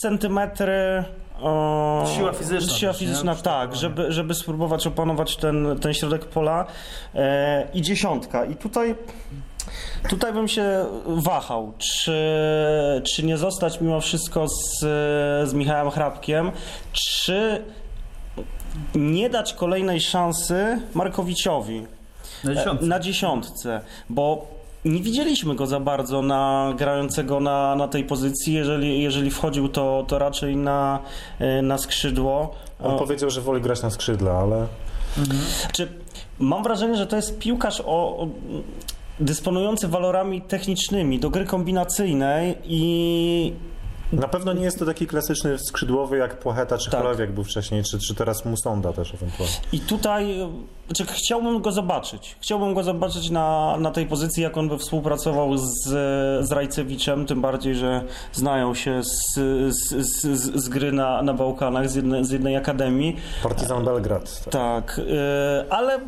Centymetry... 0.00 1.04
o, 1.40 2.04
Siła 2.16 2.32
fizyczna 2.32 2.74
Siła 2.76 2.92
też, 2.92 3.00
nie? 3.00 3.06
fizyczna, 3.08 3.34
tak, 3.34 3.76
żeby, 3.76 4.12
żeby 4.12 4.34
spróbować 4.34 4.86
opanować 4.86 5.36
ten, 5.36 5.78
ten 5.80 5.94
środek 5.94 6.24
pola. 6.24 6.66
E, 7.14 7.68
I 7.74 7.82
dziesiątka. 7.82 8.44
I 8.44 8.56
tutaj 8.56 8.94
Tutaj 10.08 10.32
bym 10.32 10.48
się 10.48 10.86
wahał, 11.06 11.72
czy, 11.78 12.16
czy 13.14 13.22
nie 13.24 13.36
zostać 13.36 13.80
mimo 13.80 14.00
wszystko 14.00 14.48
z, 14.48 14.80
z 15.48 15.54
Michałem 15.54 15.90
Hrabkiem, 15.90 16.52
czy 16.92 17.64
nie 18.94 19.30
dać 19.30 19.54
kolejnej 19.54 20.00
szansy 20.00 20.80
Markowiciowi 20.94 21.86
Na 22.44 22.54
dziesiątce. 22.54 22.86
na 22.86 23.00
dziesiątce, 23.00 23.80
bo 24.08 24.46
nie 24.84 25.00
widzieliśmy 25.02 25.54
go 25.54 25.66
za 25.66 25.80
bardzo 25.80 26.22
na 26.22 26.72
grającego 26.76 27.40
na, 27.40 27.76
na 27.76 27.88
tej 27.88 28.04
pozycji. 28.04 28.54
Jeżeli, 28.54 29.02
jeżeli 29.02 29.30
wchodził, 29.30 29.68
to, 29.68 30.04
to 30.08 30.18
raczej 30.18 30.56
na, 30.56 30.98
e, 31.38 31.62
na 31.62 31.78
skrzydło. 31.78 32.54
On 32.82 32.94
O, 32.94 32.98
powiedział, 32.98 33.30
że 33.30 33.40
woli 33.40 33.60
grać 33.60 33.82
na 33.82 33.90
skrzydle, 33.90 34.30
ale 34.32 34.66
Czy 35.72 35.88
mam 36.38 36.62
wrażenie, 36.62 36.96
że 36.96 37.06
to 37.06 37.16
jest 37.16 37.38
piłkarz 37.38 37.80
o, 37.80 37.84
o 37.86 38.28
dysponujący 39.20 39.88
walorami 39.88 40.42
technicznymi 40.42 41.18
do 41.18 41.30
gry 41.30 41.44
kombinacyjnej 41.44 42.54
i 42.64 43.52
na 44.12 44.28
pewno 44.28 44.52
nie 44.52 44.64
jest 44.64 44.78
to 44.78 44.86
taki 44.86 45.06
klasyczny 45.06 45.58
skrzydłowy 45.58 46.18
jak 46.18 46.38
Płacheta 46.38 46.78
czy 46.78 46.90
Tak. 46.90 47.32
Był 47.32 47.44
wcześniej, 47.44 47.82
czy, 47.84 47.98
czy 47.98 48.14
teraz 48.14 48.44
Musonda 48.44 48.92
też 48.92 49.14
ewentualnie. 49.14 49.54
I 49.72 49.80
tutaj 49.80 50.40
e, 50.40 50.48
znaczy, 50.86 51.12
chciałbym 51.12 51.60
go 51.60 51.72
zobaczyć. 51.72 52.36
Chciałbym 52.40 52.74
go 52.74 52.82
zobaczyć 52.82 53.30
na, 53.30 53.76
na 53.80 53.90
tej 53.90 54.06
pozycji, 54.06 54.42
jak 54.42 54.56
on 54.56 54.68
by 54.68 54.78
współpracował 54.78 55.56
z, 55.56 55.82
z 56.40 56.52
Rajcewiczem, 56.52 57.26
tym 57.26 57.40
bardziej, 57.40 57.74
że 57.74 58.04
znają 58.32 58.74
się 58.74 59.02
z, 59.02 59.34
z, 59.68 60.06
z, 60.06 60.20
z 60.64 60.68
gry 60.68 60.92
na, 60.92 61.22
na 61.22 61.34
Bałkanach, 61.34 61.90
z 61.90 61.94
jednej, 61.94 62.24
z 62.24 62.30
jednej 62.30 62.56
akademii. 62.56 63.16
Partizan 63.42 63.84
Belgrad. 63.84 64.44
Tak. 64.44 64.52
Tak, 64.52 65.00
e, 65.00 65.72
ale 65.72 65.98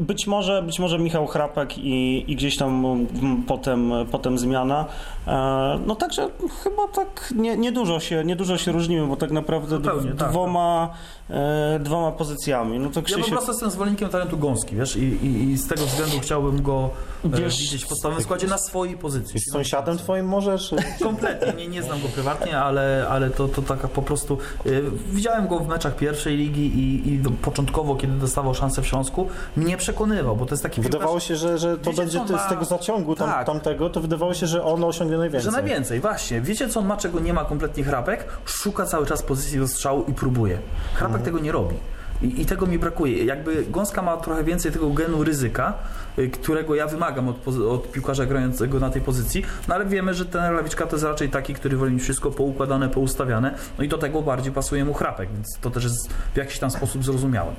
być 0.00 0.26
może, 0.26 0.62
być 0.62 0.78
może 0.78 0.98
Michał 0.98 1.26
Chrapek 1.26 1.78
i, 1.78 2.24
i 2.32 2.36
gdzieś 2.36 2.56
tam 2.56 2.84
mm, 2.86 3.42
potem, 3.42 3.92
potem 4.10 4.38
zmiana. 4.38 4.84
E, 5.26 5.78
No 5.86 5.96
także 5.96 6.28
chyba 6.64 6.88
tak 6.88 7.34
nie, 7.36 7.56
niedużo, 7.56 8.00
się, 8.00 8.24
niedużo 8.24 8.58
się 8.58 8.72
różnimy, 8.72 9.06
bo 9.06 9.16
tak 9.16 9.30
naprawdę 9.30 9.76
Zupełnie, 9.76 10.10
d- 10.10 10.16
tak. 10.16 10.30
dwoma, 10.30 10.90
e, 11.30 11.78
dwoma 11.82 12.12
pozycjami. 12.12 12.78
No 12.78 12.84
to 12.90 13.00
Ja 13.00 13.02
po 13.02 13.06
Krzysiek... 13.06 13.30
prostu 13.30 13.50
jestem 13.50 13.70
zwolennikiem 13.70 14.08
talentu 14.08 14.38
Gąski, 14.38 14.76
wiesz, 14.76 14.96
i, 14.96 15.00
i, 15.02 15.50
i 15.50 15.56
z 15.58 15.68
tego 15.68 15.86
względu 15.86 16.20
chciałbym 16.20 16.62
go 16.62 16.90
e, 17.24 17.28
Wiesz- 17.28 17.58
widzieć 17.60 17.84
w 17.84 17.88
podstawowym 17.88 18.24
składzie 18.24 18.46
na 18.46 18.58
swojej 18.58 18.96
pozycji. 18.96 19.34
Jest 19.34 19.52
sąsiadem 19.52 19.98
twoim 19.98 20.26
może? 20.26 20.58
Czy... 20.58 20.76
Kompletnie, 21.04 21.52
nie, 21.52 21.68
nie 21.68 21.82
znam 21.82 22.02
go 22.02 22.08
prywatnie, 22.08 22.58
ale, 22.58 23.06
ale 23.10 23.30
to, 23.30 23.48
to 23.48 23.62
taka 23.62 23.88
po 23.88 24.02
prostu... 24.02 24.38
y, 24.66 24.82
widziałem 25.12 25.48
go 25.48 25.58
w 25.58 25.68
meczach 25.68 25.96
pierwszej 25.96 26.36
ligi 26.36 26.66
i, 26.66 27.12
i 27.14 27.18
początkowo, 27.42 27.96
kiedy 27.96 28.12
dostawał 28.12 28.54
szansę 28.54 28.82
w 28.82 28.86
Śląsku, 28.86 29.28
mnie 29.56 29.76
przekonywał, 29.76 30.36
bo 30.36 30.46
to 30.46 30.50
jest 30.54 30.62
taki 30.62 30.80
Wydawało 30.80 31.20
się, 31.20 31.36
że, 31.36 31.58
że 31.58 31.78
to 31.78 31.90
Wiecie, 31.90 32.02
będzie 32.02 32.20
ty- 32.20 32.26
z 32.28 32.30
ma- 32.30 32.48
tego 32.48 32.64
zaciągu 32.64 33.14
tam, 33.14 33.28
Tak. 33.28 33.46
tamtego, 33.46 33.90
to 33.90 34.00
wydawało 34.00 34.34
się, 34.34 34.46
że 34.46 34.64
on 34.64 34.84
osiągnie 34.84 35.18
najwięcej. 35.18 35.52
Że 35.52 35.60
najwięcej, 35.60 36.00
właśnie. 36.00 36.40
Wiecie, 36.40 36.68
co 36.68 36.80
on 36.80 36.86
ma, 36.86 36.96
czego 36.96 37.20
nie 37.26 37.32
ma 37.32 37.44
kompletnie 37.44 37.84
Chrapek? 37.84 38.24
Szuka 38.44 38.86
cały 38.86 39.06
czas 39.06 39.22
pozycji 39.22 39.58
do 39.58 39.68
strzału 39.68 40.04
i 40.08 40.14
próbuje. 40.14 40.58
Chrapek 40.94 41.22
tego 41.22 41.38
nie 41.38 41.52
robi. 41.52 41.76
I, 42.22 42.40
I 42.42 42.46
tego 42.46 42.66
mi 42.66 42.78
brakuje. 42.78 43.24
Jakby 43.24 43.64
Gąska 43.68 44.02
ma 44.02 44.16
trochę 44.16 44.44
więcej 44.44 44.72
tego 44.72 44.90
genu 44.90 45.24
ryzyka, 45.24 45.74
y, 46.18 46.30
którego 46.30 46.74
ja 46.74 46.86
wymagam 46.86 47.28
od, 47.28 47.48
od 47.48 47.92
piłkarza 47.92 48.26
grającego 48.26 48.80
na 48.80 48.90
tej 48.90 49.02
pozycji, 49.02 49.44
no 49.68 49.74
ale 49.74 49.86
wiemy, 49.86 50.14
że 50.14 50.26
ten 50.26 50.54
Lawiczka 50.54 50.86
to 50.86 50.96
jest 50.96 51.04
raczej 51.04 51.28
taki, 51.28 51.54
który 51.54 51.76
woli 51.76 51.98
wszystko 51.98 52.30
poukładane, 52.30 52.88
poustawiane, 52.88 53.54
no 53.78 53.84
i 53.84 53.88
do 53.88 53.98
tego 53.98 54.22
bardziej 54.22 54.52
pasuje 54.52 54.84
mu 54.84 54.94
Chrapek, 54.94 55.28
więc 55.32 55.58
to 55.60 55.70
też 55.70 55.84
jest 55.84 56.12
w 56.34 56.36
jakiś 56.36 56.58
tam 56.58 56.70
sposób 56.70 57.04
zrozumiałe. 57.04 57.52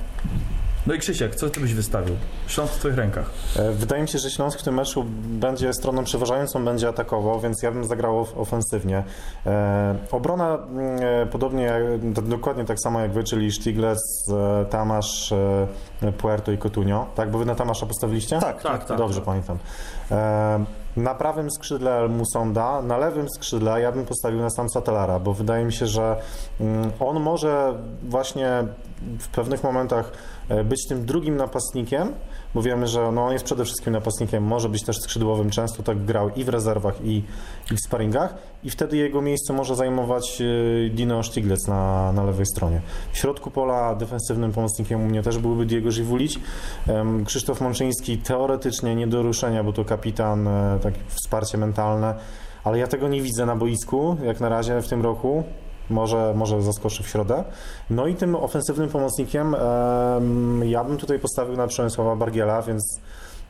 No 0.86 0.94
i 0.94 0.98
Krzysiek, 0.98 1.34
co 1.34 1.50
ty 1.50 1.60
byś 1.60 1.74
wystawił? 1.74 2.16
Śląsk 2.46 2.74
w 2.74 2.78
twoich 2.78 2.94
rękach. 2.96 3.30
E, 3.56 3.72
Wydaje 3.72 4.02
mi 4.02 4.08
się, 4.08 4.18
że 4.18 4.30
Śląsk 4.30 4.58
w 4.60 4.62
tym 4.62 4.74
meczu 4.74 5.04
będzie 5.24 5.72
stroną 5.72 6.04
przeważającą, 6.04 6.64
będzie 6.64 6.88
atakował, 6.88 7.40
więc 7.40 7.62
ja 7.62 7.70
bym 7.72 7.84
zagrał 7.84 8.20
of- 8.20 8.38
ofensywnie. 8.38 9.04
E, 9.46 9.94
obrona 10.10 10.54
mm, 10.54 10.98
e, 11.22 11.26
podobnie, 11.26 11.72
dokładnie 12.22 12.64
tak 12.64 12.80
samo 12.80 13.00
jak 13.00 13.12
wy, 13.12 13.24
czyli 13.24 13.52
Stiglec, 13.52 13.98
Tamasz, 14.70 15.34
Puerto 16.18 16.52
i 16.52 16.58
Cotunio. 16.58 17.06
Tak, 17.14 17.30
bo 17.30 17.38
wy 17.38 17.44
na 17.44 17.54
Tamasza 17.54 17.86
postawiliście? 17.86 18.38
Tak, 18.38 18.62
Tak, 18.62 18.84
tak. 18.84 18.98
Dobrze 18.98 19.20
pamiętam. 19.20 19.58
E, 20.10 20.64
na 20.96 21.14
prawym 21.14 21.50
skrzydle 21.50 22.08
Musonda, 22.08 22.82
na 22.82 22.96
lewym 22.98 23.28
skrzydle 23.30 23.80
ja 23.80 23.92
bym 23.92 24.04
postawił 24.06 24.40
na 24.40 24.50
Samsa 24.50 24.80
Telara, 24.80 25.18
bo 25.18 25.34
wydaje 25.34 25.64
mi 25.64 25.72
się, 25.72 25.86
że 25.86 26.16
mm, 26.60 26.90
on 27.00 27.20
może 27.20 27.74
właśnie 28.02 28.64
w 29.18 29.28
pewnych 29.28 29.64
momentach 29.64 30.12
e, 30.48 30.64
być 30.64 30.86
tym 30.88 31.06
drugim 31.06 31.36
napastnikiem, 31.36 32.12
bo 32.54 32.62
wiemy, 32.62 32.86
że 32.86 33.12
no, 33.12 33.24
on 33.24 33.32
jest 33.32 33.44
przede 33.44 33.64
wszystkim 33.64 33.92
napastnikiem, 33.92 34.44
może 34.44 34.68
być 34.68 34.84
też 34.84 34.96
skrzydłowym, 35.00 35.50
często 35.50 35.82
tak 35.82 36.04
grał 36.04 36.30
i 36.36 36.44
w 36.44 36.48
rezerwach, 36.48 36.94
i, 37.04 37.22
i 37.72 37.76
w 37.76 37.80
sparingach 37.86 38.34
i 38.64 38.70
wtedy 38.70 38.96
jego 38.96 39.22
miejsce 39.22 39.52
może 39.52 39.76
zajmować 39.76 40.40
e, 40.40 40.44
Dino 40.90 41.22
Stiglec 41.22 41.66
na, 41.66 42.12
na 42.12 42.24
lewej 42.24 42.46
stronie. 42.46 42.80
W 43.12 43.18
środku 43.18 43.50
pola 43.50 43.94
defensywnym 43.94 44.52
pomocnikiem 44.52 45.02
u 45.02 45.04
mnie 45.04 45.22
też 45.22 45.38
byłby 45.38 45.66
Diego 45.66 45.90
Żywulić. 45.90 46.40
Krzysztof 47.24 47.60
Mączyński 47.60 48.18
teoretycznie 48.18 48.94
nie 48.94 49.06
do 49.06 49.22
ruszenia, 49.22 49.64
bo 49.64 49.72
to 49.72 49.84
kapitan, 49.84 50.48
e, 50.48 50.78
takie 50.82 51.00
wsparcie 51.08 51.58
mentalne, 51.58 52.14
ale 52.64 52.78
ja 52.78 52.86
tego 52.86 53.08
nie 53.08 53.22
widzę 53.22 53.46
na 53.46 53.56
boisku, 53.56 54.16
jak 54.22 54.40
na 54.40 54.48
razie 54.48 54.82
w 54.82 54.88
tym 54.88 55.02
roku. 55.02 55.44
Może, 55.90 56.32
może 56.36 56.62
zaskoczy 56.62 57.02
w 57.02 57.08
środę. 57.08 57.44
No 57.90 58.06
i 58.06 58.14
tym 58.14 58.34
ofensywnym 58.34 58.88
pomocnikiem 58.88 59.54
em, 59.54 60.62
ja 60.64 60.84
bym 60.84 60.96
tutaj 60.96 61.18
postawił 61.18 61.56
na 61.56 61.66
Przemysława 61.66 62.16
Bargiela, 62.16 62.62
więc 62.62 63.00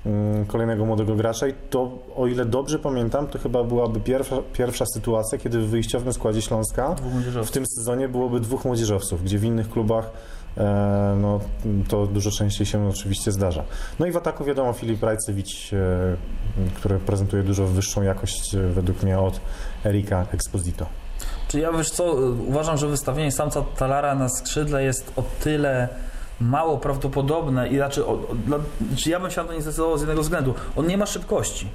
mm, 0.07 0.47
kolejnego 0.47 0.84
młodego 0.86 1.14
gracza 1.14 1.49
i 1.49 1.55
to, 1.70 1.91
o 2.16 2.26
ile 2.26 2.45
dobrze 2.45 2.78
pamiętam, 2.78 3.26
to 3.26 3.39
chyba 3.39 3.64
byłaby 3.64 4.01
pierwsza, 4.01 4.36
pierwsza 4.53 4.84
sytuacja, 4.86 5.39
kiedy 5.39 5.59
w 5.59 5.68
wyjściowym 5.68 6.12
składzie 6.12 6.43
Śląska 6.43 6.97
w 7.45 7.51
tym 7.51 7.66
sezonie 7.66 8.09
byłoby 8.09 8.41
dwóch 8.41 8.64
młodzieżowców, 8.64 9.24
gdzie 9.24 9.39
w 9.39 9.45
innych 9.45 9.70
klubach 9.70 10.11
e, 10.57 11.16
no, 11.20 11.41
to 11.89 12.07
dużo 12.07 12.30
częściej 12.30 12.66
się 12.66 12.89
oczywiście 12.89 13.32
zdarza. 13.32 13.64
No 13.99 14.07
i 14.07 14.12
w 14.12 14.16
ataku 14.16 14.45
wiadomo 14.45 14.72
Filip 14.72 15.03
Rajcewicz, 15.03 15.72
e, 15.72 16.16
który 16.76 16.99
prezentuje 16.99 17.43
dużo 17.43 17.66
wyższą 17.66 18.03
jakość 18.03 18.57
według 18.57 19.03
mnie 19.03 19.18
od 19.18 19.41
Erika 19.84 20.26
Exposito. 20.32 20.86
Czy 21.49 21.61
ja 21.61 21.72
wiesz 21.72 21.90
co, 21.90 22.05
uważam, 22.49 22.76
że 22.76 22.88
wystawienie 22.88 23.32
samca 23.32 23.62
Talara 23.76 24.14
na 24.14 24.28
skrzydle 24.28 24.84
jest 24.84 25.12
o 25.16 25.22
tyle 25.40 25.88
mało 26.40 26.78
prawdopodobne 26.78 27.68
i 27.68 27.78
raczej, 27.78 28.05
o, 28.05 28.07
o, 28.07 28.34
dla, 28.46 28.59
czy 28.96 29.11
ja 29.11 29.20
bym 29.20 29.30
się 29.30 29.40
na 29.40 29.46
to 29.46 29.55
nie 29.55 29.62
zdecydował 29.62 29.99
z 29.99 30.01
jednego 30.01 30.22
względu. 30.22 30.55
On 30.76 30.86
nie 30.86 30.99
ma 30.99 31.07
szybkości. 31.07 31.68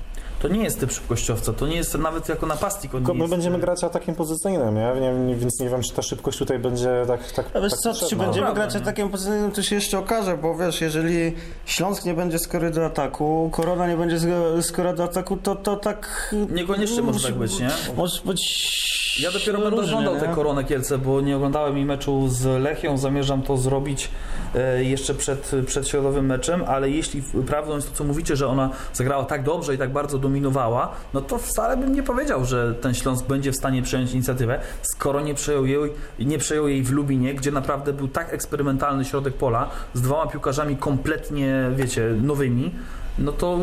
To 0.44 0.48
nie 0.48 0.64
jest 0.64 0.80
typ 0.80 0.92
szybkościowca, 0.92 1.54
to 1.54 1.68
nie 1.68 1.76
jest 1.76 1.98
nawet 1.98 2.30
jako 2.30 2.46
napastnik. 2.46 2.96
On 2.96 3.00
Tylko 3.02 3.14
my 3.14 3.20
jest, 3.20 3.32
będziemy 3.32 3.60
grać 3.60 3.84
atakiem 3.84 4.16
pozycyjnym, 4.16 4.76
nie? 4.76 5.02
Nie, 5.02 5.14
nie, 5.14 5.36
więc 5.36 5.60
nie 5.60 5.70
wiem, 5.70 5.82
czy 5.82 5.94
ta 5.94 6.02
szybkość 6.02 6.38
tutaj 6.38 6.60
będzie 6.60 6.90
tak 7.08 7.32
tak 7.32 7.46
A 7.54 7.60
wiesz 7.60 7.72
tak 7.72 7.80
co, 7.80 7.94
czy 7.94 8.16
będziemy 8.16 8.46
Prawda, 8.46 8.62
grać 8.62 8.74
nie? 8.74 8.82
atakiem 8.82 9.10
pozycyjnym, 9.10 9.52
to 9.52 9.64
się 9.64 9.76
jeszcze 9.76 10.00
okaże, 10.00 10.38
bo 10.38 10.58
wiesz, 10.58 10.82
jeżeli 10.82 11.34
Śląsk 11.66 12.06
nie 12.06 12.14
będzie 12.14 12.40
skory 12.40 12.72
do 12.72 12.86
ataku, 12.86 13.50
Korona 13.54 13.88
nie 13.88 13.98
będzie 13.98 14.18
sk- 14.18 14.62
skora 14.62 14.94
do 14.94 15.04
ataku, 15.04 15.38
to, 15.38 15.56
to 15.56 15.76
tak... 15.76 16.36
Niekoniecznie 16.50 17.02
może 17.02 17.28
tak 17.28 17.38
być, 17.38 17.60
nie? 17.60 17.70
Może 17.98 18.22
być... 18.26 18.74
Ja 19.20 19.32
dopiero 19.32 19.60
będę 19.60 19.82
różnie, 19.82 19.98
oglądał 19.98 20.28
te 20.28 20.36
Koronę 20.36 20.64
Kielce, 20.64 20.98
bo 20.98 21.22
nie 21.22 21.36
oglądałem 21.36 21.78
jej 21.78 21.86
meczu 21.86 22.28
z 22.30 22.46
Lechią. 22.64 22.98
Zamierzam 22.98 23.42
to 23.42 23.58
zrobić 23.58 24.10
e, 24.56 24.84
jeszcze 24.84 25.14
przed, 25.14 25.52
przed 25.66 25.88
środowym 25.88 26.26
meczem, 26.26 26.64
ale 26.68 26.90
jeśli 26.90 27.24
prawdą 27.48 27.76
jest 27.76 27.92
to, 27.92 27.98
co 27.98 28.04
mówicie, 28.04 28.36
że 28.36 28.48
ona 28.48 28.70
zagrała 28.94 29.26
tak 29.26 29.44
dobrze 29.44 29.76
i 29.76 29.78
tak 29.78 29.94
bardzo 29.94 30.18
dominowała, 30.34 30.92
no 31.14 31.22
to 31.22 31.38
wcale 31.38 31.78
bym 31.78 31.96
nie 31.96 32.04
powiedział, 32.04 32.46
że 32.46 32.74
ten 32.74 32.94
Śląsk 32.94 33.26
będzie 33.26 33.52
w 33.52 33.56
stanie 33.56 33.82
przejąć 33.82 34.14
inicjatywę, 34.14 34.60
skoro 34.82 35.22
nie 35.22 35.34
przejął 35.34 35.66
jej, 35.66 35.94
nie 36.20 36.38
przejął 36.38 36.68
jej 36.68 36.84
w 36.84 36.92
Lubinie, 36.92 37.34
gdzie 37.34 37.52
naprawdę 37.52 37.94
był 37.94 38.08
tak 38.08 38.34
eksperymentalny 38.34 39.06
środek 39.06 39.34
pola 39.34 39.70
z 39.94 40.02
dwoma 40.02 40.28
piłkarzami 40.28 40.78
kompletnie, 40.78 41.72
wiecie, 41.76 42.16
nowymi. 42.22 42.72
No 43.18 43.32
to 43.32 43.60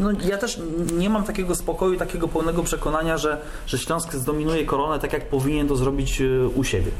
no, 0.00 0.10
ja 0.28 0.38
też 0.38 0.60
nie 0.98 1.10
mam 1.10 1.24
takiego 1.24 1.54
spokoju, 1.54 1.98
takiego 1.98 2.28
pełnego 2.28 2.62
przekonania, 2.62 3.18
że, 3.18 3.40
że 3.66 3.78
Śląsk 3.78 4.12
zdominuje 4.12 4.64
koronę 4.64 4.98
tak, 4.98 5.12
jak 5.12 5.28
powinien 5.28 5.68
to 5.68 5.76
zrobić 5.76 6.20
e, 6.20 6.48
u 6.48 6.64
siebie. 6.64 6.90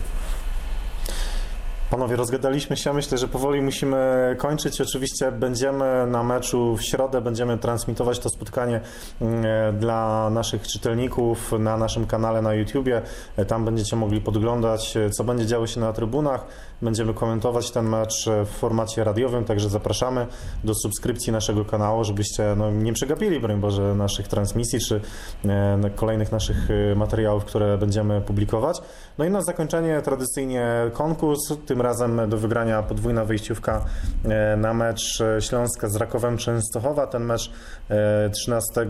Panowie, 1.91 2.16
rozgadaliśmy 2.16 2.76
się. 2.76 2.93
Myślę, 2.93 3.18
że 3.18 3.28
powoli 3.28 3.62
musimy 3.62 3.97
kończyć. 4.39 4.80
Oczywiście 4.80 5.32
będziemy 5.32 6.07
na 6.07 6.22
meczu 6.22 6.76
w 6.76 6.82
środę, 6.82 7.20
będziemy 7.20 7.59
transmitować 7.59 8.18
to 8.18 8.28
spotkanie 8.28 8.80
mm, 9.20 9.78
dla 9.78 10.30
naszych 10.30 10.66
czytelników 10.66 11.53
na 11.59 11.76
naszym 11.76 12.07
kanale 12.07 12.43
na 12.43 12.55
YouTubie. 12.55 13.03
E, 13.37 13.45
Tam 13.45 13.64
będziecie 13.64 13.97
mogli 13.97 14.20
podglądać, 14.20 14.97
e, 14.97 15.11
co 15.11 15.24
będzie 15.24 15.47
działo 15.47 15.66
się 15.66 15.80
na 15.80 15.93
trybunach. 15.93 16.47
Będziemy 16.82 17.14
komentować 17.14 17.70
ten 17.70 17.89
mecz 17.89 18.28
e, 18.28 18.45
w 18.45 18.49
formacie 18.49 19.05
radiowym, 19.05 19.45
także 19.45 19.68
zapraszamy 19.68 20.26
do 20.64 20.74
subskrypcji 20.74 21.32
naszego 21.32 21.64
kanału, 21.64 22.05
żebyście 22.05 22.55
no, 22.57 22.70
nie 22.70 22.93
przegapili, 22.93 23.41
broń 23.41 23.61
Boże, 23.61 23.95
naszych 23.95 24.28
transmisji 24.28 24.80
czy 24.80 25.01
e, 25.45 25.91
kolejnych 25.95 26.32
naszych 26.32 26.57
e, 26.70 26.95
materiałów, 26.95 27.45
które 27.45 27.78
będziemy 27.78 28.20
publikować. 28.20 28.76
No 29.19 29.25
i 29.25 29.31
na 29.31 29.43
zakończenie 29.43 30.03
tradycyjnie 30.03 30.67
konkurs, 30.93 31.41
tym 31.67 31.81
razem 31.81 32.29
do 32.29 32.37
wygrania 32.37 32.83
podwójna 32.83 33.25
wyjściówka 33.25 33.85
e, 34.25 34.57
na 34.57 34.75
mecz 34.75 35.21
e, 35.21 35.43
Śląska 35.43 35.89
z 35.89 35.97
Rakowem 35.97 36.39
Częstochowa. 36.39 37.07
Ten 37.07 37.25
mecz 37.25 37.51
e, 37.91 38.31
13 38.31 38.87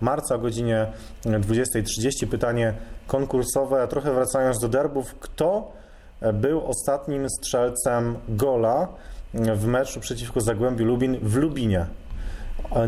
marca 0.00 0.34
o 0.34 0.38
godzinie 0.38 0.86
20.30. 1.24 2.26
Pytanie 2.26 2.74
konkursowe, 3.06 3.88
trochę 3.88 4.14
wracając 4.14 4.58
do 4.58 4.68
derbów. 4.68 5.14
Kto 5.20 5.72
e, 6.20 6.32
był 6.32 6.66
ostatnim 6.66 7.30
strzelcem 7.30 8.16
gola 8.28 8.88
w 9.34 9.66
meczu 9.66 10.00
przeciwko 10.00 10.40
Zagłębiu 10.40 10.84
Lubin 10.84 11.18
w 11.22 11.36
Lubinie? 11.36 11.86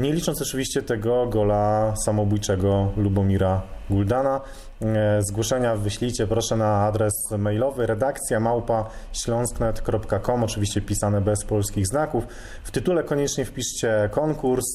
Nie 0.00 0.12
licząc 0.12 0.42
oczywiście 0.42 0.82
tego 0.82 1.26
gola 1.26 1.94
samobójczego 1.96 2.92
Lubomira 2.96 3.62
Guldana. 3.90 4.40
E, 4.82 5.22
Zgłoszenia 5.22 5.76
wyślijcie 5.76 6.26
proszę 6.26 6.56
na 6.56 6.84
adres 6.84 7.30
mailowy 7.38 7.86
redakcja 7.86 8.40
małpa 8.40 8.90
śląsknet.com, 9.12 10.44
oczywiście 10.44 10.80
pisane 10.80 11.20
bez 11.20 11.44
polskich 11.44 11.86
znaków. 11.86 12.24
W 12.64 12.70
tytule 12.70 13.04
koniecznie 13.04 13.44
wpiszcie 13.44 14.08
konkurs, 14.12 14.66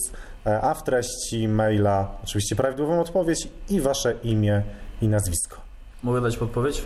e, 0.45 0.61
a 0.61 0.73
w 0.73 0.83
treści 0.83 1.47
maila 1.47 2.11
oczywiście 2.23 2.55
prawidłową 2.55 2.99
odpowiedź 2.99 3.47
i 3.69 3.81
wasze 3.81 4.13
imię 4.23 4.63
i 5.01 5.07
nazwisko. 5.07 5.70
Mogę 6.03 6.21
dać 6.21 6.37
podpowiedź? 6.37 6.83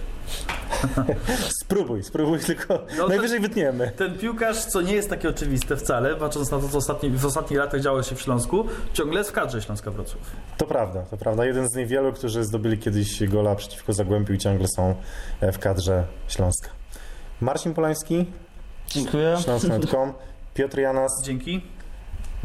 Spróbuj, 1.64 2.04
spróbuj, 2.04 2.40
tylko 2.40 2.78
to- 2.98 3.08
najwyżej 3.08 3.40
wytniemy. 3.40 3.92
Ten 3.98 4.18
piłkarz, 4.18 4.66
co 4.66 4.82
nie 4.82 4.94
jest 4.94 5.10
takie 5.10 5.30
oczywiste 5.30 5.78
wcale, 5.78 6.16
patrząc 6.16 6.52
na 6.52 6.60
to, 6.60 6.70
co 6.70 6.78
ostatni, 6.78 7.10
w 7.10 7.26
ostatnich 7.26 7.60
latach 7.60 7.82
działo 7.82 8.04
się 8.04 8.16
w 8.16 8.22
Śląsku, 8.22 8.66
ciągle 8.94 9.18
jest 9.18 9.30
w 9.30 9.34
kadrze 9.34 9.62
Śląska 9.62 9.92
Wrocław. 9.92 10.22
To 10.58 10.66
prawda, 10.66 11.02
to 11.02 11.18
prawda. 11.18 11.46
Jeden 11.46 11.70
z 11.70 11.76
niewielu, 11.76 12.14
którzy 12.14 12.44
zdobyli 12.44 12.78
kiedyś 12.78 13.28
gola 13.28 13.56
przeciwko 13.56 13.94
Zagłębiu 13.94 14.34
i 14.34 14.38
ciągle 14.38 14.68
są 14.68 14.96
e, 15.42 15.52
w 15.52 15.60
kadrze 15.60 16.04
Śląska. 16.28 16.70
Marcin 17.42 17.74
Polański, 17.74 18.26
Dziękuję. 18.88 19.38
Śląsk.com, 19.44 20.14
Piotr 20.54 20.80
Janas, 20.80 21.24
Dzięki. 21.24 21.62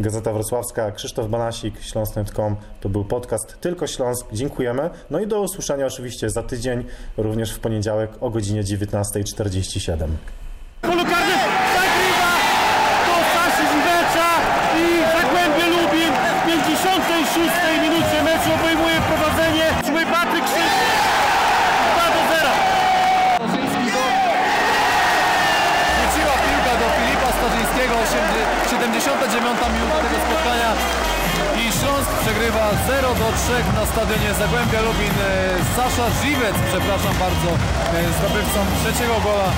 Gazeta 0.03 0.33
Wrocławska, 0.33 0.91
Krzysztof 0.91 1.29
Banasik, 1.29 1.81
Śląsk.com. 1.81 2.57
To 2.81 2.89
był 2.89 3.05
podcast 3.05 3.61
Tylko 3.61 3.87
Śląsk. 3.87 4.27
Dziękujemy. 4.33 4.91
No 5.11 5.21
i 5.21 5.27
do 5.27 5.41
usłyszenia 5.41 5.87
oczywiście 5.87 6.31
za 6.31 6.43
tydzień, 6.43 6.85
również 7.17 7.53
w 7.53 7.59
poniedziałek 7.59 8.11
o 8.21 8.31
godzinie 8.31 8.63
19.47. 8.63 10.09
0 33.51 33.63
do 33.63 33.71
3 33.71 33.77
na 33.81 33.87
stadionie 33.87 34.35
Zagłębia 34.39 34.81
Lubin. 34.81 35.11
E, 35.11 35.77
Sasza 35.77 36.07
Żywec, 36.23 36.57
przepraszam 36.71 37.15
bardzo, 37.25 37.51
e, 37.97 38.13
zdobywcą 38.19 38.59
trzeciego 38.83 39.15
gola. 39.27 39.49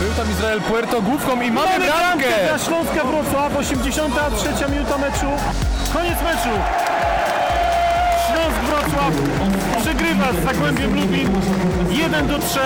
Był 0.00 0.12
tam 0.18 0.30
Izrael 0.30 0.60
Puerto 0.60 1.02
główką 1.02 1.32
i 1.40 1.50
mamy 1.50 1.68
Mamy 1.68 1.86
bramkę! 1.86 2.34
dla 2.48 2.58
Śląska 2.58 3.04
Wrocław, 3.04 3.56
83 3.56 4.70
minuta 4.72 4.98
meczu. 4.98 5.30
Koniec 5.92 6.18
meczu. 6.30 6.54
Śląsk 8.26 8.58
Wrocław 8.68 9.12
przegrywa 9.80 10.26
z 10.32 10.44
Zagłębiem 10.44 10.94
Lubin 11.00 11.28
1 11.90 12.26
do 12.28 12.38
3. 12.38 12.58